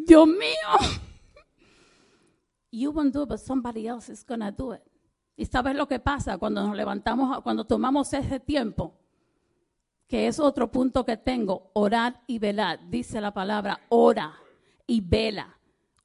Dios 0.05 0.27
mío. 0.27 0.97
You 2.71 2.91
won't 2.91 3.13
do 3.13 3.23
it, 3.23 3.29
but 3.29 3.39
somebody 3.39 3.87
else 3.87 4.11
is 4.11 4.25
to 4.25 4.35
do 4.51 4.73
it. 4.73 4.81
Y 5.37 5.45
sabes 5.45 5.75
lo 5.75 5.87
que 5.87 5.99
pasa 5.99 6.37
cuando 6.37 6.65
nos 6.65 6.75
levantamos, 6.75 7.41
cuando 7.41 7.65
tomamos 7.65 8.11
ese 8.13 8.39
tiempo, 8.39 8.99
que 10.07 10.27
es 10.27 10.39
otro 10.39 10.71
punto 10.71 11.05
que 11.05 11.17
tengo, 11.17 11.69
orar 11.73 12.21
y 12.27 12.39
velar. 12.39 12.89
Dice 12.89 13.21
la 13.21 13.33
palabra, 13.33 13.81
ora 13.89 14.33
y 14.85 15.01
vela 15.01 15.57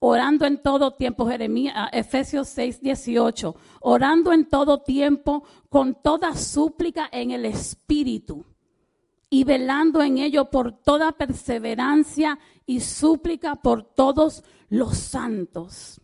orando 0.04 0.46
en 0.46 0.60
todo 0.60 0.94
tiempo, 0.94 1.28
Jeremías, 1.28 1.74
ah, 1.76 1.88
Efesios 1.92 2.48
6, 2.48 2.80
18, 2.80 3.54
orando 3.82 4.32
en 4.32 4.46
todo 4.46 4.82
tiempo 4.82 5.44
con 5.68 5.94
toda 5.94 6.34
súplica 6.34 7.08
en 7.12 7.30
el 7.30 7.44
Espíritu 7.44 8.44
y 9.30 9.44
velando 9.44 10.02
en 10.02 10.18
ello 10.18 10.50
por 10.50 10.72
toda 10.72 11.12
perseverancia 11.12 12.36
y 12.66 12.80
súplica 12.80 13.54
por 13.54 13.94
todos 13.94 14.42
los 14.68 14.96
santos. 14.96 16.00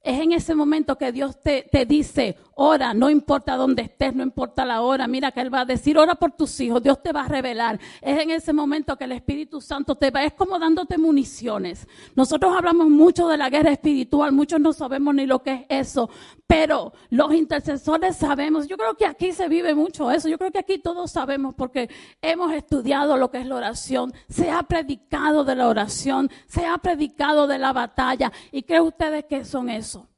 Es 0.00 0.20
en 0.20 0.32
ese 0.32 0.54
momento 0.54 0.96
que 0.96 1.12
Dios 1.12 1.38
te, 1.38 1.68
te, 1.70 1.84
dice, 1.84 2.38
ora, 2.60 2.92
no 2.92 3.08
importa 3.08 3.56
dónde 3.56 3.82
estés, 3.82 4.14
no 4.16 4.24
importa 4.24 4.64
la 4.64 4.82
hora, 4.82 5.06
mira 5.06 5.30
que 5.30 5.40
Él 5.40 5.52
va 5.52 5.60
a 5.60 5.64
decir, 5.64 5.96
ora 5.96 6.16
por 6.16 6.32
tus 6.32 6.58
hijos, 6.58 6.82
Dios 6.82 7.00
te 7.00 7.12
va 7.12 7.22
a 7.22 7.28
revelar. 7.28 7.78
Es 8.02 8.20
en 8.20 8.30
ese 8.30 8.52
momento 8.52 8.96
que 8.96 9.04
el 9.04 9.12
Espíritu 9.12 9.60
Santo 9.60 9.94
te 9.94 10.10
va, 10.10 10.24
es 10.24 10.32
como 10.32 10.58
dándote 10.58 10.98
municiones. 10.98 11.86
Nosotros 12.16 12.52
hablamos 12.56 12.88
mucho 12.88 13.28
de 13.28 13.36
la 13.36 13.48
guerra 13.48 13.70
espiritual, 13.70 14.32
muchos 14.32 14.58
no 14.60 14.72
sabemos 14.72 15.14
ni 15.14 15.24
lo 15.24 15.40
que 15.40 15.66
es 15.68 15.88
eso, 15.88 16.10
pero 16.48 16.92
los 17.10 17.32
intercesores 17.32 18.16
sabemos, 18.16 18.66
yo 18.66 18.76
creo 18.76 18.96
que 18.96 19.06
aquí 19.06 19.30
se 19.30 19.48
vive 19.48 19.72
mucho 19.76 20.10
eso, 20.10 20.28
yo 20.28 20.36
creo 20.36 20.50
que 20.50 20.58
aquí 20.58 20.78
todos 20.78 21.12
sabemos 21.12 21.54
porque 21.54 21.88
hemos 22.20 22.52
estudiado 22.52 23.16
lo 23.16 23.30
que 23.30 23.38
es 23.38 23.46
la 23.46 23.54
oración, 23.54 24.12
se 24.28 24.50
ha 24.50 24.64
predicado 24.64 25.44
de 25.44 25.54
la 25.54 25.68
oración, 25.68 26.28
se 26.48 26.66
ha 26.66 26.76
predicado 26.78 27.46
de 27.46 27.58
la 27.58 27.72
batalla, 27.72 28.32
y 28.50 28.64
creen 28.64 28.82
ustedes 28.82 29.26
que 29.26 29.44
son 29.44 29.70
eso 29.70 30.08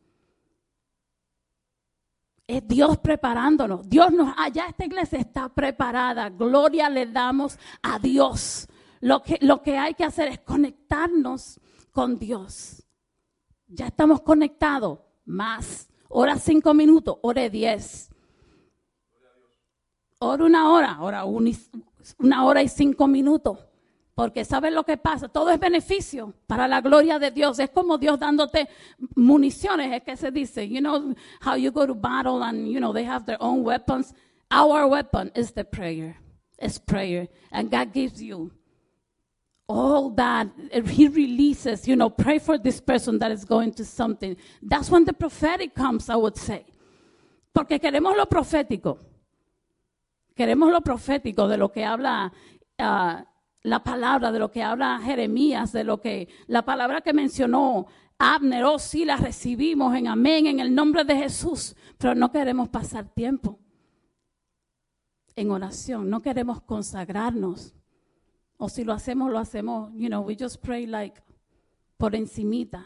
Es 2.51 2.67
Dios 2.67 2.99
preparándonos. 2.99 3.89
Dios 3.89 4.11
nos, 4.11 4.35
allá 4.37 4.67
esta 4.67 4.85
iglesia 4.85 5.21
está 5.21 5.49
preparada. 5.49 6.31
Gloria 6.31 6.91
le 6.91 7.07
damos 7.07 7.57
a 7.81 8.01
Dios. 8.01 8.67
Lo 8.99 9.23
que, 9.23 9.39
lo 9.41 9.63
que 9.63 9.79
hay 9.79 9.95
que 9.95 10.03
hacer 10.03 10.27
es 10.27 10.41
conectarnos 10.41 11.61
con 11.93 12.19
Dios. 12.19 12.83
Ya 13.69 13.87
estamos 13.87 14.23
conectados. 14.23 14.99
Más. 15.27 15.89
Hora 16.09 16.39
cinco 16.39 16.75
minutos, 16.75 17.19
hora 17.23 17.49
diez. 17.49 18.11
Hora 20.19 20.45
una 20.45 20.73
hora, 20.73 21.01
hora 21.01 21.25
una 21.25 22.45
hora 22.45 22.65
y 22.65 22.69
cinco 22.69 23.07
minutos. 23.07 23.59
Porque 24.21 24.45
sabes 24.45 24.71
lo 24.75 24.85
que 24.85 24.99
pasa, 24.99 25.29
todo 25.29 25.49
es 25.49 25.59
beneficio 25.59 26.35
para 26.47 26.69
la 26.69 26.83
gloria 26.83 27.19
de 27.19 27.31
Dios. 27.31 27.59
Es 27.59 27.71
como 27.71 27.97
Dios 27.97 28.19
dándote 28.19 28.69
municiones, 29.15 29.91
es 29.95 30.03
que 30.03 30.15
se 30.15 30.31
dice, 30.31 30.69
you 30.69 30.81
know 30.81 31.15
how 31.41 31.57
you 31.57 31.73
go 31.73 31.87
to 31.87 31.95
battle 31.95 32.45
and 32.45 32.69
you 32.69 32.79
know 32.79 32.93
they 32.93 33.07
have 33.07 33.25
their 33.25 33.39
own 33.41 33.65
weapons. 33.65 34.13
Our 34.51 34.87
weapon 34.87 35.33
is 35.35 35.53
the 35.53 35.65
prayer. 35.65 36.19
It's 36.59 36.79
prayer. 36.79 37.29
And 37.51 37.71
God 37.71 37.95
gives 37.95 38.21
you 38.21 38.51
all 39.67 40.11
that 40.17 40.49
he 40.87 41.09
releases, 41.09 41.89
you 41.89 41.97
know, 41.97 42.11
pray 42.11 42.39
for 42.39 42.59
this 42.59 42.79
person 42.79 43.19
that 43.21 43.33
is 43.33 43.47
going 43.47 43.73
to 43.73 43.87
something. 43.87 44.37
That's 44.61 44.91
when 44.91 45.07
the 45.07 45.15
prophetic 45.15 45.75
comes, 45.75 46.11
I 46.11 46.17
would 46.17 46.37
say. 46.37 46.67
Porque 47.55 47.81
queremos 47.81 48.15
lo 48.19 48.27
profético. 48.27 48.99
Queremos 50.37 50.71
lo 50.71 50.83
profético 50.83 51.49
de 51.49 51.57
lo 51.57 51.71
que 51.71 51.87
habla 51.87 52.31
uh, 52.79 53.23
la 53.63 53.83
palabra, 53.83 54.33
de 54.33 54.39
lo 54.39 54.51
que 54.51 54.63
habla 54.63 55.01
Jeremías, 55.03 55.73
de 55.73 55.85
lo 55.85 56.01
que 56.01 56.29
la 56.47 56.65
palabra 56.65 57.01
que 57.01 57.13
mencionó 57.13 57.87
Abner, 58.19 58.65
oh 58.65 58.79
sí, 58.79 59.07
la 59.07 59.17
recibimos 59.17 59.95
en 59.95 60.07
amén, 60.07 60.47
en 60.47 60.61
el 60.61 60.75
nombre 60.75 61.05
de 61.05 61.17
Jesús, 61.17 61.75
pero 61.97 62.15
no 62.15 62.31
queremos 62.31 62.69
pasar 62.69 63.09
tiempo 63.09 63.59
en 65.37 65.51
oración, 65.51 66.11
no 66.11 66.21
queremos 66.21 66.61
consagrarnos. 66.63 67.75
O 68.59 68.69
si 68.69 68.85
lo 68.85 68.93
hacemos, 68.93 69.31
lo 69.31 69.39
hacemos, 69.39 69.91
you 69.95 70.09
know, 70.09 70.21
we 70.21 70.37
just 70.37 70.61
pray 70.63 70.87
like 70.87 71.23
por 71.97 72.15
encimita. 72.15 72.85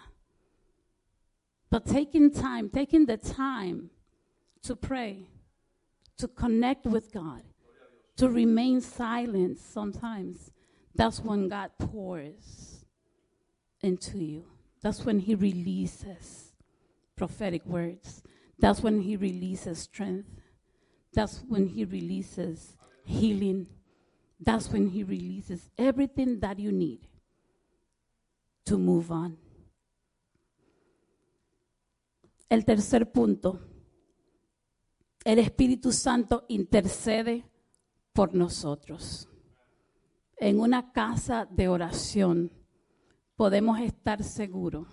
But 1.68 1.84
taking 1.84 2.30
time, 2.30 2.70
taking 2.70 3.06
the 3.06 3.18
time 3.18 3.90
to 4.62 4.76
pray, 4.76 5.26
to 6.18 6.28
connect 6.28 6.86
with 6.86 7.12
God, 7.12 7.42
to 8.18 8.28
remain 8.28 8.80
silent 8.80 9.58
sometimes, 9.58 10.52
that's 10.94 11.20
when 11.20 11.48
God 11.48 11.70
pours 11.78 12.84
into 13.80 14.18
you. 14.18 14.44
That's 14.82 15.04
when 15.04 15.18
He 15.18 15.34
releases 15.34 16.52
prophetic 17.16 17.66
words. 17.66 18.22
That's 18.58 18.80
when 18.80 19.00
He 19.00 19.16
releases 19.16 19.80
strength. 19.80 20.28
That's 21.12 21.42
when 21.48 21.68
He 21.68 21.84
releases 21.84 22.76
healing. 23.04 23.66
That's 24.38 24.68
when 24.70 24.88
He 24.88 25.02
releases 25.02 25.70
everything 25.76 26.40
that 26.40 26.58
you 26.58 26.70
need 26.70 27.00
to 28.66 28.78
move 28.78 29.10
on. 29.10 29.36
El 32.48 32.64
tercer 32.64 33.10
punto. 33.12 33.60
El 35.24 35.38
Espíritu 35.38 35.90
Santo 35.90 36.44
intercede 36.48 37.44
por 38.12 38.34
nosotros. 38.34 39.26
En 40.44 40.60
una 40.60 40.92
casa 40.92 41.48
de 41.50 41.68
oración, 41.68 42.52
podemos 43.34 43.80
estar 43.80 44.22
seguros 44.22 44.86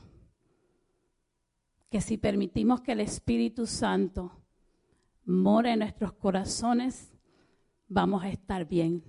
que 1.90 2.00
si 2.00 2.18
permitimos 2.18 2.80
que 2.80 2.94
el 2.94 3.02
Espíritu 3.02 3.68
Santo 3.68 4.32
more 5.26 5.74
en 5.74 5.80
nuestros 5.80 6.14
corazones, 6.14 7.12
vamos 7.90 8.24
a 8.24 8.30
estar 8.30 8.66
bien. 8.66 9.04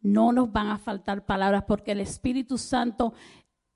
No 0.00 0.30
nos 0.30 0.52
van 0.52 0.68
a 0.68 0.78
faltar 0.78 1.26
palabras 1.26 1.64
porque 1.66 1.90
el 1.90 2.00
Espíritu 2.00 2.58
Santo 2.58 3.12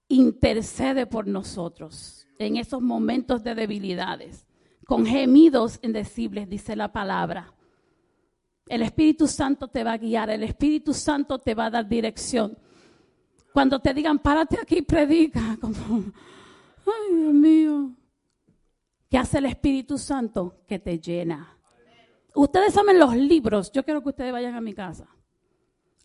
intercede 0.06 1.08
por 1.08 1.26
nosotros 1.26 2.28
en 2.38 2.56
esos 2.56 2.80
momentos 2.80 3.42
de 3.42 3.56
debilidades, 3.56 4.46
con 4.86 5.06
gemidos 5.06 5.80
indecibles, 5.82 6.48
dice 6.48 6.76
la 6.76 6.92
palabra. 6.92 7.55
El 8.66 8.82
Espíritu 8.82 9.28
Santo 9.28 9.68
te 9.68 9.84
va 9.84 9.92
a 9.92 9.98
guiar, 9.98 10.28
el 10.30 10.42
Espíritu 10.42 10.92
Santo 10.92 11.38
te 11.38 11.54
va 11.54 11.66
a 11.66 11.70
dar 11.70 11.88
dirección. 11.88 12.58
Cuando 13.52 13.80
te 13.80 13.94
digan, 13.94 14.18
párate 14.18 14.58
aquí 14.60 14.78
y 14.78 14.82
predica, 14.82 15.56
como, 15.60 16.04
ay 16.84 17.16
Dios 17.16 17.34
mío. 17.34 17.90
¿Qué 19.08 19.18
hace 19.18 19.38
el 19.38 19.46
Espíritu 19.46 19.98
Santo? 19.98 20.62
Que 20.66 20.80
te 20.80 20.98
llena. 20.98 21.56
Ustedes 22.34 22.74
saben 22.74 22.98
los 22.98 23.16
libros, 23.16 23.70
yo 23.72 23.84
quiero 23.84 24.02
que 24.02 24.10
ustedes 24.10 24.32
vayan 24.32 24.56
a 24.56 24.60
mi 24.60 24.74
casa. 24.74 25.08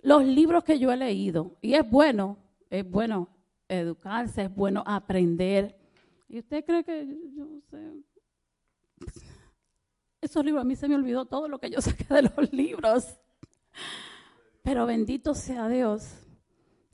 Los 0.04 0.24
libros 0.24 0.64
que 0.64 0.80
yo 0.80 0.92
he 0.92 0.98
leído, 0.98 1.58
y 1.62 1.74
es 1.74 1.90
bueno, 1.90 2.38
es 2.70 2.90
bueno 2.90 3.28
educarse, 3.68 4.44
es 4.44 4.56
bueno 4.56 4.84
aprender. 4.86 5.78
¿Y 6.30 6.40
usted 6.40 6.64
cree 6.64 6.84
que 6.84 7.08
yo 7.36 7.48
sé? 7.70 7.92
Esos 10.22 10.46
libros, 10.46 10.62
a 10.62 10.66
mí 10.66 10.76
se 10.76 10.88
me 10.88 10.96
olvidó 10.96 11.26
todo 11.26 11.48
lo 11.48 11.60
que 11.60 11.70
yo 11.70 11.82
saqué 11.82 12.06
de 12.14 12.22
los 12.24 12.54
libros. 12.54 13.18
Pero 14.64 14.86
bendito 14.86 15.34
sea 15.34 15.68
Dios 15.68 16.14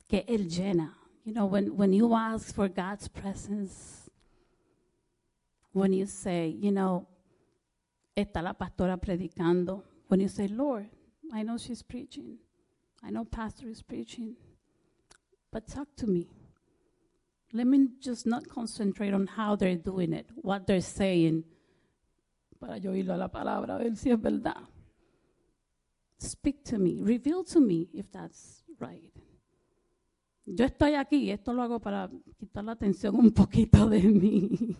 que 0.07 0.25
Él 0.27 0.49
llena. 0.49 0.97
You 1.25 1.33
know, 1.33 1.45
when, 1.45 1.75
when 1.75 1.91
you 1.91 2.15
ask 2.15 2.55
for 2.55 2.69
God's 2.69 3.09
presence, 3.09 4.09
when 5.73 5.91
you 5.91 6.05
say, 6.05 6.47
you 6.47 6.71
know, 6.71 7.05
está 8.15 8.41
la 8.41 8.53
pastora 8.53 8.97
predicando, 8.97 9.83
when 10.07 10.21
you 10.21 10.29
say, 10.29 10.47
Lord, 10.47 10.89
I 11.33 11.43
know 11.43 11.57
she's 11.57 11.83
preaching, 11.83 12.37
I 13.03 13.09
know 13.09 13.25
pastor 13.25 13.67
is 13.67 13.81
preaching, 13.81 14.37
but 15.51 15.67
talk 15.67 15.89
to 15.97 16.07
me. 16.07 16.29
Let 17.51 17.67
me 17.67 17.89
just 17.99 18.25
not 18.25 18.47
concentrate 18.47 19.13
on 19.13 19.27
how 19.27 19.57
they're 19.57 19.75
doing 19.75 20.13
it, 20.13 20.27
what 20.35 20.65
they're 20.65 20.79
saying 20.79 21.43
para 22.57 22.77
yo 22.77 22.91
oírlo 22.91 23.13
a 23.13 23.17
la 23.17 23.31
palabra, 23.31 23.75
a 23.75 23.77
ver 23.77 23.95
si 23.95 24.09
es 24.11 24.21
verdad. 24.21 24.57
Speak 26.19 26.63
to 26.63 26.79
me, 26.79 27.01
reveal 27.01 27.43
to 27.45 27.61
me 27.61 27.89
if 27.93 28.09
that's 28.09 28.63
right. 28.79 29.13
Yo 30.45 30.65
estoy 30.65 30.93
aquí, 30.95 31.29
esto 31.29 31.53
lo 31.53 31.61
hago 31.61 31.79
para 31.79 32.09
quitar 32.37 32.63
la 32.63 32.71
atención 32.71 33.15
un 33.15 33.31
poquito 33.31 33.89
de 33.89 34.01
mí. 34.01 34.77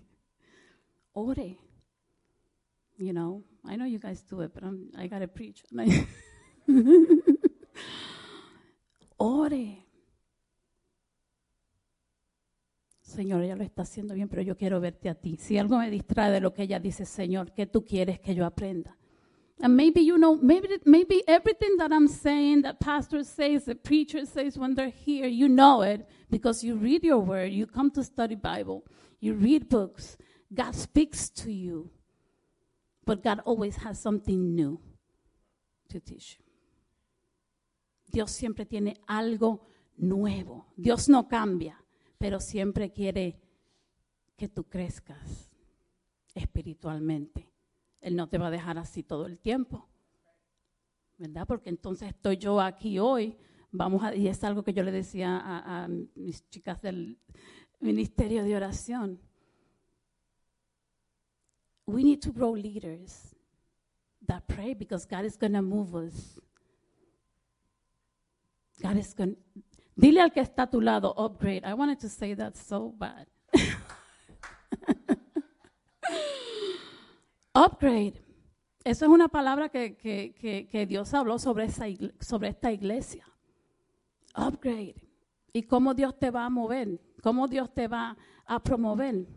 Ore. 1.14 1.58
You 2.98 3.14
know, 3.14 3.44
I 3.64 3.76
know 3.76 3.86
you 3.86 4.00
guys 4.00 4.24
do 4.24 4.42
it, 4.42 4.54
but 4.54 4.64
I'm, 4.64 4.90
I 4.98 5.08
gotta 5.08 5.28
preach. 5.28 5.64
Ore. 9.20 9.87
Señor, 13.08 13.42
ella 13.42 13.56
lo 13.56 13.64
está 13.64 13.84
haciendo 13.84 14.14
bien, 14.14 14.28
pero 14.28 14.42
yo 14.42 14.58
quiero 14.58 14.82
verte 14.82 15.08
a 15.08 15.16
ti. 15.16 15.38
Si 15.38 15.58
algo 15.58 15.78
me 15.78 15.90
distrae 15.90 16.30
de 16.30 16.42
lo 16.42 16.54
que 16.54 16.64
ella 16.64 16.78
dice, 16.78 17.06
Señor, 17.06 17.54
¿qué 17.54 17.66
tú 17.66 17.86
quieres 17.86 18.20
que 18.20 18.36
yo 18.36 18.46
aprenda? 18.46 18.98
And 19.62 19.76
maybe 19.78 20.02
you 20.02 20.18
know, 20.18 20.36
maybe 20.36 20.68
maybe 20.86 21.24
everything 21.26 21.78
that 21.78 21.92
I'm 21.92 22.10
saying, 22.10 22.64
that 22.64 22.80
pastor 22.82 23.24
says, 23.24 23.64
the 23.64 23.76
preacher 23.76 24.26
says 24.26 24.58
when 24.58 24.76
they're 24.76 24.92
here, 24.92 25.26
you 25.26 25.48
know 25.48 25.84
it 25.84 26.06
because 26.30 26.66
you 26.66 26.76
read 26.76 27.04
your 27.04 27.20
word, 27.20 27.54
you 27.54 27.66
come 27.66 27.90
to 27.92 28.04
study 28.04 28.36
Bible, 28.36 28.84
you 29.22 29.34
read 29.34 29.70
books. 29.70 30.18
God 30.54 30.76
speaks 30.76 31.30
to 31.30 31.52
you, 31.52 31.90
but 33.06 33.24
God 33.24 33.40
always 33.46 33.78
has 33.78 34.00
something 34.00 34.54
new 34.54 34.82
to 35.90 36.02
teach 36.02 36.38
you. 36.38 36.46
Dios 38.12 38.32
siempre 38.32 38.66
tiene 38.66 38.98
algo 39.08 39.62
nuevo. 39.98 40.66
Dios 40.78 41.08
no 41.08 41.24
cambia 41.24 41.78
pero 42.18 42.40
siempre 42.40 42.92
quiere 42.92 43.40
que 44.36 44.48
tú 44.48 44.64
crezcas 44.66 45.52
espiritualmente. 46.34 47.50
Él 48.02 48.16
no 48.16 48.30
te 48.30 48.38
va 48.38 48.48
a 48.48 48.52
dejar 48.52 48.78
así 48.78 49.04
todo 49.04 49.26
el 49.26 49.40
tiempo, 49.40 49.88
¿verdad? 51.18 51.48
Porque 51.48 51.70
entonces 51.70 52.10
estoy 52.10 52.38
yo 52.38 52.62
aquí 52.62 53.00
hoy, 53.00 53.36
vamos 53.72 54.04
a, 54.04 54.16
y 54.16 54.28
es 54.28 54.44
algo 54.44 54.64
que 54.64 54.74
yo 54.74 54.84
le 54.84 54.92
decía 54.92 55.42
a, 55.44 55.88
mis 55.88 56.48
chicas 56.50 56.82
del 56.82 57.18
ministerio 57.80 58.44
de 58.44 58.56
oración. 58.56 59.20
We 61.86 62.04
need 62.04 62.20
to 62.22 62.32
grow 62.32 62.56
leaders 62.56 63.36
that 64.28 64.44
pray 64.48 64.76
because 64.76 65.08
God 65.08 65.26
is 65.26 65.38
going 65.38 65.54
to 65.54 65.62
move 65.62 65.96
us. 65.96 66.40
God 68.82 68.98
is 68.98 69.16
going 69.16 69.38
Dile 69.98 70.22
al 70.22 70.32
que 70.32 70.40
está 70.42 70.64
a 70.64 70.70
tu 70.70 70.80
lado, 70.80 71.14
upgrade. 71.18 71.66
I 71.66 71.74
wanted 71.74 72.00
to 72.00 72.08
say 72.08 72.36
that 72.36 72.56
so 72.56 72.94
bad. 72.98 73.28
upgrade. 77.54 78.22
Eso 78.86 79.06
es 79.06 79.12
una 79.12 79.28
palabra 79.28 79.70
que, 79.70 79.98
que, 79.98 80.68
que, 80.72 80.86
Dios 80.86 81.14
habló 81.14 81.40
sobre, 81.40 81.66
esa 81.66 81.86
sobre 82.22 82.50
esta 82.50 82.72
iglesia. 82.72 83.26
Upgrade. 84.36 84.96
¿Y 85.52 85.64
cómo 85.64 85.94
Dios 85.94 86.18
te 86.18 86.30
va 86.32 86.46
a 86.46 86.50
mover? 86.50 87.02
¿Cómo 87.22 87.48
Dios 87.48 87.74
te 87.74 87.88
va 87.88 88.16
a 88.46 88.60
promover? 88.60 89.28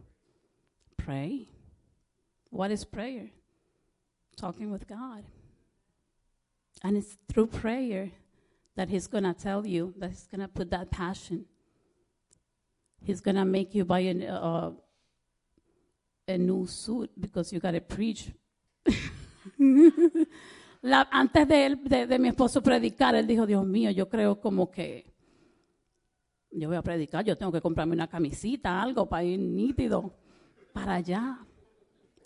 Pray. 0.97 1.49
What 2.51 2.71
is 2.71 2.85
prayer? 2.85 3.33
talking 4.41 4.71
with 4.71 4.89
God. 4.89 5.25
And 6.83 6.97
it's 6.97 7.19
through 7.29 7.49
prayer 7.49 8.11
that 8.77 8.89
He's 8.89 9.07
going 9.07 9.25
to 9.25 9.35
tell 9.35 9.67
you, 9.67 9.95
that 9.99 10.11
He's 10.11 10.27
going 10.27 10.41
to 10.41 10.49
put 10.49 10.71
that 10.71 10.91
passion. 10.91 11.47
He's 13.03 13.21
going 13.21 13.37
to 13.37 13.45
make 13.45 13.75
you 13.75 13.85
buy 13.85 14.01
an, 14.01 14.23
uh, 14.23 14.73
a 16.29 16.39
new 16.39 16.67
suit 16.67 17.11
because 17.19 17.53
you 17.53 17.61
got 17.61 17.73
to 17.73 17.81
preach. 17.81 18.31
Antes 20.83 21.47
de, 21.47 21.67
él, 21.67 21.77
de, 21.85 22.07
de 22.07 22.19
mi 22.19 22.29
esposo 22.29 22.63
predicar, 22.63 23.15
él 23.15 23.27
dijo, 23.27 23.47
Dios 23.47 23.67
mío, 23.67 23.91
yo 23.91 24.09
creo 24.09 24.41
como 24.41 24.71
que 24.71 25.11
yo 26.53 26.69
voy 26.69 26.77
a 26.77 26.83
predicar, 26.83 27.25
yo 27.25 27.37
tengo 27.37 27.53
que 27.53 27.61
comprarme 27.61 27.95
una 27.95 28.09
camisita, 28.09 28.83
algo 28.83 29.09
para 29.09 29.25
ir 29.25 29.39
nítido, 29.39 30.13
para 30.73 30.97
allá. 30.97 31.39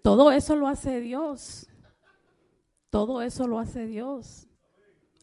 Todo 0.02 0.30
eso 0.30 0.56
lo 0.56 0.66
hace 0.66 1.00
Dios. 1.00 1.66
Todo 2.90 3.22
eso 3.22 3.46
lo 3.46 3.58
hace 3.58 3.86
Dios. 3.86 4.48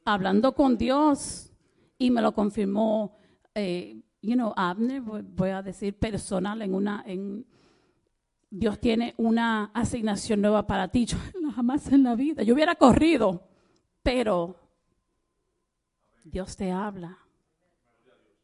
Hablando 0.06 0.54
con 0.54 0.78
Dios 0.78 1.52
y 1.98 2.10
me 2.10 2.22
lo 2.22 2.34
confirmó, 2.34 3.18
eh, 3.54 4.02
you 4.22 4.34
know, 4.34 4.54
Abner, 4.56 5.02
voy, 5.02 5.50
a 5.50 5.62
decir 5.62 5.98
personal 5.98 6.62
en 6.62 6.74
una, 6.74 7.04
en 7.06 7.46
Dios 8.50 8.80
tiene 8.80 9.14
una 9.18 9.72
asignación 9.74 10.42
nueva 10.42 10.66
para 10.66 10.88
ti. 10.88 11.06
Yo 11.06 11.18
jamás 11.56 11.92
en 11.92 12.04
la 12.04 12.16
vida, 12.16 12.44
yo 12.44 12.54
hubiera 12.54 12.76
corrido, 12.76 13.48
pero 14.04 14.56
Dios 16.24 16.56
te 16.56 16.72
habla. 16.72 17.18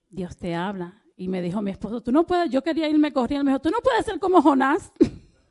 Dios 0.09 0.37
te 0.37 0.55
habla. 0.55 1.03
Y 1.15 1.27
me 1.27 1.41
dijo 1.41 1.61
mi 1.61 1.71
esposo, 1.71 2.01
tú 2.01 2.11
no 2.11 2.25
puedes, 2.25 2.51
yo 2.51 2.61
quería 2.61 2.87
irme 2.87 3.11
corriendo, 3.11 3.43
me 3.43 3.51
dijo, 3.51 3.61
tú 3.61 3.71
no 3.71 3.79
puedes 3.79 4.05
ser 4.05 4.19
como 4.19 4.41
Jonás, 4.41 4.91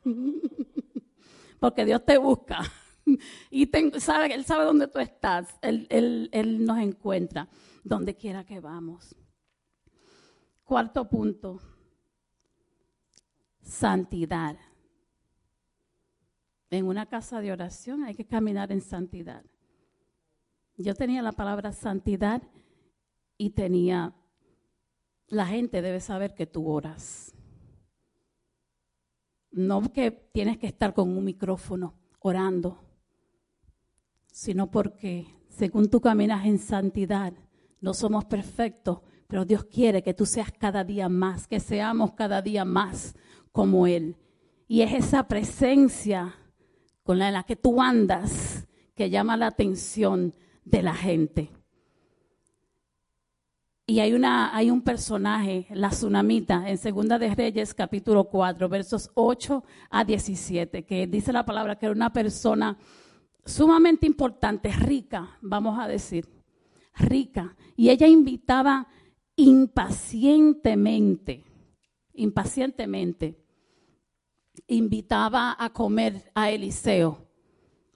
porque 1.59 1.83
Dios 1.83 2.05
te 2.05 2.17
busca. 2.17 2.61
Y 3.51 3.69
sabe, 3.99 4.33
Él 4.33 4.45
sabe 4.45 4.65
dónde 4.65 4.87
tú 4.87 4.99
estás, 4.99 5.47
él, 5.61 5.87
él- 5.89 6.29
él 6.31 6.65
nos 6.65 6.79
encuentra, 6.79 7.47
donde 7.83 8.15
quiera 8.15 8.43
que 8.45 8.59
vamos. 8.59 9.15
Cuarto 10.63 11.07
punto, 11.07 11.61
santidad. 13.61 14.57
En 16.69 16.85
una 16.85 17.05
casa 17.05 17.39
de 17.39 17.53
oración 17.53 18.03
hay 18.03 18.13
que 18.13 18.25
caminar 18.25 18.71
en 18.73 18.81
santidad. 18.81 19.45
Yo 20.75 20.93
tenía 20.93 21.21
la 21.21 21.31
palabra 21.31 21.71
santidad 21.71 22.43
y 23.37 23.51
tenía, 23.51 24.13
la 25.27 25.45
gente 25.45 25.81
debe 25.81 26.01
saber 26.01 26.35
que 26.35 26.45
tú 26.45 26.67
oras. 26.69 27.33
No 29.51 29.81
que 29.93 30.11
tienes 30.11 30.57
que 30.57 30.67
estar 30.67 30.93
con 30.93 31.17
un 31.17 31.23
micrófono 31.23 31.95
orando, 32.19 32.86
sino 34.31 34.69
porque 34.69 35.27
según 35.49 35.89
tú 35.89 36.01
caminas 36.01 36.45
en 36.45 36.59
santidad, 36.59 37.33
no 37.81 37.93
somos 37.93 38.25
perfectos, 38.25 38.99
pero 39.27 39.45
Dios 39.45 39.65
quiere 39.65 40.03
que 40.03 40.13
tú 40.13 40.25
seas 40.25 40.51
cada 40.51 40.83
día 40.83 41.09
más, 41.09 41.47
que 41.47 41.59
seamos 41.59 42.13
cada 42.13 42.41
día 42.41 42.63
más 42.63 43.15
como 43.51 43.87
Él. 43.87 44.17
Y 44.67 44.81
es 44.81 44.93
esa 44.93 45.27
presencia 45.27 46.35
con 47.03 47.19
la, 47.19 47.27
en 47.27 47.33
la 47.33 47.43
que 47.43 47.55
tú 47.55 47.81
andas 47.81 48.67
que 48.95 49.09
llama 49.09 49.37
la 49.37 49.47
atención 49.47 50.33
de 50.65 50.81
la 50.81 50.93
gente. 50.93 51.51
Y 53.89 54.01
hay, 54.01 54.11
una, 54.11 54.53
hay 54.53 54.69
un 54.69 54.81
personaje, 54.81 55.65
la 55.69 55.89
tsunamita, 55.89 56.69
en 56.69 56.77
Segunda 56.77 57.17
de 57.17 57.33
Reyes, 57.33 57.73
capítulo 57.73 58.25
4, 58.25 58.67
versos 58.67 59.09
8 59.13 59.63
a 59.89 60.03
17, 60.03 60.83
que 60.83 61.07
dice 61.07 61.31
la 61.31 61.45
palabra 61.45 61.77
que 61.77 61.85
era 61.85 61.95
una 61.95 62.11
persona 62.11 62.77
sumamente 63.47 64.05
importante, 64.05 64.71
rica, 64.71 65.39
vamos 65.41 65.79
a 65.79 65.87
decir, 65.87 66.29
rica. 66.93 67.55
Y 67.75 67.89
ella 67.89 68.05
invitaba 68.07 68.87
impacientemente, 69.35 71.43
impacientemente, 72.13 73.43
invitaba 74.67 75.55
a 75.57 75.71
comer 75.71 76.31
a 76.35 76.51
Eliseo. 76.51 77.25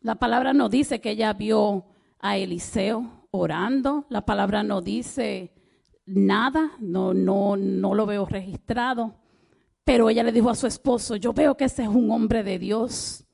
La 0.01 0.15
palabra 0.15 0.53
no 0.53 0.69
dice 0.69 1.01
que 1.01 1.11
ella 1.11 1.33
vio 1.33 1.85
a 2.19 2.37
Eliseo 2.37 3.27
orando, 3.31 4.05
la 4.09 4.25
palabra 4.25 4.63
no 4.63 4.81
dice 4.81 5.53
nada, 6.05 6.71
no, 6.79 7.13
no, 7.13 7.57
no 7.57 7.93
lo 7.93 8.05
veo 8.05 8.25
registrado, 8.25 9.15
pero 9.83 10.09
ella 10.09 10.23
le 10.23 10.31
dijo 10.31 10.49
a 10.49 10.55
su 10.55 10.67
esposo, 10.67 11.15
yo 11.15 11.33
veo 11.33 11.57
que 11.57 11.65
ese 11.65 11.83
es 11.83 11.89
un 11.89 12.11
hombre 12.11 12.43
de 12.43 12.59
Dios. 12.59 13.25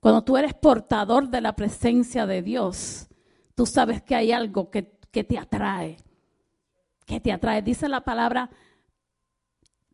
Cuando 0.00 0.22
tú 0.22 0.36
eres 0.36 0.54
portador 0.54 1.28
de 1.28 1.40
la 1.40 1.54
presencia 1.54 2.26
de 2.26 2.42
Dios, 2.42 3.08
tú 3.54 3.66
sabes 3.66 4.02
que 4.02 4.14
hay 4.14 4.32
algo 4.32 4.70
que, 4.70 4.98
que 5.10 5.24
te 5.24 5.38
atrae, 5.38 5.96
que 7.04 7.20
te 7.20 7.32
atrae. 7.32 7.62
Dice 7.62 7.88
la 7.88 8.02
palabra 8.02 8.50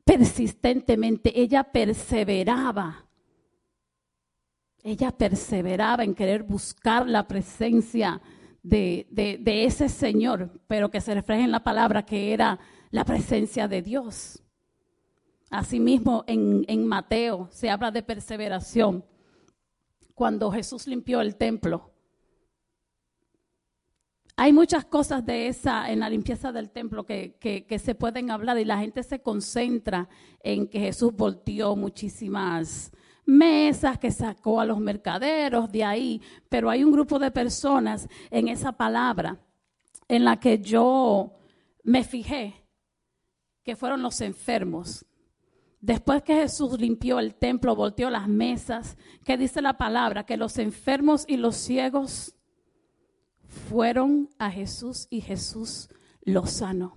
persistentemente, 0.04 1.40
ella 1.40 1.64
perseveraba. 1.64 3.06
Ella 4.82 5.12
perseveraba 5.12 6.02
en 6.02 6.14
querer 6.14 6.42
buscar 6.42 7.08
la 7.08 7.28
presencia 7.28 8.20
de, 8.62 9.06
de, 9.10 9.64
ese 9.64 9.88
Señor, 9.88 10.60
pero 10.66 10.90
que 10.90 11.00
se 11.00 11.14
refleja 11.14 11.44
en 11.44 11.52
la 11.52 11.62
palabra 11.62 12.04
que 12.04 12.32
era 12.32 12.58
la 12.90 13.04
presencia 13.04 13.68
de 13.68 13.82
Dios. 13.82 14.42
Asimismo, 15.50 16.24
en, 16.26 16.64
en 16.66 16.86
Mateo 16.86 17.48
se 17.50 17.70
habla 17.70 17.90
de 17.90 18.02
perseveración. 18.02 19.04
Cuando 20.14 20.50
Jesús 20.50 20.86
limpió 20.86 21.20
el 21.20 21.36
templo, 21.36 21.92
hay 24.36 24.52
muchas 24.52 24.84
cosas 24.84 25.24
de 25.24 25.48
esa 25.48 25.90
en 25.90 26.00
la 26.00 26.08
limpieza 26.08 26.52
del 26.52 26.70
templo 26.70 27.04
que, 27.04 27.36
que, 27.38 27.78
se 27.78 27.94
pueden 27.94 28.30
hablar 28.30 28.58
y 28.58 28.64
la 28.64 28.78
gente 28.78 29.02
se 29.02 29.20
concentra 29.20 30.08
en 30.40 30.66
que 30.68 30.80
Jesús 30.80 31.12
volteó 31.14 31.76
muchísimas 31.76 32.92
mesas, 33.24 33.98
que 33.98 34.10
sacó 34.10 34.60
a 34.60 34.64
los 34.64 34.78
mercaderos 34.78 35.70
de 35.70 35.84
ahí, 35.84 36.20
pero 36.48 36.70
hay 36.70 36.82
un 36.82 36.92
grupo 36.92 37.18
de 37.18 37.30
personas 37.30 38.08
en 38.30 38.48
esa 38.48 38.72
palabra 38.72 39.38
en 40.08 40.24
la 40.24 40.40
que 40.40 40.58
yo 40.58 41.34
me 41.84 42.02
fijé, 42.02 42.54
que 43.62 43.76
fueron 43.76 44.02
los 44.02 44.20
enfermos. 44.20 45.04
Después 45.82 46.22
que 46.22 46.36
Jesús 46.36 46.78
limpió 46.78 47.18
el 47.18 47.34
templo, 47.34 47.74
volteó 47.74 48.08
las 48.08 48.28
mesas, 48.28 48.96
que 49.24 49.36
dice 49.36 49.60
la 49.60 49.76
palabra, 49.76 50.24
que 50.24 50.36
los 50.36 50.58
enfermos 50.58 51.24
y 51.26 51.36
los 51.36 51.56
ciegos 51.56 52.36
fueron 53.68 54.30
a 54.38 54.48
Jesús 54.48 55.08
y 55.10 55.20
Jesús 55.20 55.88
los 56.22 56.52
sanó. 56.52 56.96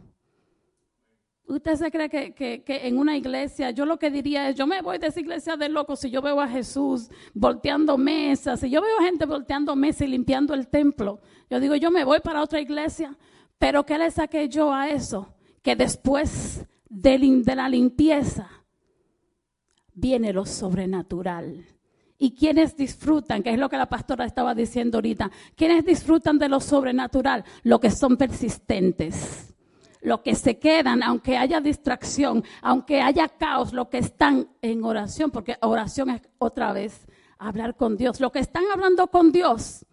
¿Usted 1.48 1.76
se 1.78 1.90
cree 1.90 2.10
que, 2.10 2.64
en 2.68 2.99
una 2.99 3.18
iglesia, 3.18 3.72
yo 3.72 3.88
lo 3.88 3.98
que 3.98 4.12
diría 4.12 4.49
es, 4.49 4.56
yo 4.56 4.68
me 4.68 4.84
voy 4.84 4.99
de 4.99 5.07
esa 5.07 5.20
iglesia 5.20 5.57
de 5.57 5.68
locos 5.68 6.02
si 6.02 6.12
yo 6.12 6.22
veo 6.22 6.40
a 6.40 6.48
Jesús 6.48 7.10
volteando 7.34 7.98
mesas, 7.98 8.60
si 8.60 8.70
yo 8.70 8.84
veo 8.84 8.99
gente 8.99 9.26
volteando 9.26 9.76
mesas 9.76 10.02
y 10.02 10.12
limpiando 10.12 10.53
el 10.53 10.68
templo, 10.68 11.22
yo 11.49 11.60
digo, 11.60 11.76
yo 11.76 11.90
me 11.90 12.03
voy 12.03 12.20
para 12.20 12.44
otra 12.44 12.62
iglesia, 12.62 13.18
pero 13.57 13.84
¿qué 13.84 13.98
le 13.98 14.12
saqué 14.12 14.48
yo 14.48 14.72
a 14.72 14.90
eso? 14.90 15.34
Que 15.64 15.76
después 15.76 16.68
de, 16.88 17.18
de 17.44 17.56
la 17.56 17.68
limpieza 17.68 18.55
viene 19.96 20.34
lo 20.34 20.46
sobrenatural. 20.46 21.66
Y 22.18 22.36
quienes 22.36 22.78
disfrutan, 22.78 23.44
que 23.44 23.52
es 23.52 23.60
lo 23.60 23.70
que 23.70 23.78
la 23.78 23.90
pastora 23.90 24.26
estaba 24.26 24.54
diciendo 24.54 24.98
ahorita, 24.98 25.32
quienes 25.56 25.84
disfrutan 25.84 26.38
de 26.38 26.48
lo 26.48 26.60
sobrenatural, 26.60 27.44
lo 27.64 27.80
que 27.80 27.92
son 27.92 28.16
persistentes, 28.16 29.54
lo 30.02 30.22
que 30.22 30.36
se 30.36 30.60
quedan, 30.60 31.04
aunque 31.04 31.38
haya 31.38 31.60
distracción, 31.60 32.44
aunque 32.62 33.02
haya 33.02 33.28
caos, 33.28 33.74
lo 33.74 33.90
que 33.90 33.98
están 33.98 34.48
en 34.62 34.84
oración, 34.86 35.32
porque 35.32 35.58
oración 35.62 36.12
es 36.12 36.22
otra 36.38 36.72
vez 36.72 37.06
hablar 37.38 37.76
con 37.76 37.98
Dios. 37.98 38.22
Lo 38.22 38.32
que 38.32 38.40
están 38.40 38.64
hablando 38.74 39.08
con 39.08 39.32
Dios, 39.32 39.86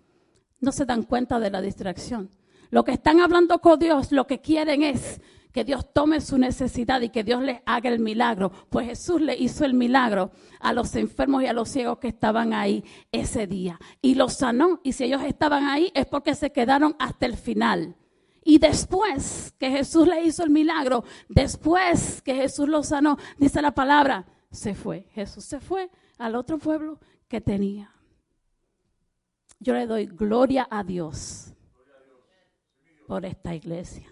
no 0.61 0.71
se 0.71 0.85
dan 0.85 1.03
cuenta 1.03 1.41
de 1.41 1.51
la 1.51 1.61
distracción. 1.61 2.31
Lo 2.71 2.85
que 2.85 2.93
están 2.93 3.21
hablando 3.21 3.59
con 3.61 3.79
Dios, 3.79 4.13
lo 4.13 4.27
que 4.27 4.41
quieren 4.41 4.83
es 4.83 5.21
que 5.53 5.65
Dios 5.65 5.93
tome 5.93 6.21
su 6.21 6.39
necesidad 6.39 7.01
y 7.03 7.11
que 7.11 7.25
Dios 7.25 7.43
les 7.43 7.61
haga 7.67 7.91
el 7.91 7.99
milagro. 7.99 8.51
Pues 8.71 8.87
Jesús 8.87 9.21
le 9.21 9.37
hizo 9.37 9.65
el 9.65 9.75
milagro 9.75 10.33
a 10.61 10.73
los 10.73 10.97
enfermos 10.97 11.43
y 11.43 11.47
a 11.47 11.53
los 11.53 11.69
ciegos 11.69 11.99
que 11.99 12.09
estaban 12.09 12.55
ahí 12.55 12.85
ese 13.13 13.47
día. 13.47 13.79
Y 14.01 14.15
los 14.15 14.35
sanó. 14.35 14.81
Y 14.83 14.93
si 14.93 15.05
ellos 15.05 15.23
estaban 15.23 15.65
ahí 15.65 15.93
es 15.95 16.07
porque 16.07 16.35
se 16.35 16.53
quedaron 16.53 16.97
hasta 16.99 17.27
el 17.27 17.37
final. 17.37 17.97
Y 18.45 18.59
después 18.59 19.55
que 19.59 19.71
Jesús 19.71 20.09
le 20.09 20.25
hizo 20.25 20.43
el 20.43 20.51
milagro, 20.51 21.05
después 21.29 22.23
que 22.23 22.35
Jesús 22.35 22.69
los 22.69 22.89
sanó, 22.89 23.19
dice 23.39 23.63
la 23.63 23.73
palabra, 23.73 24.27
se 24.51 24.75
fue. 24.75 25.07
Jesús 25.13 25.45
se 25.45 25.61
fue 25.61 25.91
al 26.19 26.35
otro 26.35 26.59
pueblo 26.59 26.99
que 27.29 27.41
tenía. 27.41 27.93
Yo 29.61 29.75
le 29.75 29.87
doy 29.87 30.07
gloria 30.07 30.67
a 30.71 30.83
Dios 30.83 31.53
por 33.07 33.25
esta 33.25 33.55
iglesia. 33.55 34.12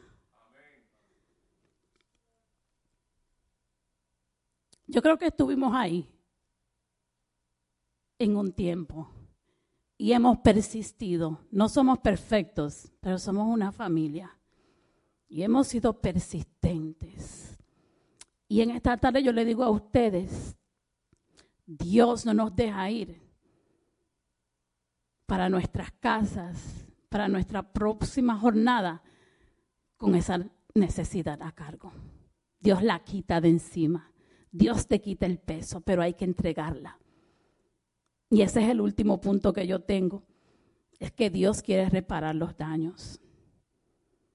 Yo 4.90 5.02
creo 5.02 5.16
que 5.16 5.26
estuvimos 5.26 5.72
ahí 5.74 6.08
en 8.18 8.36
un 8.36 8.52
tiempo, 8.52 9.08
y 10.00 10.14
hemos 10.14 10.38
persistido. 10.38 11.40
No 11.50 11.68
somos 11.68 11.98
perfectos, 11.98 12.90
pero 13.00 13.18
somos 13.18 13.46
una 13.46 13.70
familia. 13.70 14.34
Y 15.28 15.42
hemos 15.42 15.66
sido 15.66 16.00
persistentes. 16.00 17.58
Y 18.48 18.62
en 18.62 18.70
esta 18.70 18.96
tarde 18.96 19.22
yo 19.22 19.30
le 19.30 19.44
digo 19.44 19.62
a 19.62 19.68
ustedes, 19.68 20.56
Dios 21.66 22.24
no 22.24 22.32
nos 22.32 22.56
deja 22.56 22.90
ir 22.90 23.20
para 25.26 25.50
nuestras 25.50 25.92
casas, 25.92 26.86
para 27.10 27.28
nuestra 27.28 27.62
próxima 27.62 28.38
jornada, 28.38 29.02
con 29.98 30.14
esa 30.14 30.48
necesidad 30.72 31.42
a 31.42 31.52
cargo. 31.52 31.92
Dios 32.58 32.82
la 32.82 33.04
quita 33.04 33.42
de 33.42 33.50
encima. 33.50 34.10
Dios 34.50 34.86
te 34.86 35.00
quita 35.00 35.26
el 35.26 35.38
peso, 35.38 35.80
pero 35.80 36.02
hay 36.02 36.14
que 36.14 36.24
entregarla. 36.24 36.98
Y 38.30 38.42
ese 38.42 38.62
es 38.62 38.70
el 38.70 38.80
último 38.80 39.20
punto 39.20 39.52
que 39.52 39.66
yo 39.66 39.80
tengo. 39.80 40.22
Es 40.98 41.12
que 41.12 41.30
Dios 41.30 41.62
quiere 41.62 41.88
reparar 41.88 42.34
los 42.34 42.56
daños. 42.56 43.20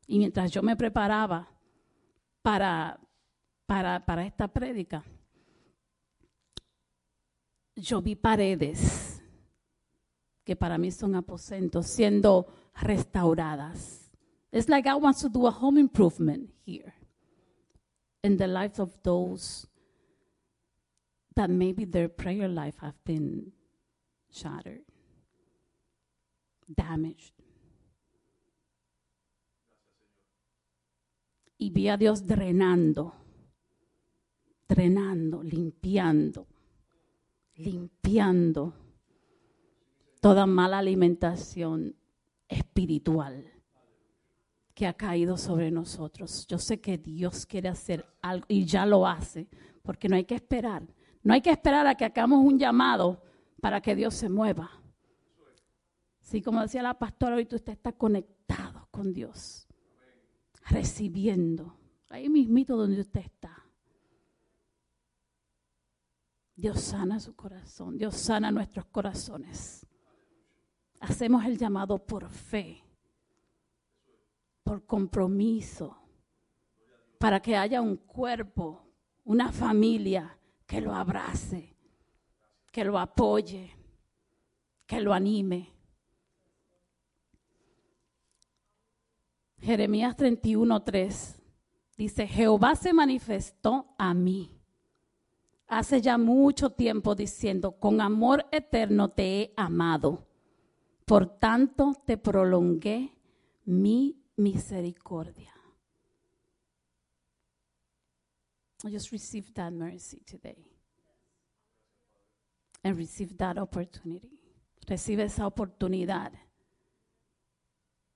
Y 0.08 0.20
mientras 0.20 0.52
yo 0.52 0.62
me 0.62 0.76
preparaba 0.76 1.50
para, 2.42 3.00
para, 3.66 4.06
para 4.06 4.26
esta 4.26 4.48
prédica, 4.48 5.04
yo 7.76 8.02
vi 8.02 8.16
paredes 8.16 9.22
que 10.44 10.56
para 10.56 10.78
mí 10.78 10.92
son 10.92 11.16
aposentos 11.16 11.88
siendo 11.88 12.48
restauradas. 12.82 14.12
It's 14.52 14.70
like 14.70 14.88
I 14.88 14.94
want 14.94 15.18
to 15.20 15.30
do 15.30 15.48
a 15.48 15.52
home 15.52 15.80
improvement 15.80 16.50
here 16.66 16.94
in 18.24 18.38
the 18.38 18.48
lives 18.48 18.80
of 18.80 18.96
those 19.02 19.68
that 21.36 21.50
maybe 21.50 21.86
their 21.86 22.10
prayer 22.10 22.48
life 22.48 22.76
have 22.82 22.96
been 23.04 23.52
shattered, 24.32 24.84
damaged. 26.68 27.34
Y 31.58 31.70
vi 31.70 31.90
a 31.90 31.98
Dios 31.98 32.26
drenando, 32.26 33.14
drenando, 34.68 35.42
limpiando, 35.42 36.48
limpiando 37.56 38.74
toda 40.22 40.46
mala 40.46 40.80
alimentación 40.80 41.96
espiritual 42.48 43.46
que 44.74 44.86
ha 44.86 44.94
caído 44.94 45.38
sobre 45.38 45.72
nosotros. 45.72 46.46
Yo 46.48 46.60
sé 46.60 46.82
que 46.82 46.98
Dios 46.98 47.46
quiere 47.46 47.70
hacer 47.70 48.06
algo 48.22 48.46
y 48.50 48.66
ya 48.66 48.86
lo 48.86 49.08
hace, 49.08 49.48
porque 49.82 50.10
no 50.10 50.18
hay 50.18 50.26
que 50.26 50.36
esperar. 50.36 50.86
No 51.26 51.34
hay 51.34 51.42
que 51.42 51.50
esperar 51.50 51.88
a 51.88 51.96
que 51.96 52.06
hagamos 52.06 52.46
un 52.46 52.60
llamado 52.60 53.20
para 53.60 53.82
que 53.82 53.96
Dios 53.96 54.14
se 54.14 54.30
mueva. 54.30 54.70
Sí, 56.22 56.40
como 56.40 56.62
decía 56.62 56.84
la 56.84 57.00
pastora, 57.00 57.36
hoy 57.36 57.48
usted 57.52 57.74
está 57.74 57.92
conectado 57.94 58.88
con 58.92 59.12
Dios, 59.12 59.68
recibiendo, 60.70 61.80
ahí 62.10 62.30
mismito 62.30 62.78
donde 62.78 63.02
usted 63.02 63.22
está. 63.22 63.66
Dios 66.56 66.80
sana 66.80 67.20
su 67.20 67.36
corazón, 67.36 67.98
Dios 67.98 68.16
sana 68.16 68.52
nuestros 68.52 68.86
corazones. 68.86 69.84
Hacemos 71.00 71.44
el 71.46 71.58
llamado 71.58 71.98
por 72.06 72.30
fe, 72.30 72.84
por 74.64 74.86
compromiso, 74.86 75.98
para 77.18 77.42
que 77.42 77.58
haya 77.58 77.82
un 77.82 77.98
cuerpo, 77.98 78.88
una 79.24 79.52
familia 79.52 80.35
que 80.66 80.82
lo 80.82 80.94
abrace, 80.94 81.76
que 82.72 82.84
lo 82.84 82.98
apoye, 82.98 83.72
que 84.86 85.00
lo 85.00 85.14
anime. 85.14 85.72
Jeremías 89.60 90.16
31:3 90.16 91.36
dice, 91.98 92.28
Jehová 92.28 92.76
se 92.76 92.94
manifestó 92.94 93.96
a 93.98 94.14
mí 94.14 94.56
hace 95.68 96.02
ya 96.02 96.18
mucho 96.18 96.72
tiempo 96.72 97.16
diciendo, 97.16 97.74
con 97.74 98.02
amor 98.02 98.46
eterno 98.52 99.10
te 99.10 99.42
he 99.42 99.54
amado, 99.56 100.28
por 101.06 101.28
tanto 101.28 101.94
te 102.06 102.18
prolongué 102.18 103.12
mi 103.66 104.24
misericordia. 104.36 105.55
I 108.86 108.92
just 108.92 109.12
received 109.12 109.56
that 109.56 109.74
mercy 109.74 110.22
today. 110.26 110.64
And 112.84 112.96
received 112.96 113.38
that 113.40 113.58
opportunity. 113.58 114.30
Recibe 114.88 115.24
esa 115.24 115.48
oportunidad 115.48 116.32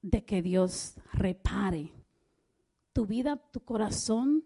de 0.03 0.23
que 0.23 0.43
Dios 0.43 0.93
repare 1.13 1.91
tu 2.93 3.07
vida, 3.07 3.35
tu 3.51 3.61
corazón, 3.61 4.45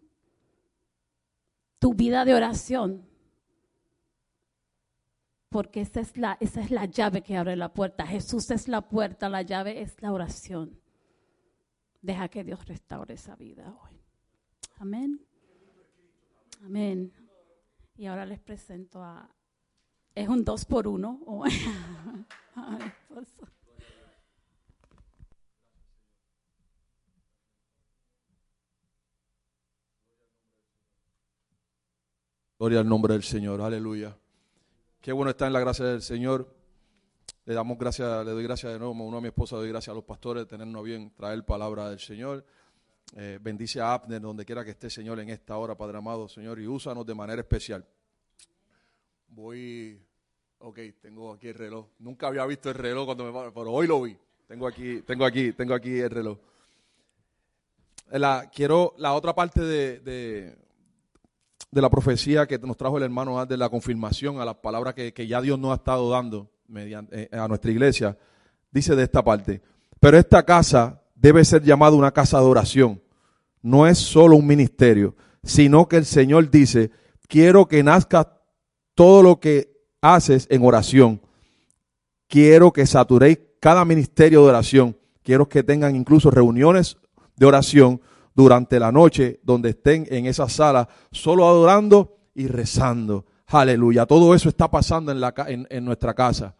tu 1.78 1.94
vida 1.94 2.24
de 2.24 2.34
oración. 2.34 3.06
Porque 5.50 5.82
esa 5.82 6.00
es, 6.00 6.16
la, 6.16 6.38
esa 6.40 6.62
es 6.62 6.72
la 6.72 6.86
llave 6.86 7.22
que 7.22 7.36
abre 7.36 7.58
la 7.58 7.74
puerta. 7.74 8.08
Jesús 8.08 8.50
es 8.50 8.70
la 8.70 8.88
puerta, 8.88 9.28
la 9.28 9.42
llave 9.42 9.82
es 9.82 10.02
la 10.02 10.14
oración. 10.14 10.80
Deja 12.02 12.30
que 12.30 12.46
Dios 12.46 12.66
restaure 12.66 13.16
esa 13.16 13.36
vida 13.36 13.78
hoy. 13.84 14.02
Amén. 14.80 15.20
Amén. 16.66 17.12
Y 17.98 18.06
ahora 18.06 18.26
les 18.26 18.40
presento 18.40 19.04
a... 19.04 19.30
Es 20.16 20.30
un 20.30 20.46
dos 20.46 20.64
por 20.64 20.88
uno. 20.88 21.20
Gloria 32.58 32.80
al 32.80 32.88
nombre 32.88 33.14
del 33.14 33.24
Señor, 33.24 33.60
aleluya. 33.60 34.18
Qué 35.02 35.12
bueno 35.12 35.32
estar 35.32 35.48
en 35.48 35.54
la 35.54 35.60
gracia 35.60 35.84
del 35.84 36.02
Señor. 36.02 36.56
Le 37.44 37.54
damos 37.54 37.78
gracias, 37.78 38.26
le 38.26 38.32
doy 38.32 38.44
gracias 38.44 38.72
de 38.72 38.80
nuevo, 38.80 38.94
uno 38.94 39.18
a 39.18 39.22
mi 39.22 39.28
esposa, 39.28 39.58
doy 39.58 39.68
gracias 39.68 39.92
a 39.92 39.96
los 39.96 40.06
pastores 40.06 40.44
de 40.44 40.48
tenernos 40.48 40.82
bien, 40.82 41.14
traer 41.14 41.44
palabra 41.44 41.90
del 41.90 42.00
Señor. 42.00 42.46
Eh, 43.16 43.40
bendice 43.42 43.80
a 43.80 43.94
Abner 43.94 44.22
donde 44.22 44.46
quiera 44.46 44.64
que 44.64 44.72
esté, 44.72 44.90
Señor, 44.90 45.20
en 45.20 45.30
esta 45.30 45.58
hora, 45.58 45.76
Padre 45.76 45.98
amado, 45.98 46.28
Señor, 46.28 46.60
y 46.60 46.68
úsanos 46.68 47.06
de 47.06 47.14
manera 47.14 47.42
especial. 47.42 47.86
Voy, 49.28 50.02
ok, 50.60 50.80
tengo 51.02 51.34
aquí 51.34 51.48
el 51.50 51.56
reloj. 51.56 51.88
Nunca 52.00 52.28
había 52.28 52.46
visto 52.46 52.70
el 52.70 52.76
reloj 52.76 53.06
cuando 53.06 53.32
me 53.32 53.52
pero 53.52 53.72
hoy 53.72 53.88
lo 53.88 54.02
vi. 54.02 54.18
Tengo 54.48 54.68
aquí, 54.68 55.02
tengo 55.02 55.26
aquí, 55.26 55.54
tengo 55.54 55.74
aquí 55.74 56.00
el 56.00 56.10
reloj. 56.10 56.38
La, 58.12 58.50
quiero 58.54 58.94
la 58.98 59.14
otra 59.14 59.34
parte 59.34 59.62
de, 59.62 60.56
de 61.74 61.82
la 61.82 61.90
profecía 61.90 62.46
que 62.46 62.60
nos 62.60 62.78
trajo 62.78 62.98
el 62.98 63.04
hermano 63.04 63.44
de 63.46 63.58
la 63.58 63.68
confirmación 63.68 64.40
a 64.40 64.46
las 64.46 64.56
palabras 64.56 64.94
que, 64.94 65.28
ya 65.28 65.42
Dios 65.42 65.58
nos 65.58 65.72
ha 65.72 65.76
estado 65.76 66.08
dando 66.10 66.52
eh, 66.76 67.30
a 67.32 67.48
nuestra 67.48 67.72
iglesia, 67.72 68.16
dice 68.72 68.96
de 68.96 69.04
esta 69.04 69.24
parte, 69.24 69.60
pero 70.00 70.18
esta 70.18 70.44
casa 70.44 71.02
debe 71.24 71.46
ser 71.46 71.64
llamada 71.64 71.96
una 71.96 72.12
casa 72.12 72.38
de 72.40 72.46
oración, 72.46 73.02
no 73.62 73.88
es 73.88 73.98
solo 73.98 74.36
un 74.36 74.46
ministerio, 74.46 75.16
sino 75.42 75.88
que 75.88 75.96
el 75.96 76.06
Señor 76.06 76.52
dice, 76.52 76.92
quiero 77.30 77.66
que 77.66 77.82
nazca 77.82 78.42
todo 78.94 79.24
lo 79.24 79.40
que 79.40 79.72
haces 80.02 80.48
en 80.52 80.66
oración, 80.66 81.22
quiero 82.28 82.74
que 82.74 82.86
saturéis 82.86 83.40
cada 83.62 83.86
ministerio 83.86 84.44
de 84.44 84.50
oración, 84.50 84.98
quiero 85.24 85.48
que 85.48 85.64
tengan 85.64 85.96
incluso 85.96 86.30
reuniones 86.30 86.98
de 87.38 87.46
oración 87.46 88.02
durante 88.36 88.78
la 88.78 88.92
noche 88.92 89.40
donde 89.44 89.70
estén 89.70 90.06
en 90.10 90.26
esa 90.26 90.50
sala 90.50 90.90
solo 91.12 91.48
adorando 91.48 92.18
y 92.36 92.48
rezando. 92.48 93.26
Aleluya. 93.48 94.06
Todo 94.06 94.36
eso 94.36 94.50
está 94.50 94.70
pasando 94.70 95.14
en, 95.14 95.22
la, 95.22 95.34
en, 95.48 95.86
nuestra 95.86 96.14
casa. 96.14 96.56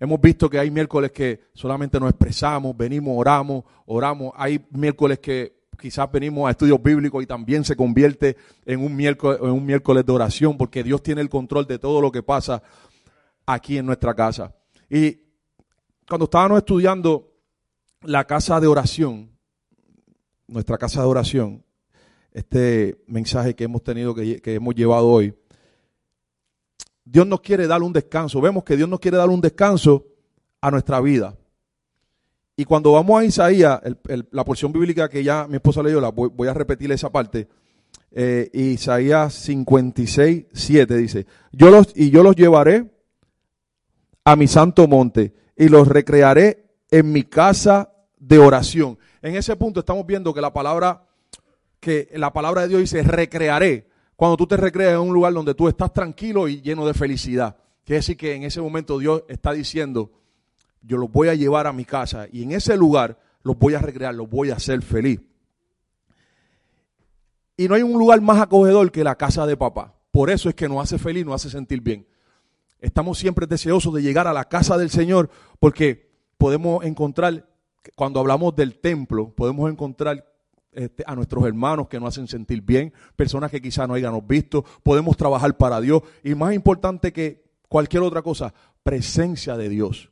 Hemos 0.00 0.20
visto 0.20 0.48
que 0.48 0.58
hay 0.58 0.70
miércoles 0.70 1.12
que 1.12 1.40
solamente 1.52 2.00
nos 2.00 2.08
expresamos, 2.08 2.74
venimos, 2.76 3.14
oramos, 3.16 3.64
oramos. 3.84 4.32
Hay 4.34 4.64
miércoles 4.70 5.18
que 5.18 5.60
quizás 5.78 6.10
venimos 6.10 6.48
a 6.48 6.50
estudios 6.50 6.82
bíblicos 6.82 7.22
y 7.22 7.26
también 7.26 7.64
se 7.64 7.76
convierte 7.76 8.36
en 8.64 8.80
un 8.80 8.96
miércoles, 8.96 9.38
en 9.42 9.50
un 9.50 9.64
miércoles 9.64 10.04
de 10.04 10.12
oración 10.12 10.56
porque 10.56 10.82
Dios 10.82 11.02
tiene 11.02 11.20
el 11.20 11.28
control 11.28 11.66
de 11.66 11.78
todo 11.78 12.00
lo 12.00 12.10
que 12.10 12.22
pasa 12.22 12.62
aquí 13.44 13.76
en 13.76 13.84
nuestra 13.86 14.14
casa. 14.14 14.54
Y 14.88 15.20
cuando 16.08 16.24
estábamos 16.24 16.58
estudiando 16.58 17.30
la 18.02 18.24
casa 18.24 18.58
de 18.58 18.66
oración, 18.66 19.30
nuestra 20.48 20.78
casa 20.78 21.02
de 21.02 21.06
oración, 21.06 21.62
este 22.32 23.02
mensaje 23.06 23.54
que 23.54 23.64
hemos 23.64 23.82
tenido, 23.82 24.14
que, 24.14 24.40
hemos 24.44 24.74
llevado 24.74 25.08
hoy, 25.08 25.34
Dios 27.10 27.26
nos 27.26 27.40
quiere 27.40 27.66
dar 27.66 27.82
un 27.82 27.92
descanso. 27.92 28.40
Vemos 28.40 28.62
que 28.62 28.76
Dios 28.76 28.88
nos 28.88 29.00
quiere 29.00 29.16
dar 29.16 29.28
un 29.28 29.40
descanso 29.40 30.06
a 30.60 30.70
nuestra 30.70 31.00
vida. 31.00 31.36
Y 32.56 32.64
cuando 32.64 32.92
vamos 32.92 33.20
a 33.20 33.24
Isaías, 33.24 33.80
la 34.30 34.44
porción 34.44 34.72
bíblica 34.72 35.08
que 35.08 35.24
ya 35.24 35.46
mi 35.48 35.56
esposa 35.56 35.82
leyó, 35.82 36.00
la 36.00 36.10
voy, 36.10 36.46
a 36.46 36.54
repetir 36.54 36.92
esa 36.92 37.10
parte. 37.10 37.48
Eh, 38.12 38.48
Isaías 38.52 39.34
56, 39.34 40.46
7 40.52 40.96
dice, 40.96 41.26
yo 41.52 41.70
los, 41.70 41.92
y 41.96 42.10
yo 42.10 42.22
los 42.22 42.36
llevaré 42.36 42.90
a 44.24 44.36
mi 44.36 44.46
santo 44.46 44.86
monte 44.86 45.34
y 45.56 45.68
los 45.68 45.88
recrearé 45.88 46.66
en 46.90 47.10
mi 47.10 47.24
casa 47.24 47.92
de 48.18 48.38
oración. 48.38 48.98
En 49.22 49.34
ese 49.34 49.56
punto 49.56 49.80
estamos 49.80 50.06
viendo 50.06 50.32
que 50.32 50.40
la 50.40 50.52
palabra 50.52 51.06
que 51.80 52.08
la 52.14 52.32
palabra 52.32 52.62
de 52.62 52.68
Dios 52.68 52.80
dice 52.82 53.02
recrearé. 53.02 53.89
Cuando 54.20 54.36
tú 54.36 54.46
te 54.46 54.58
recreas 54.58 54.92
en 54.92 55.00
un 55.00 55.14
lugar 55.14 55.32
donde 55.32 55.54
tú 55.54 55.66
estás 55.66 55.94
tranquilo 55.94 56.46
y 56.46 56.60
lleno 56.60 56.86
de 56.86 56.92
felicidad. 56.92 57.56
Quiere 57.86 58.00
decir 58.00 58.18
que 58.18 58.34
en 58.34 58.42
ese 58.42 58.60
momento 58.60 58.98
Dios 58.98 59.24
está 59.28 59.52
diciendo, 59.52 60.10
yo 60.82 60.98
los 60.98 61.10
voy 61.10 61.28
a 61.28 61.34
llevar 61.34 61.66
a 61.66 61.72
mi 61.72 61.86
casa 61.86 62.26
y 62.30 62.42
en 62.42 62.52
ese 62.52 62.76
lugar 62.76 63.18
los 63.42 63.58
voy 63.58 63.72
a 63.72 63.78
recrear, 63.78 64.14
los 64.14 64.28
voy 64.28 64.50
a 64.50 64.56
hacer 64.56 64.82
feliz. 64.82 65.22
Y 67.56 67.66
no 67.66 67.74
hay 67.74 67.82
un 67.82 67.98
lugar 67.98 68.20
más 68.20 68.42
acogedor 68.42 68.92
que 68.92 69.02
la 69.02 69.14
casa 69.14 69.46
de 69.46 69.56
papá. 69.56 69.94
Por 70.12 70.28
eso 70.28 70.50
es 70.50 70.54
que 70.54 70.68
nos 70.68 70.82
hace 70.82 70.98
feliz, 70.98 71.24
nos 71.24 71.36
hace 71.36 71.48
sentir 71.48 71.80
bien. 71.80 72.06
Estamos 72.78 73.16
siempre 73.16 73.46
deseosos 73.46 73.94
de 73.94 74.02
llegar 74.02 74.26
a 74.26 74.34
la 74.34 74.50
casa 74.50 74.76
del 74.76 74.90
Señor 74.90 75.30
porque 75.58 76.10
podemos 76.36 76.84
encontrar, 76.84 77.48
cuando 77.96 78.20
hablamos 78.20 78.54
del 78.54 78.80
templo, 78.80 79.30
podemos 79.34 79.70
encontrar 79.70 80.26
este, 80.72 81.02
a 81.06 81.14
nuestros 81.14 81.44
hermanos 81.44 81.88
que 81.88 81.98
nos 81.98 82.10
hacen 82.10 82.28
sentir 82.28 82.62
bien, 82.62 82.92
personas 83.16 83.50
que 83.50 83.60
quizás 83.60 83.88
no 83.88 83.94
hayamos 83.94 84.26
visto, 84.26 84.64
podemos 84.82 85.16
trabajar 85.16 85.56
para 85.56 85.80
Dios 85.80 86.02
y 86.22 86.34
más 86.34 86.54
importante 86.54 87.12
que 87.12 87.44
cualquier 87.68 88.02
otra 88.02 88.22
cosa, 88.22 88.54
presencia 88.82 89.56
de 89.56 89.68
Dios, 89.68 90.10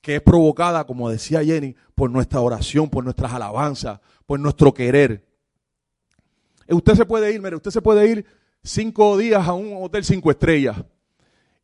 que 0.00 0.16
es 0.16 0.22
provocada, 0.22 0.84
como 0.84 1.10
decía 1.10 1.44
Jenny, 1.44 1.76
por 1.94 2.10
nuestra 2.10 2.40
oración, 2.40 2.88
por 2.88 3.04
nuestras 3.04 3.32
alabanzas, 3.32 4.00
por 4.26 4.40
nuestro 4.40 4.72
querer. 4.72 5.26
Usted 6.68 6.94
se 6.94 7.04
puede 7.04 7.32
ir, 7.32 7.40
mire, 7.42 7.56
usted 7.56 7.70
se 7.70 7.82
puede 7.82 8.08
ir 8.08 8.26
cinco 8.62 9.16
días 9.16 9.46
a 9.46 9.52
un 9.52 9.82
hotel 9.82 10.04
cinco 10.04 10.30
estrellas 10.30 10.76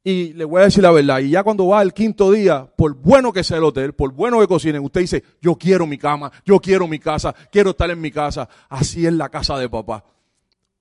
y 0.04 0.32
le 0.32 0.44
voy 0.44 0.62
a 0.62 0.64
decir 0.64 0.82
la 0.82 0.90
verdad, 0.90 1.18
y 1.18 1.30
ya 1.30 1.42
cuando 1.42 1.66
va 1.66 1.80
al 1.80 1.92
quinto 1.92 2.32
día, 2.32 2.66
por 2.76 2.94
bueno 2.94 3.32
que 3.32 3.44
sea 3.44 3.58
el 3.58 3.64
hotel, 3.64 3.92
por 3.92 4.12
bueno 4.12 4.40
que 4.40 4.46
cocinen, 4.46 4.82
usted 4.82 5.02
dice, 5.02 5.24
yo 5.40 5.56
quiero 5.56 5.86
mi 5.86 5.98
cama, 5.98 6.30
yo 6.44 6.60
quiero 6.60 6.88
mi 6.88 6.98
casa, 6.98 7.34
quiero 7.50 7.70
estar 7.70 7.90
en 7.90 8.00
mi 8.00 8.10
casa. 8.10 8.48
Así 8.68 9.06
es 9.06 9.12
la 9.12 9.28
casa 9.28 9.58
de 9.58 9.68
papá. 9.68 10.04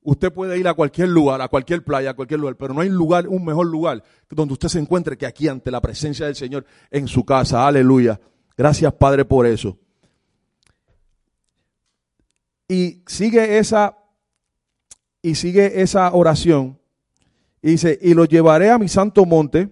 Usted 0.01 0.31
puede 0.31 0.57
ir 0.57 0.67
a 0.67 0.73
cualquier 0.73 1.09
lugar, 1.09 1.41
a 1.41 1.49
cualquier 1.49 1.83
playa, 1.83 2.11
a 2.11 2.13
cualquier 2.13 2.39
lugar, 2.39 2.55
pero 2.55 2.73
no 2.73 2.79
hay 2.79 2.89
lugar, 2.89 3.27
un 3.27 3.43
mejor 3.43 3.67
lugar 3.67 4.01
donde 4.29 4.53
usted 4.53 4.69
se 4.69 4.79
encuentre 4.79 5.17
que 5.17 5.25
aquí 5.25 5.49
ante 5.49 5.71
la 5.71 5.81
presencia 5.81 6.27
del 6.27 6.35
Señor 6.35 6.65
en 6.91 7.09
su 7.09 7.25
casa. 7.25 7.67
Aleluya. 7.67 8.19
Gracias 8.55 8.93
Padre 8.93 9.25
por 9.25 9.45
eso. 9.45 9.77
Y 12.69 13.03
sigue 13.07 13.57
esa, 13.57 13.97
y 15.21 15.35
sigue 15.35 15.81
esa 15.81 16.13
oración 16.13 16.79
y 17.61 17.71
dice, 17.71 17.97
y 18.01 18.13
los 18.13 18.27
llevaré 18.27 18.69
a 18.69 18.77
mi 18.77 18.87
santo 18.87 19.25
monte, 19.25 19.69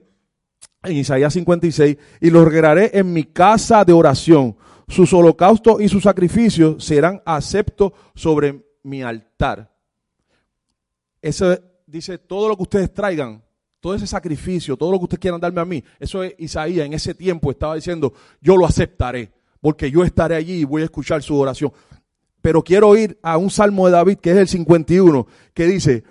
en 0.84 0.98
Isaías 0.98 1.34
56, 1.34 1.98
y 2.22 2.30
los 2.30 2.46
regaré 2.46 2.92
en 2.94 3.12
mi 3.12 3.24
casa 3.26 3.84
de 3.84 3.94
oración. 3.94 4.56
Sus 4.88 5.12
holocaustos 5.14 5.82
y 5.82 5.90
sus 5.90 6.04
sacrificios 6.04 6.84
serán 6.84 7.22
aceptos 7.26 7.94
sobre 8.14 8.64
mi 8.84 9.02
altar. 9.02 9.72
Eso 11.22 11.58
dice, 11.88 12.20
todo 12.20 12.50
lo 12.50 12.56
que 12.56 12.64
ustedes 12.64 12.94
traigan, 12.94 13.44
todo 13.80 13.96
ese 13.96 14.08
sacrificio, 14.08 14.78
todo 14.78 14.92
lo 14.92 15.00
que 15.00 15.04
ustedes 15.06 15.20
quieran 15.20 15.42
darme 15.42 15.62
a 15.62 15.66
mí, 15.66 15.84
eso 16.00 16.24
es 16.24 16.36
Isaías 16.38 16.86
en 16.86 16.94
ese 16.94 17.16
tiempo 17.16 17.50
estaba 17.50 17.76
diciendo, 17.76 18.14
yo 18.42 18.58
lo 18.58 18.66
aceptaré, 18.66 19.32
porque 19.60 19.90
yo 19.90 20.04
estaré 20.04 20.36
allí 20.36 20.62
y 20.62 20.64
voy 20.64 20.84
a 20.84 20.86
escuchar 20.86 21.24
su 21.24 21.36
oración. 21.38 21.72
Pero 22.42 22.64
quiero 22.64 22.96
ir 22.96 23.18
a 23.24 23.38
un 23.38 23.50
salmo 23.50 23.88
de 23.88 23.94
David, 23.94 24.18
que 24.18 24.32
es 24.32 24.38
el 24.38 24.48
51, 24.48 25.26
que 25.56 25.66
dice, 25.66 26.04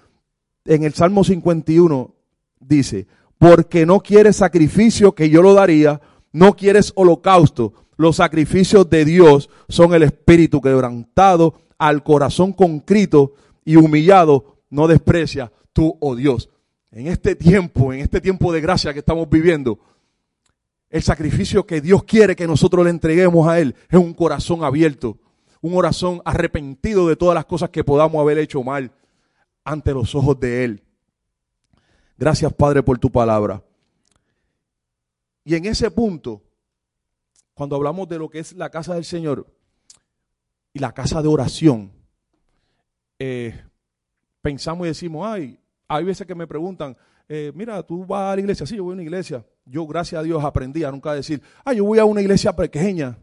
en 0.64 0.84
el 0.84 0.94
Salmo 0.94 1.24
51 1.24 2.14
dice, 2.60 3.06
porque 3.38 3.86
no 3.86 4.00
quieres 4.00 4.36
sacrificio 4.36 5.14
que 5.14 5.28
yo 5.28 5.42
lo 5.42 5.54
daría, 5.54 6.00
no 6.32 6.56
quieres 6.56 6.92
holocausto. 6.96 7.72
Los 7.96 8.16
sacrificios 8.16 8.88
de 8.90 9.04
Dios 9.04 9.50
son 9.68 9.94
el 9.94 10.02
espíritu 10.02 10.60
quebrantado, 10.60 11.54
al 11.78 12.02
corazón 12.02 12.52
concrito 12.52 13.34
y 13.64 13.76
humillado, 13.76 14.58
no 14.70 14.88
desprecia 14.88 15.52
tú, 15.72 15.96
oh 16.00 16.14
Dios. 16.14 16.48
En 16.90 17.08
este 17.08 17.34
tiempo, 17.34 17.92
en 17.92 18.00
este 18.00 18.20
tiempo 18.20 18.52
de 18.52 18.60
gracia 18.60 18.92
que 18.92 19.00
estamos 19.00 19.28
viviendo, 19.28 19.78
el 20.88 21.02
sacrificio 21.02 21.66
que 21.66 21.80
Dios 21.80 22.04
quiere 22.04 22.36
que 22.36 22.46
nosotros 22.46 22.84
le 22.84 22.90
entreguemos 22.90 23.48
a 23.48 23.58
Él 23.58 23.74
es 23.90 23.98
un 23.98 24.14
corazón 24.14 24.62
abierto, 24.62 25.18
un 25.60 25.74
corazón 25.74 26.22
arrepentido 26.24 27.08
de 27.08 27.16
todas 27.16 27.34
las 27.34 27.46
cosas 27.46 27.70
que 27.70 27.84
podamos 27.84 28.20
haber 28.20 28.38
hecho 28.38 28.62
mal 28.62 28.92
ante 29.64 29.92
los 29.92 30.14
ojos 30.14 30.38
de 30.38 30.64
Él. 30.64 30.82
Gracias, 32.16 32.52
Padre, 32.52 32.82
por 32.82 32.98
tu 32.98 33.10
palabra. 33.10 33.62
Y 35.44 35.54
en 35.54 35.66
ese 35.66 35.90
punto, 35.90 36.42
cuando 37.54 37.76
hablamos 37.76 38.08
de 38.08 38.18
lo 38.18 38.28
que 38.28 38.38
es 38.38 38.52
la 38.52 38.70
casa 38.70 38.94
del 38.94 39.04
Señor 39.04 39.46
y 40.72 40.78
la 40.78 40.92
casa 40.92 41.20
de 41.22 41.28
oración, 41.28 41.92
eh, 43.18 43.60
pensamos 44.40 44.86
y 44.86 44.88
decimos, 44.88 45.26
ay, 45.26 45.58
hay 45.88 46.04
veces 46.04 46.26
que 46.26 46.34
me 46.34 46.46
preguntan, 46.46 46.96
eh, 47.28 47.52
mira, 47.54 47.82
tú 47.82 48.04
vas 48.04 48.32
a 48.32 48.36
la 48.36 48.40
iglesia, 48.40 48.66
sí, 48.66 48.76
yo 48.76 48.84
voy 48.84 48.92
a 48.92 48.94
una 48.94 49.02
iglesia. 49.02 49.44
Yo, 49.64 49.86
gracias 49.86 50.20
a 50.20 50.22
Dios, 50.22 50.44
aprendí 50.44 50.84
a 50.84 50.90
nunca 50.90 51.14
decir, 51.14 51.42
ay, 51.64 51.78
yo 51.78 51.84
voy 51.84 51.98
a 51.98 52.04
una 52.04 52.20
iglesia 52.20 52.54
pequeña, 52.54 53.18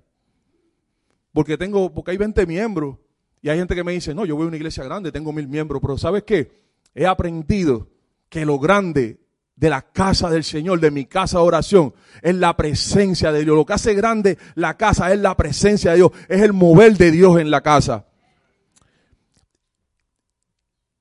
porque 1.34 1.58
tengo, 1.58 1.94
porque 1.94 2.12
hay 2.12 2.18
20 2.18 2.46
miembros. 2.46 2.98
Y 3.42 3.50
hay 3.50 3.58
gente 3.58 3.76
que 3.76 3.84
me 3.84 3.92
dice, 3.92 4.14
no, 4.14 4.26
yo 4.26 4.36
voy 4.36 4.46
a 4.46 4.48
una 4.50 4.58
iglesia 4.58 4.84
grande, 4.84 5.12
tengo 5.12 5.34
mil 5.34 5.48
miembros, 5.48 5.82
pero 5.82 5.98
¿sabes 5.98 6.24
qué? 6.24 6.52
He 6.94 7.08
aprendido 7.08 7.88
que 8.30 8.46
lo 8.46 8.60
grande 8.60 9.20
de 9.56 9.70
la 9.70 9.82
casa 9.82 10.30
del 10.30 10.44
Señor, 10.44 10.80
de 10.80 10.92
mi 10.92 11.06
casa 11.06 11.40
de 11.40 11.46
oración, 11.46 11.94
es 12.22 12.36
la 12.36 12.56
presencia 12.56 13.32
de 13.32 13.44
Dios. 13.44 13.56
Lo 13.56 13.66
que 13.66 13.74
hace 13.74 13.94
grande 13.96 14.38
la 14.56 14.78
casa 14.78 15.12
es 15.12 15.20
la 15.20 15.36
presencia 15.36 15.92
de 15.92 15.98
Dios, 15.98 16.12
es 16.30 16.42
el 16.42 16.54
mover 16.54 16.98
de 16.98 17.12
Dios 17.12 17.40
en 17.40 17.50
la 17.50 17.62
casa. 17.62 18.06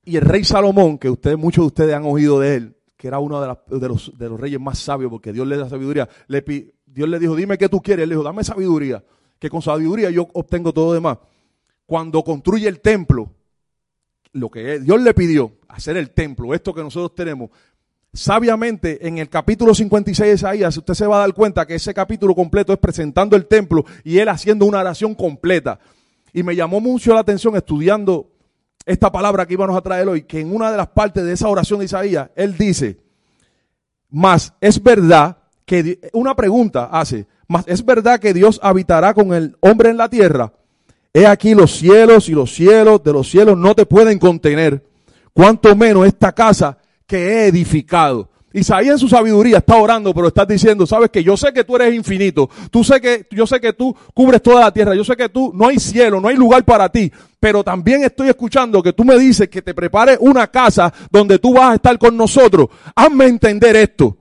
Y 0.03 0.17
el 0.17 0.23
rey 0.23 0.43
Salomón, 0.43 0.97
que 0.97 1.11
ustedes, 1.11 1.37
muchos 1.37 1.63
de 1.63 1.67
ustedes 1.67 1.95
han 1.95 2.05
oído 2.05 2.39
de 2.39 2.55
él, 2.55 2.75
que 2.97 3.07
era 3.07 3.19
uno 3.19 3.39
de, 3.39 3.87
los, 3.87 4.11
reyes 4.39 4.59
más 4.59 4.79
sabios, 4.79 5.11
porque 5.11 5.31
Dios 5.31 5.47
le 5.47 5.57
da 5.57 5.69
sabiduría, 5.69 6.09
Dios 6.27 7.09
le 7.09 7.19
dijo, 7.19 7.35
dime 7.35 7.57
qué 7.57 7.69
tú 7.69 7.81
quieres. 7.81 8.03
Él 8.03 8.09
le 8.09 8.15
dijo, 8.15 8.23
dame 8.23 8.43
sabiduría, 8.43 9.03
que 9.37 9.49
con 9.49 9.61
sabiduría 9.61 10.09
yo 10.09 10.27
obtengo 10.33 10.73
todo 10.73 10.87
lo 10.87 10.93
demás 10.93 11.17
cuando 11.91 12.23
construye 12.23 12.69
el 12.69 12.79
templo, 12.79 13.33
lo 14.31 14.49
que 14.49 14.79
Dios 14.79 15.01
le 15.01 15.13
pidió, 15.13 15.57
hacer 15.67 15.97
el 15.97 16.11
templo, 16.11 16.53
esto 16.53 16.73
que 16.73 16.81
nosotros 16.81 17.13
tenemos, 17.13 17.49
sabiamente 18.13 19.05
en 19.05 19.17
el 19.17 19.27
capítulo 19.27 19.75
56 19.75 20.25
de 20.25 20.35
Isaías, 20.35 20.77
usted 20.77 20.93
se 20.93 21.05
va 21.05 21.17
a 21.17 21.19
dar 21.19 21.33
cuenta 21.33 21.67
que 21.67 21.75
ese 21.75 21.93
capítulo 21.93 22.33
completo 22.33 22.71
es 22.71 22.79
presentando 22.79 23.35
el 23.35 23.45
templo 23.45 23.83
y 24.05 24.19
él 24.19 24.29
haciendo 24.29 24.65
una 24.65 24.79
oración 24.79 25.15
completa. 25.15 25.81
Y 26.31 26.43
me 26.43 26.55
llamó 26.55 26.79
mucho 26.79 27.13
la 27.13 27.19
atención 27.19 27.57
estudiando 27.57 28.31
esta 28.85 29.11
palabra 29.11 29.45
que 29.45 29.55
íbamos 29.55 29.75
a 29.75 29.81
traer 29.81 30.07
hoy, 30.07 30.21
que 30.21 30.39
en 30.39 30.55
una 30.55 30.71
de 30.71 30.77
las 30.77 30.87
partes 30.87 31.25
de 31.25 31.33
esa 31.33 31.49
oración 31.49 31.79
de 31.79 31.85
Isaías, 31.87 32.29
él 32.37 32.57
dice, 32.57 33.01
más 34.09 34.53
es 34.61 34.81
verdad 34.81 35.39
que, 35.65 35.99
una 36.13 36.37
pregunta 36.37 36.85
hace, 36.85 37.27
más 37.49 37.65
es 37.67 37.83
verdad 37.83 38.21
que 38.21 38.33
Dios 38.33 38.61
habitará 38.63 39.13
con 39.13 39.33
el 39.33 39.57
hombre 39.59 39.89
en 39.89 39.97
la 39.97 40.07
tierra. 40.07 40.53
He 41.13 41.27
aquí 41.27 41.53
los 41.53 41.71
cielos 41.71 42.29
y 42.29 42.31
los 42.31 42.53
cielos 42.53 43.03
de 43.03 43.11
los 43.11 43.29
cielos 43.29 43.57
no 43.57 43.75
te 43.75 43.85
pueden 43.85 44.17
contener, 44.17 44.85
cuanto 45.33 45.75
menos 45.75 46.07
esta 46.07 46.31
casa 46.31 46.77
que 47.05 47.17
he 47.17 47.47
edificado. 47.47 48.29
Isaías 48.53 48.93
en 48.93 48.99
su 48.99 49.07
sabiduría 49.07 49.59
está 49.59 49.77
orando, 49.77 50.13
pero 50.13 50.27
está 50.27 50.45
diciendo, 50.45 50.85
sabes 50.85 51.09
que 51.09 51.23
yo 51.23 51.37
sé 51.37 51.53
que 51.53 51.63
tú 51.63 51.75
eres 51.75 51.93
infinito, 51.93 52.49
tú 52.69 52.83
sé 52.83 52.99
que, 52.99 53.25
yo 53.31 53.47
sé 53.47 53.61
que 53.61 53.73
tú 53.73 53.95
cubres 54.13 54.41
toda 54.41 54.61
la 54.61 54.73
tierra, 54.73 54.93
yo 54.93 55.03
sé 55.03 55.15
que 55.15 55.29
tú 55.29 55.51
no 55.53 55.67
hay 55.67 55.79
cielo, 55.79 56.19
no 56.19 56.27
hay 56.27 56.35
lugar 56.35 56.63
para 56.65 56.89
ti, 56.89 57.11
pero 57.39 57.63
también 57.63 58.03
estoy 58.03 58.29
escuchando 58.29 58.83
que 58.83 58.93
tú 58.93 59.05
me 59.05 59.17
dices 59.17 59.47
que 59.49 59.61
te 59.61 59.73
prepares 59.73 60.17
una 60.19 60.47
casa 60.47 60.93
donde 61.09 61.39
tú 61.39 61.53
vas 61.53 61.71
a 61.71 61.75
estar 61.75 61.97
con 61.97 62.15
nosotros. 62.17 62.67
Hazme 62.95 63.25
entender 63.25 63.75
esto. 63.75 64.17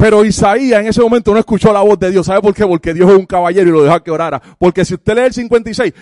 Pero 0.00 0.24
Isaías 0.24 0.80
en 0.80 0.86
ese 0.86 1.02
momento 1.02 1.30
no 1.30 1.38
escuchó 1.38 1.74
la 1.74 1.82
voz 1.82 1.98
de 1.98 2.10
Dios. 2.10 2.24
¿Sabe 2.24 2.40
por 2.40 2.54
qué? 2.54 2.66
Porque 2.66 2.94
Dios 2.94 3.10
es 3.10 3.18
un 3.18 3.26
caballero 3.26 3.68
y 3.68 3.72
lo 3.72 3.82
dejó 3.82 4.02
que 4.02 4.10
orara. 4.10 4.40
Porque 4.58 4.82
si 4.82 4.94
usted 4.94 5.14
lee 5.14 5.26
el 5.26 5.34
56, 5.34 5.92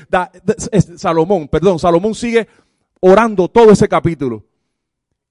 Salomón, 0.96 1.48
perdón, 1.48 1.80
Salomón 1.80 2.14
sigue 2.14 2.46
orando 3.00 3.48
todo 3.48 3.72
ese 3.72 3.88
capítulo. 3.88 4.44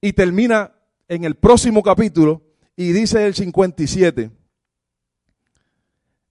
Y 0.02 0.12
termina 0.12 0.70
en 1.08 1.24
el 1.24 1.34
próximo 1.36 1.82
capítulo 1.82 2.42
y 2.76 2.92
dice 2.92 3.24
el 3.26 3.34
57. 3.34 4.30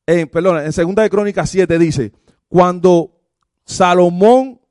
En, 0.06 0.28
perdón, 0.28 0.64
en 0.64 0.74
segunda 0.74 1.02
de 1.02 1.10
Crónicas 1.10 1.50
7 1.50 1.80
dice, 1.80 2.14
cuando 2.48 3.20
Salomón 3.66 4.62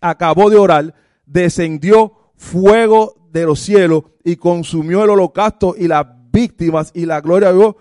acabó 0.00 0.48
de 0.48 0.58
orar, 0.58 0.94
descendió 1.26 2.32
fuego 2.36 3.28
de 3.32 3.46
los 3.46 3.58
cielos 3.58 4.04
y 4.22 4.36
consumió 4.36 5.02
el 5.02 5.10
holocausto 5.10 5.74
y 5.76 5.88
la 5.88 6.19
víctimas 6.30 6.90
y 6.94 7.06
la 7.06 7.20
gloria 7.20 7.52
de 7.52 7.58
Dios 7.58 7.74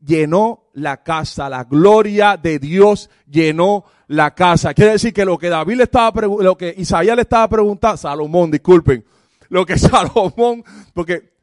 llenó 0.00 0.70
la 0.74 1.02
casa. 1.02 1.48
La 1.48 1.64
gloria 1.64 2.36
de 2.36 2.58
Dios 2.58 3.10
llenó 3.28 3.84
la 4.08 4.34
casa. 4.34 4.74
Quiere 4.74 4.92
decir 4.92 5.12
que 5.12 5.24
lo 5.24 5.38
que 5.38 5.48
David 5.48 5.76
le 5.76 5.82
estaba 5.84 6.26
lo 6.26 6.56
que 6.56 6.74
Isaías 6.76 7.16
le 7.16 7.22
estaba 7.22 7.48
preguntando, 7.48 7.96
Salomón, 7.96 8.50
disculpen, 8.50 9.04
lo 9.48 9.66
que 9.66 9.78
Salomón, 9.78 10.64
porque 10.94 11.34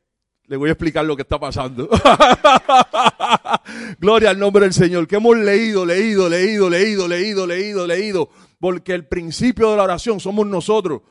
Le 0.45 0.57
voy 0.57 0.69
a 0.69 0.73
explicar 0.73 1.05
lo 1.05 1.15
que 1.15 1.21
está 1.21 1.39
pasando. 1.39 1.89
Gloria 3.99 4.29
al 4.29 4.37
nombre 4.37 4.65
del 4.65 4.73
Señor. 4.73 5.07
Que 5.07 5.15
hemos 5.15 5.37
leído, 5.37 5.85
leído, 5.85 6.27
leído, 6.27 6.69
leído, 6.69 7.07
leído, 7.07 7.47
leído, 7.47 7.87
leído. 7.87 8.29
Porque 8.59 8.93
el 8.93 9.07
principio 9.07 9.71
de 9.71 9.77
la 9.77 9.83
oración 9.83 10.19
somos 10.19 10.45
nosotros. 10.45 11.01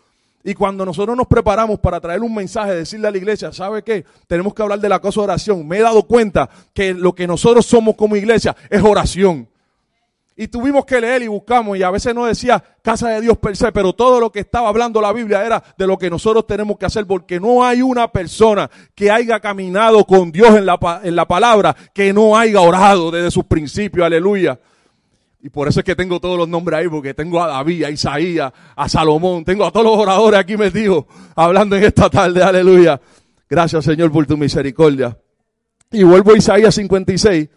Y 0.44 0.54
cuando 0.54 0.84
nosotros 0.84 1.16
nos 1.16 1.28
preparamos 1.28 1.78
para 1.78 2.00
traer 2.00 2.20
un 2.20 2.34
mensaje, 2.34 2.74
decirle 2.74 3.06
a 3.06 3.10
la 3.10 3.18
iglesia, 3.18 3.52
¿sabe 3.52 3.82
qué? 3.82 4.04
Tenemos 4.26 4.54
que 4.54 4.62
hablar 4.62 4.80
de 4.80 4.88
la 4.88 4.98
cosa 4.98 5.20
de 5.20 5.24
oración. 5.24 5.66
Me 5.68 5.78
he 5.78 5.82
dado 5.82 6.02
cuenta 6.02 6.50
que 6.74 6.94
lo 6.94 7.14
que 7.14 7.26
nosotros 7.26 7.64
somos 7.64 7.94
como 7.94 8.16
iglesia 8.16 8.56
es 8.68 8.82
oración. 8.82 9.48
Y 10.34 10.48
tuvimos 10.48 10.84
que 10.84 11.00
leer 11.00 11.22
y 11.22 11.28
buscamos, 11.28 11.76
y 11.76 11.82
a 11.82 11.90
veces 11.90 12.14
no 12.14 12.24
decía 12.24 12.62
casa 12.82 13.10
de 13.10 13.20
Dios 13.20 13.36
per 13.38 13.54
se, 13.56 13.70
pero 13.70 13.92
todo 13.92 14.18
lo 14.18 14.32
que 14.32 14.40
estaba 14.40 14.68
hablando 14.68 15.00
la 15.00 15.12
Biblia 15.12 15.44
era 15.44 15.62
de 15.76 15.86
lo 15.86 15.98
que 15.98 16.08
nosotros 16.10 16.46
tenemos 16.46 16.78
que 16.78 16.86
hacer, 16.86 17.06
porque 17.06 17.38
no 17.38 17.64
hay 17.64 17.82
una 17.82 18.10
persona 18.10 18.68
que 18.94 19.10
haya 19.10 19.38
caminado 19.40 20.04
con 20.04 20.32
Dios 20.32 20.56
en 20.56 20.66
la, 20.66 21.00
en 21.04 21.14
la 21.14 21.28
palabra 21.28 21.76
que 21.94 22.12
no 22.12 22.36
haya 22.36 22.60
orado 22.60 23.10
desde 23.10 23.30
sus 23.30 23.44
principios, 23.44 24.06
aleluya. 24.06 24.58
Y 25.44 25.50
por 25.50 25.66
eso 25.66 25.80
es 25.80 25.84
que 25.84 25.96
tengo 25.96 26.20
todos 26.20 26.38
los 26.38 26.48
nombres 26.48 26.78
ahí, 26.78 26.88
porque 26.88 27.14
tengo 27.14 27.42
a 27.42 27.48
David, 27.48 27.82
a 27.82 27.90
Isaías, 27.90 28.52
a 28.76 28.88
Salomón, 28.88 29.44
tengo 29.44 29.64
a 29.64 29.72
todos 29.72 29.84
los 29.84 29.96
oradores 29.96 30.38
aquí 30.38 30.56
metidos, 30.56 31.04
hablando 31.34 31.74
en 31.74 31.82
esta 31.82 32.08
tarde, 32.08 32.40
aleluya. 32.40 33.00
Gracias 33.50 33.84
Señor 33.84 34.12
por 34.12 34.24
tu 34.24 34.36
misericordia. 34.36 35.18
Y 35.90 36.04
vuelvo 36.04 36.32
a 36.32 36.38
Isaías 36.38 36.76
56, 36.76 37.48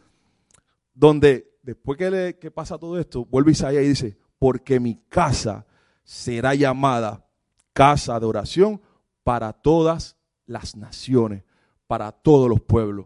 donde 0.96 1.58
después 1.62 1.96
que, 1.96 2.52
pasa 2.52 2.80
todo 2.80 3.00
esto, 3.00 3.24
vuelve 3.24 3.52
Isaías 3.52 3.84
y 3.84 3.90
dice, 3.90 4.18
porque 4.40 4.80
mi 4.80 4.96
casa 5.08 5.68
será 6.04 6.56
llamada 6.56 7.28
casa 7.72 8.20
de 8.20 8.26
oración 8.26 8.82
para 9.24 9.54
todas 9.54 10.18
las 10.48 10.76
naciones, 10.76 11.44
para 11.86 12.12
todos 12.12 12.50
los 12.50 12.62
pueblos. 12.62 13.06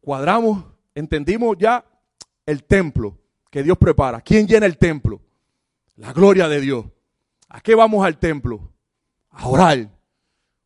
Cuadramos, 0.00 0.64
entendimos 0.94 1.56
ya 1.58 1.84
el 2.46 2.62
templo 2.62 3.18
que 3.54 3.62
Dios 3.62 3.78
prepara. 3.78 4.20
¿Quién 4.20 4.48
llena 4.48 4.66
el 4.66 4.76
templo? 4.76 5.20
La 5.94 6.12
gloria 6.12 6.48
de 6.48 6.60
Dios. 6.60 6.86
¿A 7.48 7.60
qué 7.60 7.76
vamos 7.76 8.04
al 8.04 8.18
templo? 8.18 8.72
A 9.30 9.46
orar. 9.46 9.88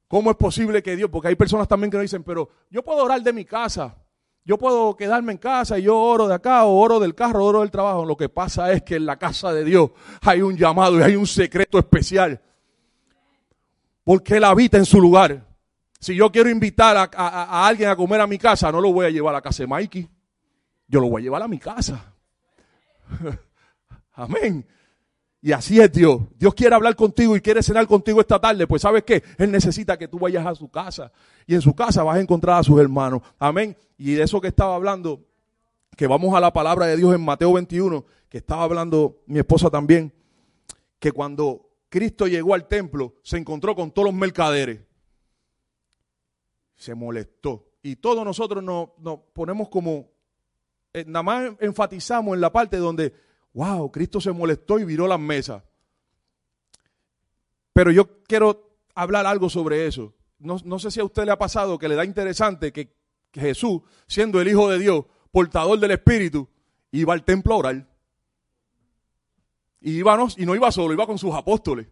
¿Cómo 0.08 0.30
es 0.30 0.38
posible 0.38 0.82
que 0.82 0.96
Dios? 0.96 1.10
Porque 1.10 1.28
hay 1.28 1.34
personas 1.34 1.68
también 1.68 1.90
que 1.90 1.98
nos 1.98 2.04
dicen, 2.04 2.22
pero 2.22 2.48
yo 2.70 2.82
puedo 2.82 3.04
orar 3.04 3.22
de 3.22 3.30
mi 3.34 3.44
casa. 3.44 3.94
Yo 4.42 4.56
puedo 4.56 4.96
quedarme 4.96 5.32
en 5.32 5.38
casa 5.38 5.78
y 5.78 5.82
yo 5.82 5.98
oro 5.98 6.28
de 6.28 6.34
acá 6.36 6.64
o 6.64 6.78
oro 6.78 6.98
del 6.98 7.14
carro, 7.14 7.44
oro 7.44 7.60
del 7.60 7.70
trabajo. 7.70 8.06
Lo 8.06 8.16
que 8.16 8.30
pasa 8.30 8.72
es 8.72 8.82
que 8.84 8.96
en 8.96 9.04
la 9.04 9.18
casa 9.18 9.52
de 9.52 9.64
Dios 9.64 9.90
hay 10.22 10.40
un 10.40 10.56
llamado 10.56 10.98
y 10.98 11.02
hay 11.02 11.14
un 11.14 11.26
secreto 11.26 11.78
especial. 11.78 12.40
Porque 14.02 14.38
Él 14.38 14.44
habita 14.44 14.78
en 14.78 14.86
su 14.86 14.98
lugar. 14.98 15.46
Si 16.00 16.14
yo 16.14 16.32
quiero 16.32 16.48
invitar 16.48 16.96
a, 16.96 17.66
alguien 17.66 17.90
a 17.90 17.96
comer 17.96 18.22
a 18.22 18.26
mi 18.26 18.38
casa, 18.38 18.72
no 18.72 18.80
lo 18.80 18.94
voy 18.94 19.04
a 19.04 19.10
llevar 19.10 19.34
a 19.34 19.38
la 19.38 19.42
casa 19.42 19.62
de 19.62 19.66
Mikey. 19.66 20.08
Yo 20.86 21.00
lo 21.02 21.10
voy 21.10 21.20
a 21.20 21.24
llevar 21.24 21.42
a 21.42 21.48
mi 21.48 21.58
casa. 21.58 22.14
Amén. 24.12 24.66
Y 25.40 25.52
así 25.52 25.80
es 25.80 25.92
Dios. 25.92 26.20
Dios 26.36 26.52
quiere 26.54 26.74
hablar 26.74 26.96
contigo 26.96 27.36
y 27.36 27.40
quiere 27.40 27.62
cenar 27.62 27.86
contigo 27.86 28.20
esta 28.20 28.40
tarde. 28.40 28.66
Pues 28.66 28.82
sabes 28.82 29.04
qué? 29.04 29.22
Él 29.36 29.52
necesita 29.52 29.96
que 29.96 30.08
tú 30.08 30.18
vayas 30.18 30.44
a 30.44 30.54
su 30.54 30.68
casa. 30.68 31.12
Y 31.46 31.54
en 31.54 31.60
su 31.60 31.74
casa 31.74 32.02
vas 32.02 32.16
a 32.16 32.20
encontrar 32.20 32.58
a 32.58 32.62
sus 32.64 32.80
hermanos. 32.80 33.22
Amén. 33.38 33.76
Y 33.96 34.14
de 34.14 34.24
eso 34.24 34.40
que 34.40 34.48
estaba 34.48 34.74
hablando, 34.74 35.24
que 35.96 36.06
vamos 36.06 36.34
a 36.34 36.40
la 36.40 36.52
palabra 36.52 36.86
de 36.86 36.96
Dios 36.96 37.14
en 37.14 37.24
Mateo 37.24 37.52
21, 37.52 38.04
que 38.28 38.38
estaba 38.38 38.64
hablando 38.64 39.22
mi 39.26 39.38
esposa 39.38 39.70
también, 39.70 40.12
que 40.98 41.12
cuando 41.12 41.70
Cristo 41.88 42.26
llegó 42.26 42.54
al 42.54 42.66
templo, 42.66 43.14
se 43.22 43.38
encontró 43.38 43.74
con 43.76 43.92
todos 43.92 44.06
los 44.06 44.14
mercaderes. 44.14 44.80
Se 46.74 46.94
molestó. 46.94 47.64
Y 47.82 47.96
todos 47.96 48.24
nosotros 48.24 48.62
nos, 48.62 48.90
nos 48.98 49.20
ponemos 49.32 49.68
como, 49.68 50.10
eh, 50.98 51.04
nada 51.06 51.22
más 51.22 51.52
enfatizamos 51.60 52.34
en 52.34 52.40
la 52.40 52.52
parte 52.52 52.76
donde 52.76 53.14
wow, 53.52 53.90
Cristo 53.90 54.20
se 54.20 54.32
molestó 54.32 54.78
y 54.78 54.84
viró 54.84 55.06
las 55.06 55.18
mesas. 55.18 55.62
Pero 57.72 57.90
yo 57.90 58.22
quiero 58.24 58.76
hablar 58.94 59.26
algo 59.26 59.48
sobre 59.48 59.86
eso. 59.86 60.14
No, 60.38 60.78
sé 60.78 60.90
si 60.90 61.00
a 61.00 61.04
usted 61.04 61.24
le 61.24 61.32
ha 61.32 61.38
pasado 61.38 61.78
que 61.78 61.88
le 61.88 61.96
da 61.96 62.04
interesante 62.04 62.72
que, 62.72 62.96
Jesús, 63.32 63.82
siendo 64.06 64.40
el 64.40 64.48
Hijo 64.48 64.70
de 64.70 64.78
Dios, 64.78 65.04
portador 65.30 65.78
del 65.78 65.90
Espíritu, 65.90 66.48
iba 66.92 67.12
al 67.12 67.24
templo 67.24 67.54
a 67.54 67.56
orar. 67.58 67.88
Y, 69.80 69.98
iba, 69.98 70.16
y 70.36 70.46
no 70.46 70.54
iba 70.54 70.72
solo, 70.72 70.94
iba 70.94 71.06
con 71.06 71.18
sus 71.18 71.34
apóstoles. 71.34 71.88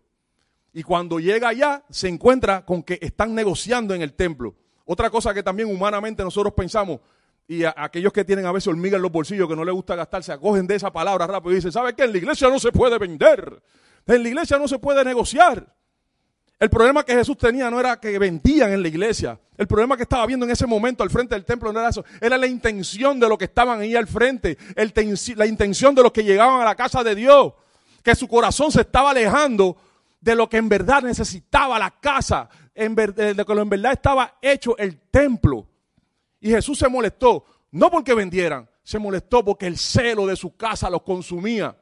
Y 0.73 0.83
cuando 0.83 1.19
llega 1.19 1.49
allá, 1.49 1.85
se 1.91 2.09
encuentra 2.09 2.65
con 2.65 2.83
que 2.83 2.99
están 3.03 3.35
negociando 3.35 3.95
en 3.95 4.03
el 4.03 4.15
templo. 4.15 4.55
Otra 4.85 5.11
cosa 5.11 5.35
que 5.35 5.43
también 5.43 5.69
humanamente 5.69 6.23
nosotros 6.23 6.55
pensamos, 6.55 7.01
y 7.49 7.65
aquellos 7.65 8.13
que 8.13 8.25
tienen 8.25 8.45
a 8.47 8.53
veces 8.53 8.67
hormiga 8.67 8.97
en 8.97 9.03
los 9.03 9.13
bolsillos, 9.13 9.49
que 9.49 9.55
no 9.55 9.65
les 9.65 9.75
gusta 9.75 9.95
gastar, 9.95 10.23
se 10.25 10.33
acogen 10.33 10.67
de 10.67 10.75
esa 10.75 10.93
palabra 10.93 11.27
rápido 11.27 11.53
y 11.53 11.57
dicen, 11.57 11.71
¿sabe 11.71 11.95
qué? 11.95 12.05
En 12.05 12.13
la 12.13 12.19
iglesia 12.19 12.49
no 12.49 12.59
se 12.59 12.73
puede 12.73 12.99
vender. 12.99 13.63
En 14.07 14.23
la 14.23 14.29
iglesia 14.29 14.59
no 14.59 14.67
se 14.67 14.79
puede 14.79 15.05
negociar. 15.05 15.73
El 16.59 16.71
problema 16.71 17.05
que 17.05 17.15
Jesús 17.15 17.37
tenía 17.37 17.71
no 17.71 17.79
era 17.79 18.01
que 18.01 18.19
vendían 18.19 18.73
en 18.73 18.83
la 18.83 18.89
iglesia. 18.89 19.39
El 19.57 19.67
problema 19.67 19.97
que 19.97 20.05
estaba 20.05 20.27
viendo 20.27 20.47
en 20.47 20.53
ese 20.53 20.67
momento 20.67 21.03
al 21.03 21.11
frente 21.11 21.35
del 21.35 21.45
templo 21.45 21.73
no 21.73 21.79
era 21.79 21.91
eso. 21.91 22.05
Era 22.21 22.39
la 22.39 22.47
intención 22.47 23.21
de 23.21 23.29
los 23.29 23.37
que 23.37 23.45
estaban 23.45 23.81
ahí 23.81 23.95
al 23.95 24.07
frente. 24.07 24.57
la 25.37 25.47
intención 25.47 25.95
de 25.95 26.03
los 26.03 26.13
que 26.13 26.25
llegaban 26.25 26.61
a 26.61 26.65
la 26.65 26.75
casa 26.75 27.05
de 27.05 27.15
Dios. 27.15 27.53
Que 28.03 28.15
su 28.15 28.27
corazón 28.27 28.73
se 28.73 28.81
estaba 28.81 29.11
alejando 29.11 29.77
de 30.21 30.35
lo 30.35 30.49
que 30.49 30.57
en 30.57 30.69
verdad 30.69 31.03
necesitaba 31.03 31.79
la 31.79 31.91
casa. 31.91 32.49
de 32.75 33.35
lo 33.35 33.45
que 33.45 33.53
en 33.53 33.69
verdad 33.69 33.93
estaba 33.93 34.39
hecho 34.41 34.77
el 34.79 34.99
templo. 35.11 35.69
Y 36.47 36.51
Jesús 36.51 36.79
se 36.79 36.89
molestó, 36.89 37.45
no 37.73 37.91
porque 37.91 38.15
vendieran, 38.15 38.71
se 38.85 39.01
molestó 39.01 39.45
porque 39.45 39.67
el 39.67 39.77
celo 39.77 40.29
de 40.29 40.37
su 40.37 40.57
casa 40.57 40.89
los 40.89 41.03
consumía. 41.03 41.77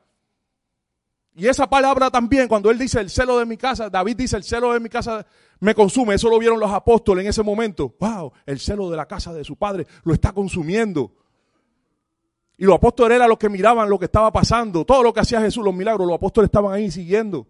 Y 1.34 1.46
esa 1.46 1.68
palabra 1.68 2.10
también, 2.10 2.48
cuando 2.48 2.70
él 2.70 2.78
dice 2.78 2.98
el 2.98 3.10
celo 3.10 3.38
de 3.38 3.44
mi 3.44 3.58
casa, 3.58 3.90
David 3.90 4.16
dice 4.16 4.38
el 4.38 4.42
celo 4.42 4.72
de 4.72 4.80
mi 4.80 4.88
casa 4.88 5.26
me 5.60 5.74
consume. 5.74 6.14
Eso 6.14 6.30
lo 6.30 6.38
vieron 6.38 6.58
los 6.58 6.70
apóstoles 6.70 7.24
en 7.24 7.28
ese 7.28 7.42
momento. 7.42 7.94
Wow, 8.00 8.32
el 8.46 8.58
celo 8.58 8.88
de 8.88 8.96
la 8.96 9.04
casa 9.04 9.34
de 9.34 9.44
su 9.44 9.54
padre 9.54 9.86
lo 10.02 10.14
está 10.14 10.32
consumiendo. 10.32 11.12
Y 12.56 12.64
los 12.64 12.76
apóstoles 12.76 13.16
eran 13.16 13.28
los 13.28 13.36
que 13.36 13.50
miraban 13.50 13.90
lo 13.90 13.98
que 13.98 14.06
estaba 14.06 14.32
pasando. 14.32 14.86
Todo 14.86 15.02
lo 15.02 15.12
que 15.12 15.20
hacía 15.20 15.42
Jesús, 15.42 15.62
los 15.62 15.74
milagros, 15.74 16.06
los 16.06 16.16
apóstoles 16.16 16.48
estaban 16.48 16.72
ahí 16.72 16.90
siguiendo 16.90 17.46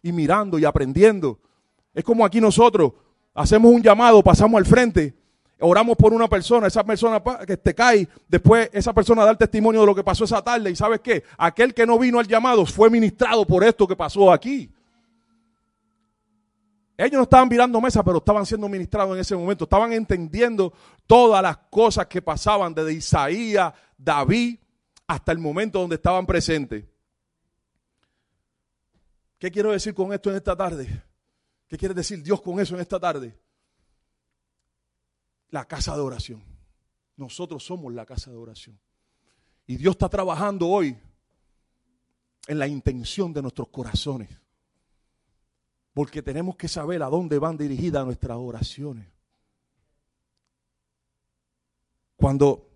y 0.00 0.12
mirando 0.12 0.58
y 0.58 0.64
aprendiendo. 0.64 1.40
Es 1.92 2.04
como 2.04 2.24
aquí 2.24 2.40
nosotros 2.40 2.92
hacemos 3.34 3.70
un 3.70 3.82
llamado, 3.82 4.22
pasamos 4.22 4.56
al 4.56 4.64
frente 4.64 5.23
oramos 5.64 5.96
por 5.96 6.12
una 6.12 6.28
persona, 6.28 6.66
esa 6.66 6.84
persona 6.84 7.22
que 7.46 7.56
te 7.56 7.74
cae, 7.74 8.08
después 8.28 8.68
esa 8.72 8.92
persona 8.92 9.24
da 9.24 9.30
el 9.30 9.38
testimonio 9.38 9.80
de 9.80 9.86
lo 9.86 9.94
que 9.94 10.04
pasó 10.04 10.24
esa 10.24 10.42
tarde 10.42 10.70
y 10.70 10.76
sabes 10.76 11.00
qué, 11.00 11.24
aquel 11.38 11.72
que 11.72 11.86
no 11.86 11.98
vino 11.98 12.18
al 12.18 12.26
llamado 12.26 12.66
fue 12.66 12.90
ministrado 12.90 13.46
por 13.46 13.64
esto 13.64 13.86
que 13.86 13.96
pasó 13.96 14.32
aquí. 14.32 14.70
Ellos 16.96 17.14
no 17.14 17.22
estaban 17.22 17.48
mirando 17.48 17.80
mesa, 17.80 18.04
pero 18.04 18.18
estaban 18.18 18.46
siendo 18.46 18.68
ministrados 18.68 19.14
en 19.14 19.20
ese 19.20 19.34
momento, 19.34 19.64
estaban 19.64 19.92
entendiendo 19.92 20.72
todas 21.06 21.42
las 21.42 21.56
cosas 21.70 22.06
que 22.06 22.22
pasaban 22.22 22.72
desde 22.72 22.92
Isaías, 22.92 23.72
David, 23.98 24.58
hasta 25.06 25.32
el 25.32 25.38
momento 25.38 25.80
donde 25.80 25.96
estaban 25.96 26.24
presentes. 26.24 26.84
¿Qué 29.38 29.50
quiero 29.50 29.72
decir 29.72 29.92
con 29.92 30.12
esto 30.12 30.30
en 30.30 30.36
esta 30.36 30.54
tarde? 30.56 31.02
¿Qué 31.66 31.76
quiere 31.76 31.94
decir 31.94 32.22
Dios 32.22 32.40
con 32.40 32.60
eso 32.60 32.74
en 32.74 32.80
esta 32.80 33.00
tarde? 33.00 33.36
La 35.54 35.66
casa 35.66 35.94
de 35.94 36.00
oración. 36.00 36.42
Nosotros 37.16 37.64
somos 37.64 37.94
la 37.94 38.04
casa 38.04 38.28
de 38.28 38.36
oración. 38.36 38.76
Y 39.68 39.76
Dios 39.76 39.92
está 39.92 40.08
trabajando 40.08 40.66
hoy 40.66 40.98
en 42.48 42.58
la 42.58 42.66
intención 42.66 43.32
de 43.32 43.40
nuestros 43.40 43.68
corazones. 43.68 44.28
Porque 45.92 46.22
tenemos 46.22 46.56
que 46.56 46.66
saber 46.66 47.04
a 47.04 47.06
dónde 47.06 47.38
van 47.38 47.56
dirigidas 47.56 48.04
nuestras 48.04 48.36
oraciones. 48.36 49.06
Cuando 52.16 52.68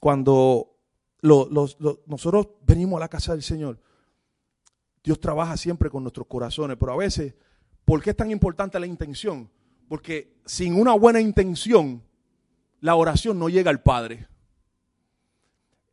cuando 0.00 0.78
nosotros 1.20 2.48
venimos 2.62 2.96
a 2.96 3.00
la 3.00 3.08
casa 3.08 3.32
del 3.32 3.42
Señor, 3.42 3.78
Dios 5.02 5.20
trabaja 5.20 5.56
siempre 5.56 5.90
con 5.90 6.02
nuestros 6.02 6.26
corazones, 6.26 6.76
pero 6.78 6.92
a 6.92 6.96
veces, 6.96 7.34
¿por 7.84 8.02
qué 8.02 8.10
es 8.10 8.16
tan 8.16 8.30
importante 8.30 8.78
la 8.78 8.86
intención? 8.86 9.50
Porque 9.88 10.34
sin 10.46 10.74
una 10.74 10.94
buena 10.94 11.20
intención, 11.20 12.02
la 12.80 12.94
oración 12.94 13.38
no 13.38 13.48
llega 13.48 13.70
al 13.70 13.82
Padre. 13.82 14.28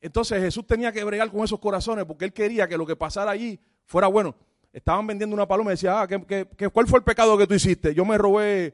Entonces 0.02 0.42
Jesús 0.42 0.66
tenía 0.66 0.92
que 0.92 1.04
bregar 1.04 1.30
con 1.32 1.44
esos 1.44 1.60
corazones 1.60 2.06
porque 2.06 2.26
él 2.26 2.34
quería 2.34 2.68
que 2.68 2.78
lo 2.78 2.86
que 2.86 2.96
pasara 2.96 3.32
allí 3.32 3.60
fuera 3.86 4.08
bueno. 4.08 4.36
Estaban 4.72 5.06
vendiendo 5.08 5.34
una 5.34 5.48
paloma 5.48 5.72
y 5.72 5.74
decía, 5.74 6.02
ah, 6.02 6.08
cuál 6.72 6.88
fue 6.88 7.00
el 7.00 7.04
pecado 7.04 7.38
que 7.38 7.48
tú 7.48 7.56
hiciste? 7.56 7.94
Yo 7.94 8.06
me 8.06 8.18
robé 8.18 8.74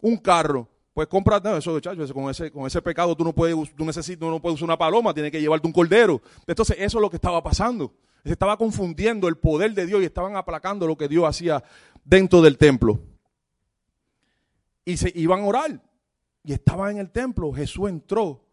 un 0.00 0.16
carro. 0.16 0.68
Pues 0.94 1.06
cómprate 1.06 1.56
eso, 1.56 1.70
muchachos, 1.70 2.12
con 2.12 2.28
ese, 2.28 2.50
con 2.50 2.66
ese 2.66 2.82
pecado 2.82 3.14
tú 3.14 3.22
no 3.22 3.32
puedes, 3.32 3.54
tú 3.76 3.84
necesitas, 3.84 4.28
no 4.28 4.40
puedes 4.40 4.56
usar 4.56 4.64
una 4.64 4.76
paloma, 4.76 5.14
tienes 5.14 5.30
que 5.30 5.40
llevarte 5.40 5.66
un 5.66 5.72
cordero. 5.72 6.20
Entonces 6.44 6.76
eso 6.80 6.98
es 6.98 7.02
lo 7.02 7.08
que 7.08 7.16
estaba 7.16 7.40
pasando. 7.40 7.92
Se 8.24 8.32
estaba 8.32 8.56
confundiendo 8.56 9.28
el 9.28 9.36
poder 9.36 9.74
de 9.74 9.86
Dios 9.86 10.02
y 10.02 10.04
estaban 10.04 10.36
aplacando 10.36 10.86
lo 10.86 10.96
que 10.96 11.08
Dios 11.08 11.24
hacía 11.24 11.62
dentro 12.04 12.42
del 12.42 12.58
templo. 12.58 13.00
Y 14.84 14.96
se 14.96 15.12
iban 15.14 15.40
a 15.40 15.46
orar. 15.46 15.82
Y 16.44 16.52
estaban 16.52 16.92
en 16.92 16.98
el 16.98 17.10
templo. 17.10 17.52
Jesús 17.52 17.88
entró. 17.88 18.44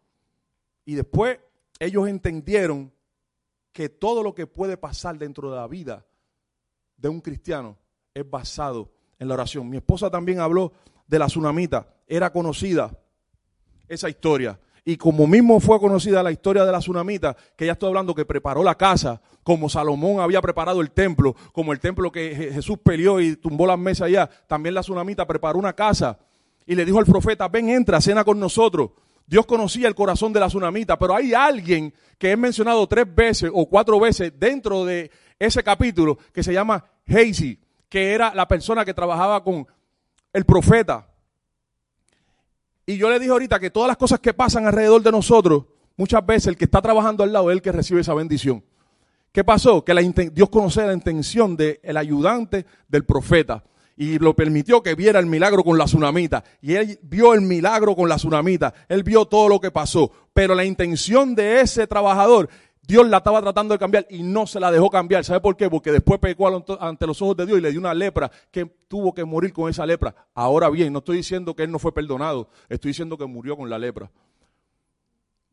Y 0.84 0.94
después 0.94 1.38
ellos 1.78 2.08
entendieron 2.08 2.92
que 3.72 3.88
todo 3.88 4.22
lo 4.22 4.34
que 4.34 4.46
puede 4.46 4.76
pasar 4.76 5.18
dentro 5.18 5.50
de 5.50 5.56
la 5.56 5.66
vida 5.66 6.06
de 6.96 7.08
un 7.08 7.20
cristiano 7.20 7.76
es 8.14 8.28
basado 8.28 8.90
en 9.18 9.28
la 9.28 9.34
oración. 9.34 9.68
Mi 9.68 9.76
esposa 9.76 10.10
también 10.10 10.40
habló 10.40 10.72
de 11.06 11.18
la 11.18 11.26
tsunamita. 11.26 11.94
Era 12.06 12.32
conocida 12.32 12.98
esa 13.88 14.08
historia. 14.08 14.58
Y 14.88 14.98
como 14.98 15.26
mismo 15.26 15.58
fue 15.58 15.80
conocida 15.80 16.22
la 16.22 16.30
historia 16.30 16.64
de 16.64 16.70
la 16.70 16.78
tsunamita, 16.78 17.36
que 17.56 17.66
ya 17.66 17.72
estoy 17.72 17.88
hablando 17.88 18.14
que 18.14 18.24
preparó 18.24 18.62
la 18.62 18.76
casa, 18.76 19.20
como 19.42 19.68
Salomón 19.68 20.20
había 20.20 20.40
preparado 20.40 20.80
el 20.80 20.92
templo, 20.92 21.34
como 21.52 21.72
el 21.72 21.80
templo 21.80 22.12
que 22.12 22.52
Jesús 22.54 22.78
peleó 22.84 23.20
y 23.20 23.34
tumbó 23.34 23.66
las 23.66 23.80
mesas 23.80 24.06
allá, 24.06 24.30
también 24.46 24.76
la 24.76 24.82
tsunamita 24.82 25.26
preparó 25.26 25.58
una 25.58 25.72
casa 25.72 26.20
y 26.66 26.76
le 26.76 26.84
dijo 26.84 27.00
al 27.00 27.04
profeta, 27.04 27.48
ven, 27.48 27.68
entra, 27.68 28.00
cena 28.00 28.22
con 28.22 28.38
nosotros. 28.38 28.90
Dios 29.26 29.44
conocía 29.44 29.88
el 29.88 29.96
corazón 29.96 30.32
de 30.32 30.38
la 30.38 30.46
tsunamita, 30.46 30.96
pero 30.96 31.16
hay 31.16 31.34
alguien 31.34 31.92
que 32.16 32.30
es 32.30 32.38
mencionado 32.38 32.86
tres 32.86 33.12
veces 33.12 33.50
o 33.52 33.66
cuatro 33.68 33.98
veces 33.98 34.32
dentro 34.38 34.84
de 34.84 35.10
ese 35.40 35.64
capítulo 35.64 36.16
que 36.32 36.44
se 36.44 36.52
llama 36.52 36.84
Heisi, 37.06 37.58
que 37.88 38.12
era 38.12 38.32
la 38.36 38.46
persona 38.46 38.84
que 38.84 38.94
trabajaba 38.94 39.42
con 39.42 39.66
el 40.32 40.44
profeta. 40.44 41.08
Y 42.86 42.96
yo 42.96 43.10
le 43.10 43.18
dije 43.18 43.32
ahorita 43.32 43.58
que 43.58 43.70
todas 43.70 43.88
las 43.88 43.96
cosas 43.96 44.20
que 44.20 44.32
pasan 44.32 44.66
alrededor 44.66 45.02
de 45.02 45.10
nosotros, 45.10 45.64
muchas 45.96 46.24
veces 46.24 46.46
el 46.46 46.56
que 46.56 46.66
está 46.66 46.80
trabajando 46.80 47.24
al 47.24 47.32
lado 47.32 47.50
es 47.50 47.56
el 47.56 47.62
que 47.62 47.72
recibe 47.72 48.00
esa 48.00 48.14
bendición. 48.14 48.62
¿Qué 49.32 49.42
pasó? 49.42 49.84
Que 49.84 49.92
Dios 50.32 50.48
conocía 50.48 50.86
la 50.86 50.94
intención 50.94 51.56
del 51.56 51.96
ayudante 51.96 52.64
del 52.88 53.04
profeta 53.04 53.64
y 53.96 54.18
lo 54.18 54.36
permitió 54.36 54.82
que 54.82 54.94
viera 54.94 55.18
el 55.18 55.26
milagro 55.26 55.64
con 55.64 55.78
la 55.78 55.86
tsunamita. 55.86 56.44
Y 56.60 56.74
él 56.74 56.98
vio 57.02 57.34
el 57.34 57.40
milagro 57.40 57.96
con 57.96 58.08
la 58.08 58.16
tsunamita. 58.16 58.72
Él 58.88 59.02
vio 59.02 59.24
todo 59.24 59.48
lo 59.48 59.60
que 59.60 59.70
pasó. 59.70 60.10
Pero 60.32 60.54
la 60.54 60.64
intención 60.64 61.34
de 61.34 61.60
ese 61.60 61.86
trabajador, 61.86 62.48
Dios 62.86 63.08
la 63.08 63.16
estaba 63.16 63.42
tratando 63.42 63.74
de 63.74 63.78
cambiar 63.78 64.06
y 64.10 64.22
no 64.22 64.46
se 64.46 64.60
la 64.60 64.70
dejó 64.70 64.88
cambiar. 64.90 65.24
¿Sabe 65.24 65.40
por 65.40 65.56
qué? 65.56 65.68
Porque 65.68 65.90
después 65.90 66.20
pecó 66.20 66.64
ante 66.78 67.06
los 67.06 67.20
ojos 67.20 67.36
de 67.36 67.46
Dios 67.46 67.58
y 67.58 67.62
le 67.62 67.70
dio 67.70 67.80
una 67.80 67.92
lepra 67.92 68.30
que 68.50 68.64
tuvo 68.86 69.12
que 69.12 69.24
morir 69.24 69.52
con 69.52 69.68
esa 69.68 69.84
lepra. 69.84 70.14
Ahora 70.34 70.70
bien, 70.70 70.92
no 70.92 71.00
estoy 71.00 71.16
diciendo 71.16 71.56
que 71.56 71.64
él 71.64 71.72
no 71.72 71.80
fue 71.80 71.92
perdonado. 71.92 72.48
Estoy 72.68 72.90
diciendo 72.90 73.18
que 73.18 73.26
murió 73.26 73.56
con 73.56 73.68
la 73.68 73.78
lepra. 73.78 74.10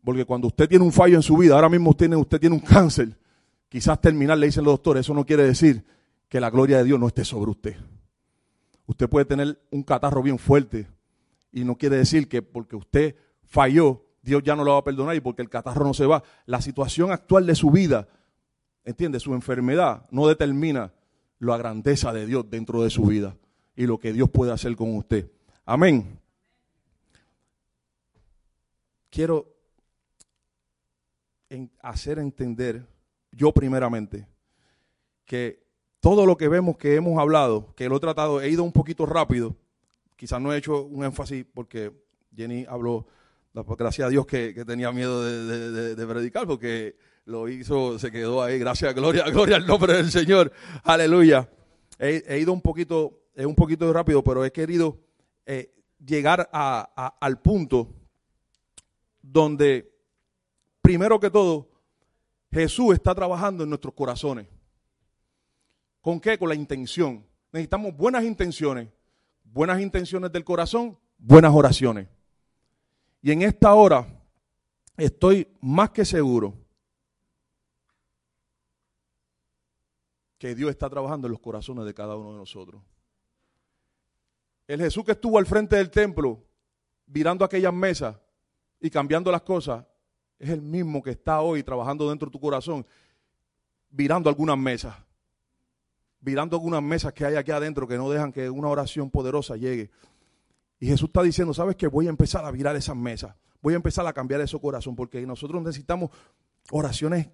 Porque 0.04 0.26
cuando 0.26 0.48
usted 0.48 0.68
tiene 0.68 0.86
un 0.86 0.92
fallo 0.92 1.16
en 1.16 1.24
su 1.24 1.36
vida, 1.38 1.56
ahora 1.56 1.70
mismo 1.70 1.90
usted 1.90 2.10
tiene, 2.40 2.56
un 2.56 2.62
cáncer, 2.62 3.18
quizás 3.68 4.00
terminal, 4.00 4.40
le 4.40 4.48
dicen 4.48 4.64
los 4.64 4.74
doctores, 4.74 5.02
eso 5.02 5.14
no 5.14 5.26
quiere 5.26 5.44
decir 5.44 5.84
que 6.30 6.40
la 6.40 6.52
gloria 6.52 6.78
de 6.78 6.84
Dios 6.84 7.00
no 7.00 7.08
esté 7.08 7.26
sobre 7.26 7.50
usted. 7.50 7.78
Usted 8.86 9.10
puede 9.10 9.26
tener 9.26 9.60
un 9.72 9.82
catarro 9.82 10.22
bien 10.22 10.38
fuerte 10.38 10.88
y 11.52 11.64
no 11.64 11.78
quiere 11.78 11.98
decir 11.98 12.28
que 12.28 12.42
porque 12.42 12.76
usted 12.76 13.16
falló, 13.44 14.03
Dios 14.24 14.42
ya 14.42 14.56
no 14.56 14.64
lo 14.64 14.72
va 14.72 14.80
a 14.80 14.84
perdonar 14.84 15.16
y 15.16 15.22
porque 15.22 15.42
el 15.42 15.50
catarro 15.50 15.86
no 15.86 15.94
se 15.94 16.06
va. 16.06 16.24
La 16.46 16.62
situación 16.62 17.12
actual 17.12 17.46
de 17.46 17.56
su 17.56 17.70
vida, 17.70 18.08
entiende, 18.86 19.20
su 19.20 19.34
enfermedad 19.34 20.08
no 20.10 20.28
determina 20.28 20.94
la 21.40 21.58
grandeza 21.58 22.14
de 22.14 22.26
Dios 22.26 22.50
dentro 22.50 22.82
de 22.84 22.90
su 22.90 23.04
vida 23.04 23.36
y 23.76 23.86
lo 23.86 24.00
que 24.00 24.14
Dios 24.14 24.30
puede 24.30 24.54
hacer 24.54 24.76
con 24.76 24.96
usted. 24.96 25.30
Amén. 25.66 26.20
Quiero 29.10 29.54
hacer 31.82 32.18
entender, 32.18 32.88
yo 33.32 33.52
primeramente, 33.52 34.28
que 35.26 35.64
todo 36.00 36.26
lo 36.26 36.38
que 36.38 36.48
vemos 36.48 36.78
que 36.78 36.96
hemos 36.96 37.20
hablado, 37.20 37.74
que 37.76 37.90
lo 37.90 37.98
he 37.98 38.00
tratado, 38.00 38.42
he 38.42 38.50
ido 38.50 38.64
un 38.64 38.72
poquito 38.72 39.06
rápido, 39.06 39.56
quizás 40.16 40.42
no 40.42 40.54
he 40.54 40.58
hecho 40.58 40.84
un 40.84 41.04
énfasis 41.04 41.46
porque 41.54 41.92
Jenny 42.36 42.66
habló, 42.68 43.06
gracias 43.54 44.08
a 44.08 44.10
Dios 44.10 44.26
que, 44.26 44.54
tenía 44.66 44.92
miedo 44.92 45.24
de, 45.24 46.08
predicar, 46.08 46.48
porque 46.48 46.96
lo 47.26 47.48
hizo, 47.48 48.00
se 48.00 48.12
quedó 48.12 48.42
ahí, 48.42 48.58
gracias, 48.60 48.94
gloria, 48.96 49.24
gloria 49.32 49.58
al 49.58 49.68
nombre 49.68 49.94
del 49.94 50.12
Señor, 50.12 50.52
aleluya. 50.84 51.50
He, 52.00 52.40
ido 52.40 52.52
un 52.52 52.62
poquito, 52.62 53.28
es 53.36 53.46
un 53.46 53.56
poquito 53.56 53.92
rápido, 53.94 54.24
pero 54.24 54.44
he 54.44 54.52
querido 54.52 55.00
eh, 55.46 55.74
llegar 56.04 56.50
al 56.52 57.42
punto 57.42 57.94
donde, 59.22 59.94
primero 60.82 61.20
que 61.20 61.30
todo, 61.30 61.70
Jesús 62.52 62.94
está 62.94 63.16
trabajando 63.16 63.64
en 63.64 63.70
nuestros 63.70 63.94
corazones. 63.94 64.48
¿Con 66.02 66.20
qué? 66.20 66.38
Con 66.38 66.50
la 66.50 66.56
intención. 66.56 67.26
Necesitamos 67.52 67.96
buenas 67.96 68.24
intenciones. 68.26 68.90
Buenas 69.44 69.80
intenciones 69.80 70.32
del 70.32 70.44
corazón, 70.44 70.98
buenas 71.20 71.54
oraciones. 71.54 72.08
Y 73.24 73.32
en 73.32 73.42
esta 73.42 73.74
hora 73.74 74.06
estoy 74.98 75.48
más 75.62 75.92
que 75.92 76.04
seguro 76.04 76.54
que 80.38 80.54
Dios 80.54 80.70
está 80.70 80.90
trabajando 80.90 81.28
en 81.28 81.32
los 81.32 81.40
corazones 81.40 81.86
de 81.86 81.94
cada 81.94 82.18
uno 82.18 82.34
de 82.34 82.38
nosotros. 82.40 82.82
El 84.68 84.82
Jesús 84.82 85.06
que 85.06 85.14
estuvo 85.14 85.38
al 85.38 85.46
frente 85.46 85.78
del 85.78 85.90
templo, 85.90 86.44
virando 87.06 87.46
aquellas 87.46 87.74
mesas 87.74 88.18
y 88.82 88.90
cambiando 88.90 89.32
las 89.32 89.44
cosas, 89.44 89.86
es 90.38 90.50
el 90.50 90.62
mismo 90.62 91.02
que 91.02 91.12
está 91.12 91.40
hoy 91.40 91.64
trabajando 91.64 92.10
dentro 92.10 92.26
de 92.26 92.34
tu 92.34 92.42
corazón, 92.42 92.86
virando 93.90 94.30
algunas 94.30 94.58
mesas 94.58 94.96
virando 96.24 96.56
algunas 96.56 96.82
mesas 96.82 97.12
que 97.12 97.26
hay 97.26 97.36
aquí 97.36 97.52
adentro 97.52 97.86
que 97.86 97.98
no 97.98 98.10
dejan 98.10 98.32
que 98.32 98.50
una 98.50 98.70
oración 98.70 99.12
poderosa 99.12 99.58
llegue. 99.58 99.92
Y 100.84 100.88
Jesús 100.88 101.08
está 101.08 101.24
diciendo, 101.24 101.54
¿sabes 101.54 101.78
qué? 101.78 101.88
Voy 101.88 102.08
a 102.08 102.10
empezar 102.10 102.44
a 102.44 102.52
virar 102.52 102.76
esas 102.76 102.98
mesas. 102.98 103.34
Voy 103.62 103.74
a 103.74 103.78
empezar 103.78 104.06
a 104.06 104.12
cambiar 104.12 104.42
ese 104.42 104.60
corazón 104.60 104.98
porque 104.98 105.26
nosotros 105.26 105.64
necesitamos 105.64 106.12
oraciones 106.72 107.30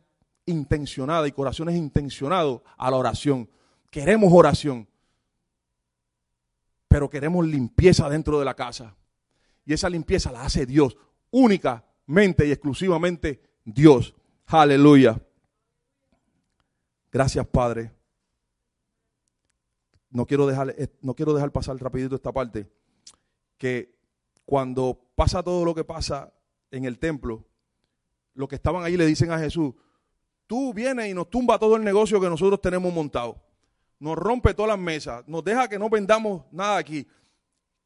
intencionadas 0.45 1.27
y 1.27 1.31
corazones 1.31 1.76
intencionados 1.76 2.61
a 2.77 2.91
la 2.91 2.97
oración. 2.97 3.49
Queremos 3.89 4.31
oración, 4.31 4.88
pero 6.88 7.09
queremos 7.09 7.43
limpieza 7.43 8.07
dentro 8.07 8.38
de 8.38 8.45
la 8.45 8.53
casa. 8.53 8.95
Y 9.65 9.73
esa 9.73 9.89
limpieza 9.89 10.31
la 10.31 10.43
hace 10.43 10.67
Dios, 10.67 10.95
únicamente 11.31 12.45
y 12.45 12.51
exclusivamente 12.51 13.41
Dios. 13.65 14.13
Aleluya. 14.45 15.19
Gracias, 17.11 17.47
Padre 17.47 17.93
no 20.11 20.26
quiero 20.26 20.47
dejar, 20.47 20.73
eh, 20.77 20.88
no 21.01 21.13
quiero 21.13 21.34
dejar 21.34 21.51
pasar 21.51 21.77
rapidito 21.77 22.15
esta 22.15 22.31
parte, 22.31 22.67
que 23.60 23.95
cuando 24.45 24.99
pasa 25.14 25.44
todo 25.44 25.64
lo 25.64 25.76
que 25.76 25.84
pasa 25.84 26.34
en 26.72 26.86
el 26.86 26.98
templo, 26.98 27.45
los 28.34 28.49
que 28.49 28.56
estaban 28.56 28.84
ahí 28.84 28.98
le 28.98 29.06
dicen 29.06 29.31
a 29.31 29.38
Jesús, 29.38 29.76
tú 30.48 30.73
vienes 30.73 31.10
y 31.10 31.14
nos 31.14 31.30
tumba 31.30 31.60
todo 31.60 31.76
el 31.76 31.84
negocio 31.84 32.19
que 32.19 32.30
nosotros 32.30 32.60
tenemos 32.60 32.91
montado, 32.91 33.40
nos 33.99 34.18
rompe 34.18 34.56
todas 34.56 34.69
las 34.69 34.80
mesas, 34.80 35.27
nos 35.27 35.44
deja 35.44 35.68
que 35.68 35.77
no 35.77 35.90
vendamos 35.90 36.45
nada 36.52 36.77
aquí. 36.77 37.06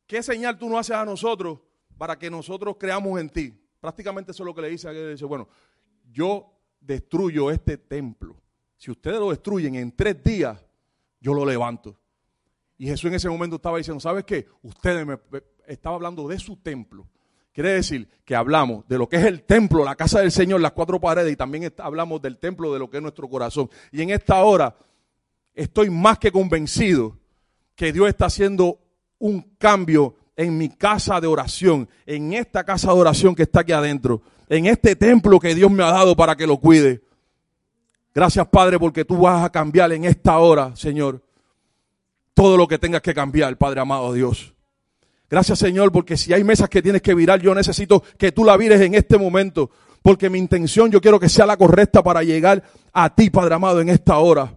¿Qué 0.08 0.24
señal 0.24 0.58
tú 0.58 0.70
no 0.70 0.78
haces 0.78 0.95
a 0.95 1.04
nosotros 1.04 1.60
para 1.98 2.18
que 2.18 2.30
nosotros 2.30 2.78
creamos 2.80 3.20
en 3.20 3.30
ti? 3.30 3.60
Prácticamente 3.82 4.32
eso 4.32 4.44
es 4.44 4.48
lo 4.48 4.56
que 4.56 4.62
le 4.62 4.70
dice 4.70 4.88
a 4.88 4.91
él. 4.91 5.12
Dice, 5.12 5.26
bueno, 5.26 5.50
yo 6.12 6.54
destruyo 6.80 7.50
este 7.50 7.78
templo. 7.78 8.38
Si 8.78 8.91
ustedes 8.91 9.20
lo 9.20 9.32
destruyen 9.32 9.76
en 9.76 9.91
tres 9.94 10.24
días, 10.24 10.64
yo 11.20 11.34
lo 11.34 11.45
levanto. 11.45 11.98
Y 12.78 12.88
Jesús 12.88 13.06
en 13.06 13.16
ese 13.16 13.30
momento 13.30 13.56
estaba 13.56 13.78
diciendo, 13.78 14.00
¿sabes 14.00 14.24
qué? 14.24 14.48
Ustedes 14.62 15.06
me, 15.06 15.18
estaba 15.68 15.95
hablando 15.95 16.27
de 16.27 16.40
su 16.40 16.57
templo. 16.57 17.07
Quiere 17.53 17.73
decir 17.73 18.07
que 18.26 18.35
hablamos 18.35 18.88
de 18.88 18.98
lo 18.98 19.07
que 19.07 19.18
es 19.18 19.26
el 19.26 19.44
templo, 19.44 19.85
la 19.85 19.95
casa 19.95 20.22
del 20.22 20.31
Señor, 20.31 20.60
las 20.61 20.72
cuatro 20.72 20.99
paredes, 20.99 21.31
y 21.31 21.35
también 21.35 21.72
hablamos 21.77 22.22
del 22.22 22.40
templo 22.40 22.73
de 22.73 22.80
lo 22.80 22.90
que 22.90 22.98
es 22.98 23.03
nuestro 23.03 23.30
corazón. 23.30 23.69
Y 23.91 24.02
en 24.02 24.10
esta 24.10 24.41
hora 24.44 24.76
estoy 25.53 25.90
más 25.90 26.18
que 26.18 26.31
convencido 26.31 27.18
que 27.76 27.94
Dios 27.94 28.07
está 28.07 28.26
haciendo 28.26 28.80
un 29.19 29.41
cambio 29.57 30.15
en 30.35 30.57
mi 30.57 30.69
casa 30.69 31.22
de 31.22 31.27
oración, 31.27 31.88
en 32.06 32.34
esta 32.34 32.64
casa 32.64 32.88
de 32.88 32.99
oración 32.99 33.35
que 33.35 33.44
está 33.44 33.61
aquí 33.61 33.72
adentro, 33.72 34.22
en 34.49 34.65
este 34.65 34.95
templo 34.95 35.40
que 35.40 35.53
Dios 35.53 35.69
me 35.69 35.84
ha 35.84 35.91
dado 35.91 36.15
para 36.15 36.35
que 36.35 36.48
lo 36.48 36.57
cuide. 36.57 37.03
Gracias 38.15 38.48
Padre 38.48 38.80
porque 38.80 39.06
tú 39.06 39.18
vas 39.18 39.45
a 39.45 39.52
cambiar 39.52 39.91
en 39.91 40.06
esta 40.06 40.38
hora, 40.40 40.76
Señor 40.76 41.22
todo 42.34 42.57
lo 42.57 42.68
que 42.68 42.80
tengas 42.80 43.02
que 43.02 43.14
cambiar, 43.14 43.57
Padre 43.57 43.81
amado 43.81 44.14
Dios. 44.14 44.53
Gracias 45.34 45.57
Señor, 45.57 45.91
porque 45.91 46.15
si 46.15 46.31
hay 46.31 46.43
mesas 46.43 46.69
que 46.69 46.80
tienes 46.80 47.01
que 47.01 47.15
virar, 47.15 47.41
yo 47.41 47.55
necesito 47.55 48.03
que 48.19 48.31
tú 48.31 48.45
la 48.45 48.55
vires 48.55 48.80
en 48.81 48.93
este 48.93 49.18
momento, 49.18 49.72
porque 50.03 50.30
mi 50.30 50.38
intención 50.38 50.91
yo 50.91 51.01
quiero 51.01 51.19
que 51.19 51.27
sea 51.27 51.47
la 51.47 51.57
correcta 51.57 52.03
para 52.03 52.22
llegar 52.22 52.61
a 52.93 53.10
ti, 53.15 53.31
Padre 53.31 53.55
amado, 53.55 53.81
en 53.81 53.89
esta 53.89 54.19
hora. 54.19 54.55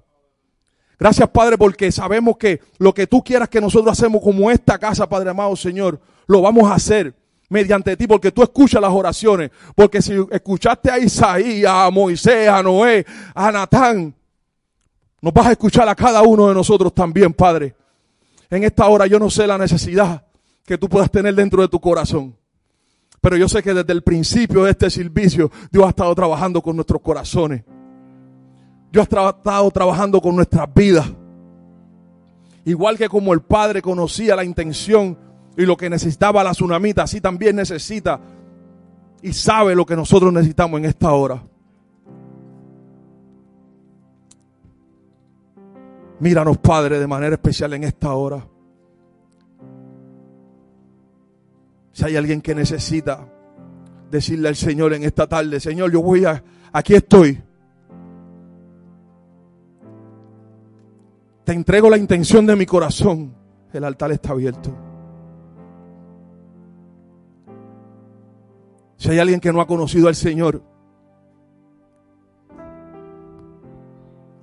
Gracias 0.99 1.31
Padre, 1.31 1.57
porque 1.57 1.91
sabemos 1.91 2.37
que 2.37 2.61
lo 2.77 2.93
que 2.93 3.07
tú 3.07 3.25
quieras 3.25 3.49
que 3.49 3.59
nosotros 3.59 3.91
hacemos 3.91 4.21
como 4.21 4.51
esta 4.51 4.77
casa, 4.77 5.09
Padre 5.09 5.31
amado 5.31 5.57
Señor, 5.57 5.99
lo 6.27 6.43
vamos 6.43 6.71
a 6.71 6.75
hacer 6.75 7.15
mediante 7.49 7.97
ti, 7.97 8.07
porque 8.07 8.31
tú 8.31 8.43
escuchas 8.43 8.83
las 8.83 8.93
oraciones, 8.93 9.53
porque 9.75 10.03
si 10.03 10.13
escuchaste 10.31 10.91
a 10.91 10.99
Isaías, 10.99 11.73
a 11.73 11.91
Moisés, 11.91 12.51
a 12.51 12.63
Noé, 12.63 13.07
a 13.35 13.51
Natán, 13.51 14.15
Nos 15.23 15.33
vas 15.33 15.47
a 15.47 15.53
escuchar 15.53 15.89
a 15.89 15.95
cada 15.95 16.21
uno 16.21 16.49
de 16.49 16.55
nosotros 16.55 16.93
también, 16.93 17.33
Padre. 17.33 17.75
En 18.51 18.63
esta 18.63 18.87
hora 18.89 19.07
yo 19.07 19.19
no 19.19 19.31
sé 19.31 19.47
la 19.47 19.57
necesidad 19.57 20.26
que 20.67 20.77
tú 20.77 20.89
puedas 20.89 21.11
tener 21.11 21.35
dentro 21.35 21.63
de 21.63 21.69
tu 21.69 21.81
corazón. 21.81 22.37
Pero 23.21 23.37
yo 23.37 23.49
sé 23.49 23.63
que 23.63 23.73
desde 23.73 23.93
el 23.93 24.03
principio 24.03 24.65
de 24.65 24.73
este 24.73 24.91
servicio 24.91 25.51
Dios 25.71 25.85
ha 25.87 25.91
estado 25.91 26.15
trabajando 26.15 26.61
con 26.61 26.77
nuestros 26.77 27.01
corazones. 27.01 27.65
Dios 28.93 29.07
ha 29.11 29.31
estado 29.31 29.71
trabajando 29.71 30.21
con 30.21 30.35
nuestras 30.37 30.73
vidas. 30.75 31.11
Igual 32.65 32.99
que 32.99 33.09
como 33.09 33.33
el 33.33 33.43
Padre 33.43 33.81
conocía 33.81 34.35
la 34.35 34.45
intención 34.45 35.17
y 35.57 35.65
lo 35.65 35.77
que 35.77 35.89
necesitaba 35.89 36.43
la 36.43 36.51
tsunamita, 36.51 37.05
así 37.05 37.21
también 37.21 37.57
necesita 37.57 38.21
y 39.23 39.33
sabe 39.33 39.75
lo 39.75 39.87
que 39.87 39.97
nosotros 39.97 40.33
necesitamos 40.33 40.79
en 40.79 40.87
esta 40.87 41.13
hora. 41.13 41.43
Míranos, 46.19 46.59
Padre, 46.59 46.99
de 46.99 47.07
manera 47.07 47.35
especial 47.35 47.73
en 47.75 47.85
esta 47.85 48.13
hora. 48.15 48.47
Si 51.97 52.05
hay 52.05 52.15
alguien 52.15 52.43
que 52.43 52.55
necesita 52.55 53.27
decirle 54.11 54.49
al 54.49 54.55
Señor 54.55 54.93
en 54.93 55.03
esta 55.03 55.27
tarde, 55.27 55.59
Señor, 55.59 55.91
yo 55.91 56.03
voy 56.03 56.27
a, 56.27 56.45
aquí 56.71 56.93
estoy. 56.93 57.43
Te 61.45 61.55
entrego 61.55 61.89
la 61.89 61.97
intención 61.97 62.45
de 62.45 62.55
mi 62.55 62.67
corazón. 62.67 63.35
El 63.73 63.83
altar 63.83 64.13
está 64.13 64.33
abierto. 64.33 64.77
Si 68.99 69.09
hay 69.09 69.19
alguien 69.19 69.41
que 69.41 69.51
no 69.51 69.63
ha 69.63 69.67
conocido 69.67 70.09
al 70.09 70.17
Señor 70.17 70.63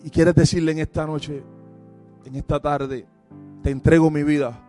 y 0.03 0.09
quieres 0.09 0.33
decirle 0.33 0.71
en 0.71 0.79
esta 0.79 1.05
noche, 1.05 1.43
en 2.25 2.35
esta 2.35 2.59
tarde, 2.59 3.05
te 3.61 3.69
entrego 3.69 4.09
mi 4.09 4.23
vida. 4.23 4.59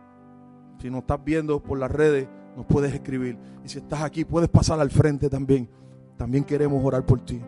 Si 0.82 0.90
no 0.90 0.98
estás 0.98 1.24
viendo 1.24 1.62
por 1.62 1.78
las 1.78 1.90
redes, 1.90 2.28
nos 2.56 2.66
puedes 2.66 2.93
escribir. 2.93 3.36
Y 3.64 3.68
si 3.68 3.78
estás 3.78 4.02
aquí, 4.02 4.24
puedes 4.24 4.48
pasar 4.48 4.81
al 4.81 4.90
frente 4.90 5.28
también. 5.28 5.68
También 6.16 6.44
queremos 6.44 6.85
orar 6.85 7.05
por 7.05 7.20
ti. 7.24 7.40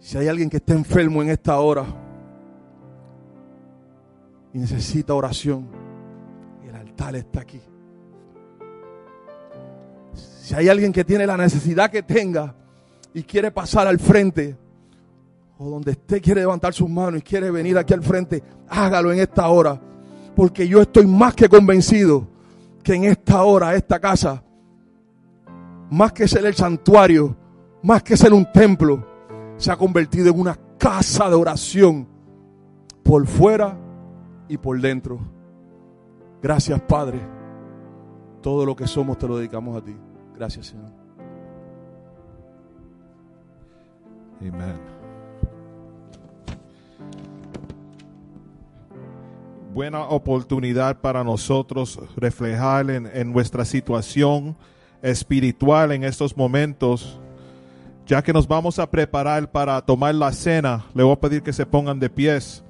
Si 0.00 0.16
hay 0.16 0.28
alguien 0.28 0.48
que 0.48 0.58
está 0.58 0.74
enfermo 0.74 1.22
en 1.22 1.30
esta 1.30 1.58
hora 1.58 1.84
y 4.52 4.58
necesita 4.58 5.14
oración, 5.14 5.68
el 6.66 6.74
altar 6.74 7.16
está 7.16 7.40
aquí. 7.40 7.60
Si 10.14 10.54
hay 10.54 10.68
alguien 10.68 10.92
que 10.92 11.04
tiene 11.04 11.26
la 11.26 11.36
necesidad 11.36 11.90
que 11.90 12.02
tenga 12.02 12.54
y 13.12 13.22
quiere 13.22 13.50
pasar 13.50 13.86
al 13.86 13.98
frente, 13.98 14.56
o 15.58 15.68
donde 15.68 15.90
usted 15.90 16.22
quiere 16.22 16.40
levantar 16.40 16.72
sus 16.72 16.88
manos 16.88 17.20
y 17.20 17.22
quiere 17.22 17.50
venir 17.50 17.76
aquí 17.76 17.92
al 17.92 18.02
frente, 18.02 18.42
hágalo 18.68 19.12
en 19.12 19.18
esta 19.18 19.48
hora. 19.48 19.78
Porque 20.36 20.66
yo 20.66 20.80
estoy 20.80 21.06
más 21.06 21.34
que 21.34 21.48
convencido 21.48 22.37
que 22.82 22.94
en 22.94 23.04
esta 23.04 23.42
hora, 23.42 23.74
esta 23.74 24.00
casa, 24.00 24.42
más 25.90 26.12
que 26.12 26.28
ser 26.28 26.44
el 26.46 26.54
santuario, 26.54 27.36
más 27.82 28.02
que 28.02 28.16
ser 28.16 28.32
un 28.32 28.50
templo, 28.52 29.06
se 29.56 29.72
ha 29.72 29.76
convertido 29.76 30.30
en 30.30 30.40
una 30.40 30.58
casa 30.78 31.28
de 31.28 31.34
oración 31.34 32.08
por 33.02 33.26
fuera 33.26 33.76
y 34.48 34.56
por 34.56 34.80
dentro. 34.80 35.18
Gracias, 36.42 36.80
Padre. 36.82 37.20
Todo 38.42 38.64
lo 38.64 38.76
que 38.76 38.86
somos 38.86 39.18
te 39.18 39.26
lo 39.26 39.36
dedicamos 39.36 39.76
a 39.76 39.84
ti. 39.84 39.96
Gracias, 40.34 40.66
Señor. 40.66 40.92
Amén. 44.40 44.97
Buena 49.72 50.02
oportunidad 50.02 51.00
para 51.00 51.22
nosotros 51.22 51.98
reflejar 52.16 52.90
en, 52.90 53.32
nuestra 53.32 53.64
situación 53.64 54.56
espiritual 55.02 55.92
en 55.92 56.04
estos 56.04 56.36
momentos. 56.36 57.18
Ya 58.06 58.22
que 58.22 58.32
nos 58.32 58.48
vamos 58.48 58.78
a 58.78 58.90
preparar 58.90 59.50
para 59.50 59.80
tomar 59.82 60.14
la 60.14 60.32
cena, 60.32 60.86
le 60.94 61.02
voy 61.02 61.12
a 61.12 61.20
pedir 61.20 61.42
que 61.42 61.52
se 61.52 61.66
pongan 61.66 61.98
de 61.98 62.08
pies. 62.08 62.64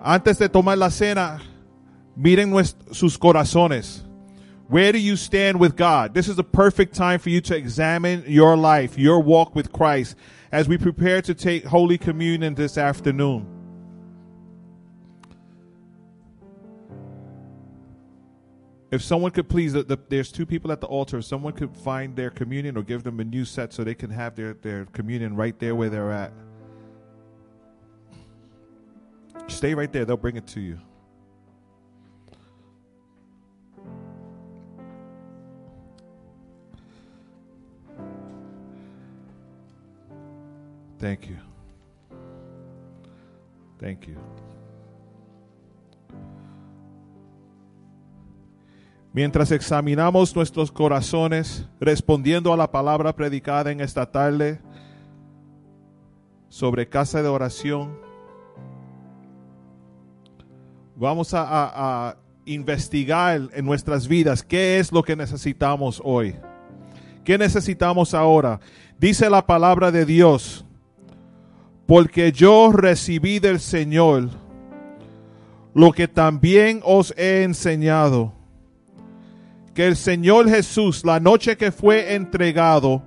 Antes 0.00 0.38
de 0.38 0.48
tomar 0.48 0.78
la 0.78 0.90
cena, 0.90 1.40
miren 2.16 2.52
sus 2.92 3.18
corazones. 3.18 4.06
Where 4.68 4.92
do 4.92 4.98
you 4.98 5.16
stand 5.16 5.58
with 5.58 5.74
God? 5.76 6.14
This 6.14 6.28
is 6.28 6.36
the 6.36 6.44
perfect 6.44 6.94
time 6.94 7.18
for 7.18 7.28
you 7.28 7.40
to 7.40 7.56
examine 7.56 8.22
your 8.28 8.56
life, 8.56 8.96
your 8.96 9.20
walk 9.20 9.56
with 9.56 9.72
Christ, 9.72 10.16
as 10.52 10.68
we 10.68 10.78
prepare 10.78 11.20
to 11.22 11.34
take 11.34 11.64
Holy 11.64 11.98
Communion 11.98 12.54
this 12.54 12.78
afternoon. 12.78 13.59
If 18.90 19.02
someone 19.02 19.30
could 19.30 19.48
please, 19.48 19.72
the, 19.72 19.84
the, 19.84 19.98
there's 20.08 20.32
two 20.32 20.44
people 20.44 20.72
at 20.72 20.80
the 20.80 20.86
altar. 20.86 21.18
If 21.18 21.24
someone 21.24 21.52
could 21.52 21.76
find 21.76 22.16
their 22.16 22.30
communion 22.30 22.76
or 22.76 22.82
give 22.82 23.04
them 23.04 23.20
a 23.20 23.24
new 23.24 23.44
set 23.44 23.72
so 23.72 23.84
they 23.84 23.94
can 23.94 24.10
have 24.10 24.34
their, 24.34 24.54
their 24.54 24.86
communion 24.86 25.36
right 25.36 25.56
there 25.58 25.74
where 25.76 25.88
they're 25.88 26.10
at. 26.10 26.32
Stay 29.46 29.74
right 29.74 29.92
there, 29.92 30.04
they'll 30.04 30.16
bring 30.16 30.36
it 30.36 30.46
to 30.48 30.60
you. 30.60 30.78
Thank 40.98 41.28
you. 41.28 41.38
Thank 43.78 44.06
you. 44.06 44.16
Mientras 49.12 49.50
examinamos 49.50 50.36
nuestros 50.36 50.70
corazones, 50.70 51.66
respondiendo 51.80 52.52
a 52.52 52.56
la 52.56 52.70
palabra 52.70 53.12
predicada 53.16 53.72
en 53.72 53.80
esta 53.80 54.12
tarde 54.12 54.60
sobre 56.48 56.88
casa 56.88 57.20
de 57.20 57.28
oración, 57.28 57.98
vamos 60.94 61.32
a, 61.34 62.16
investigar 62.46 63.48
en 63.52 63.64
nuestras 63.64 64.08
vidas 64.08 64.42
qué 64.42 64.78
es 64.78 64.90
lo 64.90 65.02
que 65.02 65.14
necesitamos 65.14 66.00
hoy. 66.04 66.34
¿Qué 67.22 67.36
necesitamos 67.36 68.14
ahora? 68.14 68.60
Dice 68.98 69.28
la 69.28 69.46
palabra 69.46 69.92
de 69.92 70.04
Dios, 70.04 70.64
porque 71.86 72.32
yo 72.32 72.72
recibí 72.72 73.38
del 73.38 73.60
Señor 73.60 74.30
lo 75.74 75.92
que 75.92 76.08
también 76.08 76.80
os 76.82 77.12
he 77.16 77.42
enseñado 77.42 78.39
que 79.80 79.86
el 79.86 79.96
Señor 79.96 80.46
Jesús, 80.46 81.06
la 81.06 81.20
noche 81.20 81.56
que 81.56 81.72
fue 81.72 82.14
entregado, 82.14 83.02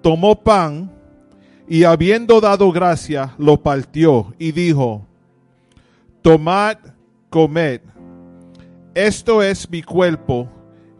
tomó 0.00 0.42
pan 0.42 0.90
y 1.68 1.84
habiendo 1.84 2.40
dado 2.40 2.72
gracia, 2.72 3.34
lo 3.36 3.62
partió 3.62 4.32
y 4.38 4.52
dijo, 4.52 5.06
tomad, 6.22 6.78
comed, 7.28 7.82
esto 8.94 9.42
es 9.42 9.68
mi 9.68 9.82
cuerpo 9.82 10.48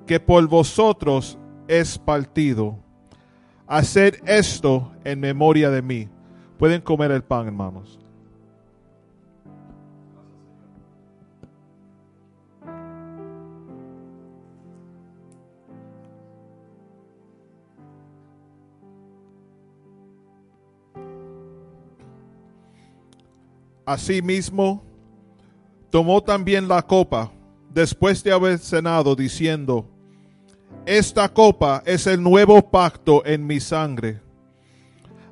que 0.07 0.21
por 0.21 0.47
vosotros 0.49 1.39
es 1.67 1.97
partido. 1.97 2.77
Haced 3.67 4.17
esto 4.27 4.93
en 5.03 5.19
memoria 5.21 5.71
de 5.71 5.81
mí. 5.81 6.11
Pueden 6.59 6.83
comer 6.83 7.11
el 7.11 7.25
pan, 7.25 7.47
hermanos. 7.47 8.06
Asimismo, 23.87 24.85
tomó 25.91 26.21
también 26.23 26.67
la 26.67 26.83
copa 26.83 27.33
después 27.73 28.23
de 28.25 28.33
haber 28.33 28.59
cenado, 28.59 29.15
diciendo, 29.15 29.89
Esta 30.85 31.29
copa 31.33 31.83
es 31.87 32.07
el 32.07 32.23
nuevo 32.23 32.71
pacto 32.71 33.25
en 33.25 33.47
mi 33.47 33.61
sangre. 33.61 34.21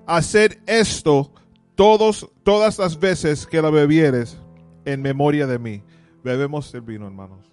Hacer 0.06 0.62
esto 0.66 1.32
todos, 1.74 2.31
todas 2.44 2.78
las 2.78 2.98
veces 2.98 3.47
que 3.47 3.60
la 3.60 3.70
bebieres 3.70 4.39
en 4.85 5.02
memoria 5.02 5.47
de 5.47 5.59
mí. 5.59 5.82
Bebemos 6.22 6.72
el 6.74 6.82
vino, 6.82 7.06
hermanos. 7.06 7.51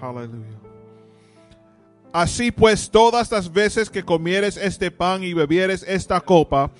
Aleluya. 0.00 0.77
Así 2.12 2.50
pues, 2.50 2.90
todas 2.90 3.30
las 3.30 3.52
veces 3.52 3.90
que 3.90 4.02
comieres 4.02 4.56
este 4.56 4.90
pan 4.90 5.22
y 5.22 5.34
bebieres 5.34 5.84
esta 5.86 6.20
copa, 6.20 6.70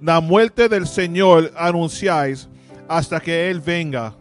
la 0.00 0.20
muerte 0.20 0.68
del 0.68 0.86
Señor 0.86 1.52
anunciáis 1.56 2.48
hasta 2.88 3.20
que 3.20 3.50
Él 3.50 3.60
venga. 3.60 4.14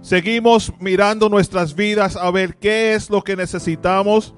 Seguimos 0.00 0.72
mirando 0.80 1.28
nuestras 1.28 1.74
vidas 1.74 2.16
a 2.16 2.30
ver 2.30 2.56
qué 2.56 2.94
es 2.94 3.10
lo 3.10 3.22
que 3.22 3.36
necesitamos 3.36 4.34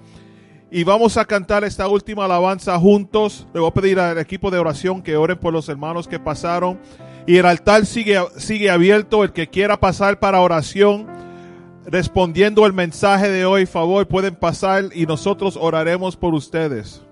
y 0.71 0.83
vamos 0.83 1.17
a 1.17 1.25
cantar 1.25 1.65
esta 1.65 1.87
última 1.89 2.25
alabanza 2.25 2.79
juntos. 2.79 3.47
Le 3.55 3.61
voy 3.61 3.71
a 3.71 3.75
pedir 3.75 4.01
al 4.01 4.19
equipo 4.19 4.51
de 4.51 4.59
oración 4.59 5.01
que 5.01 5.17
oren 5.17 5.39
por 5.39 5.53
los 5.53 5.69
hermanos 5.69 6.09
que 6.09 6.19
pasaron 6.19 6.79
y 7.27 7.37
el 7.37 7.47
altar 7.47 7.87
sigue, 7.87 8.19
sigue 8.37 8.71
abierto, 8.71 9.25
el 9.25 9.33
que 9.33 9.49
quiera 9.49 9.79
pasar 9.79 10.19
para 10.19 10.41
oración 10.41 11.07
respondiendo 11.87 12.65
al 12.65 12.73
mensaje 12.73 13.31
de 13.31 13.45
hoy, 13.45 13.67
favor, 13.67 14.07
pueden 14.07 14.35
pasar 14.35 14.85
y 14.93 15.07
nosotros 15.07 15.59
oraremos 15.61 16.17
por 16.17 16.35
ustedes. 16.35 17.03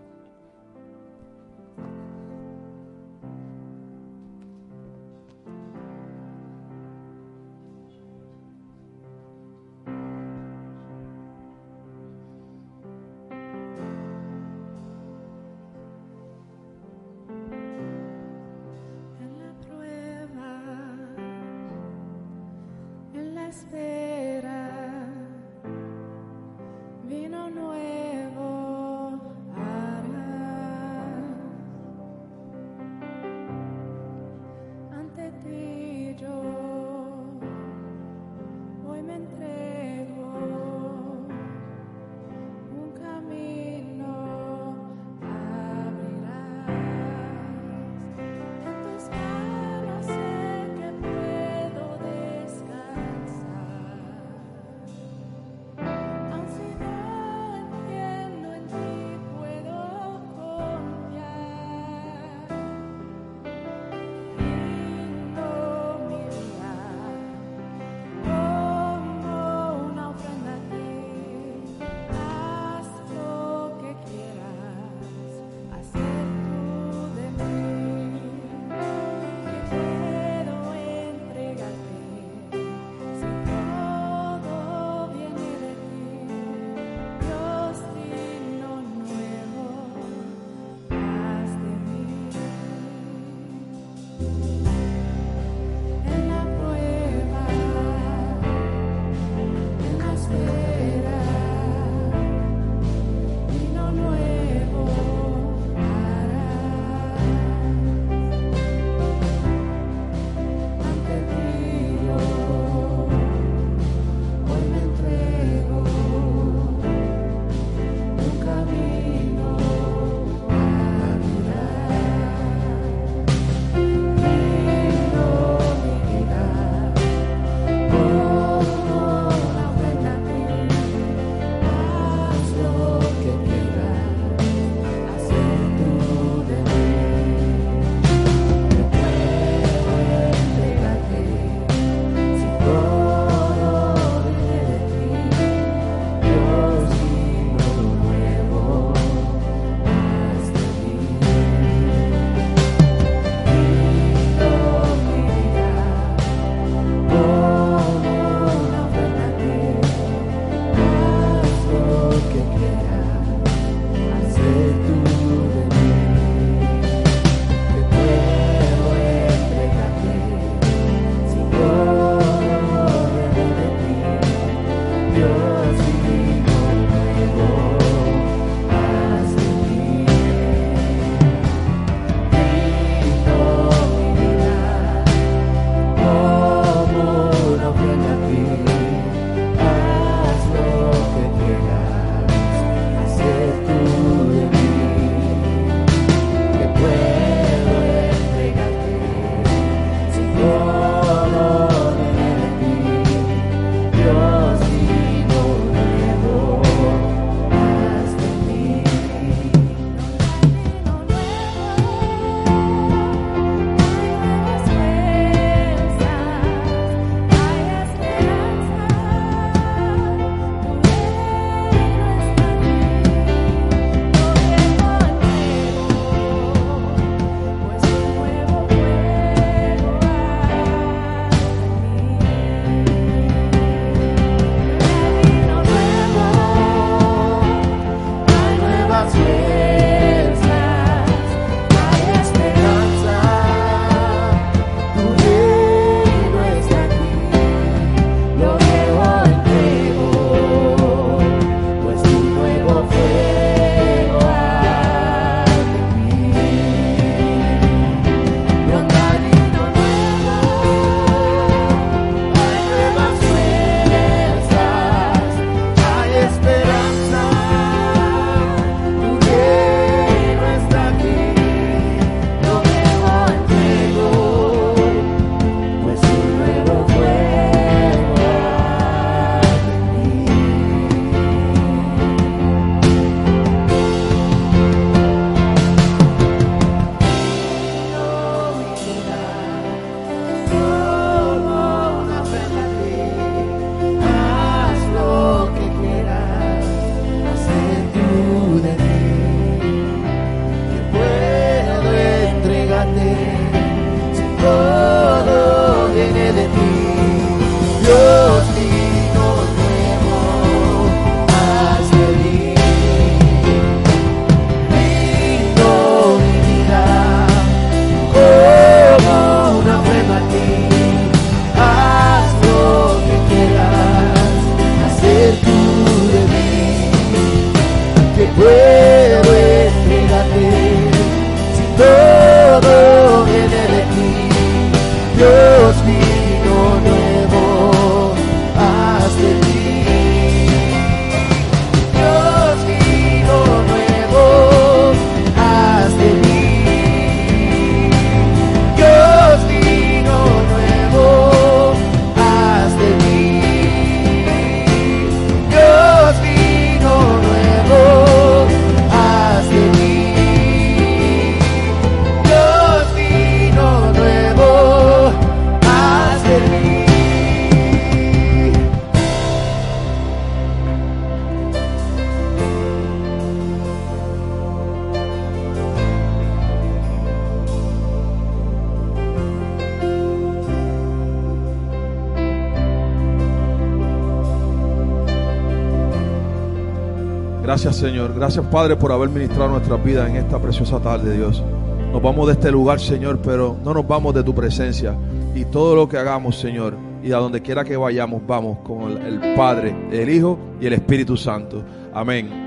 Señor. 387.82 388.14
Gracias 388.14 388.46
Padre 388.46 388.76
por 388.76 388.92
haber 388.92 389.08
ministrado 389.08 389.50
nuestras 389.50 389.82
vidas 389.82 390.08
en 390.08 390.14
esta 390.14 390.40
preciosa 390.40 390.78
tarde, 390.78 391.16
Dios. 391.16 391.42
Nos 391.90 392.00
vamos 392.00 392.28
de 392.28 392.34
este 392.34 392.52
lugar, 392.52 392.78
Señor, 392.78 393.18
pero 393.20 393.56
no 393.64 393.74
nos 393.74 393.84
vamos 393.88 394.14
de 394.14 394.22
tu 394.22 394.32
presencia. 394.32 394.94
Y 395.34 395.46
todo 395.46 395.74
lo 395.74 395.88
que 395.88 395.98
hagamos, 395.98 396.38
Señor, 396.38 396.76
y 397.02 397.10
a 397.10 397.16
donde 397.16 397.42
quiera 397.42 397.64
que 397.64 397.76
vayamos, 397.76 398.22
vamos 398.24 398.58
con 398.58 398.92
el, 398.92 399.34
Padre, 399.34 399.74
el 399.90 400.08
Hijo 400.08 400.38
y 400.60 400.66
el 400.66 400.74
Espíritu 400.74 401.16
Santo. 401.16 401.64
Amén. 401.92 402.41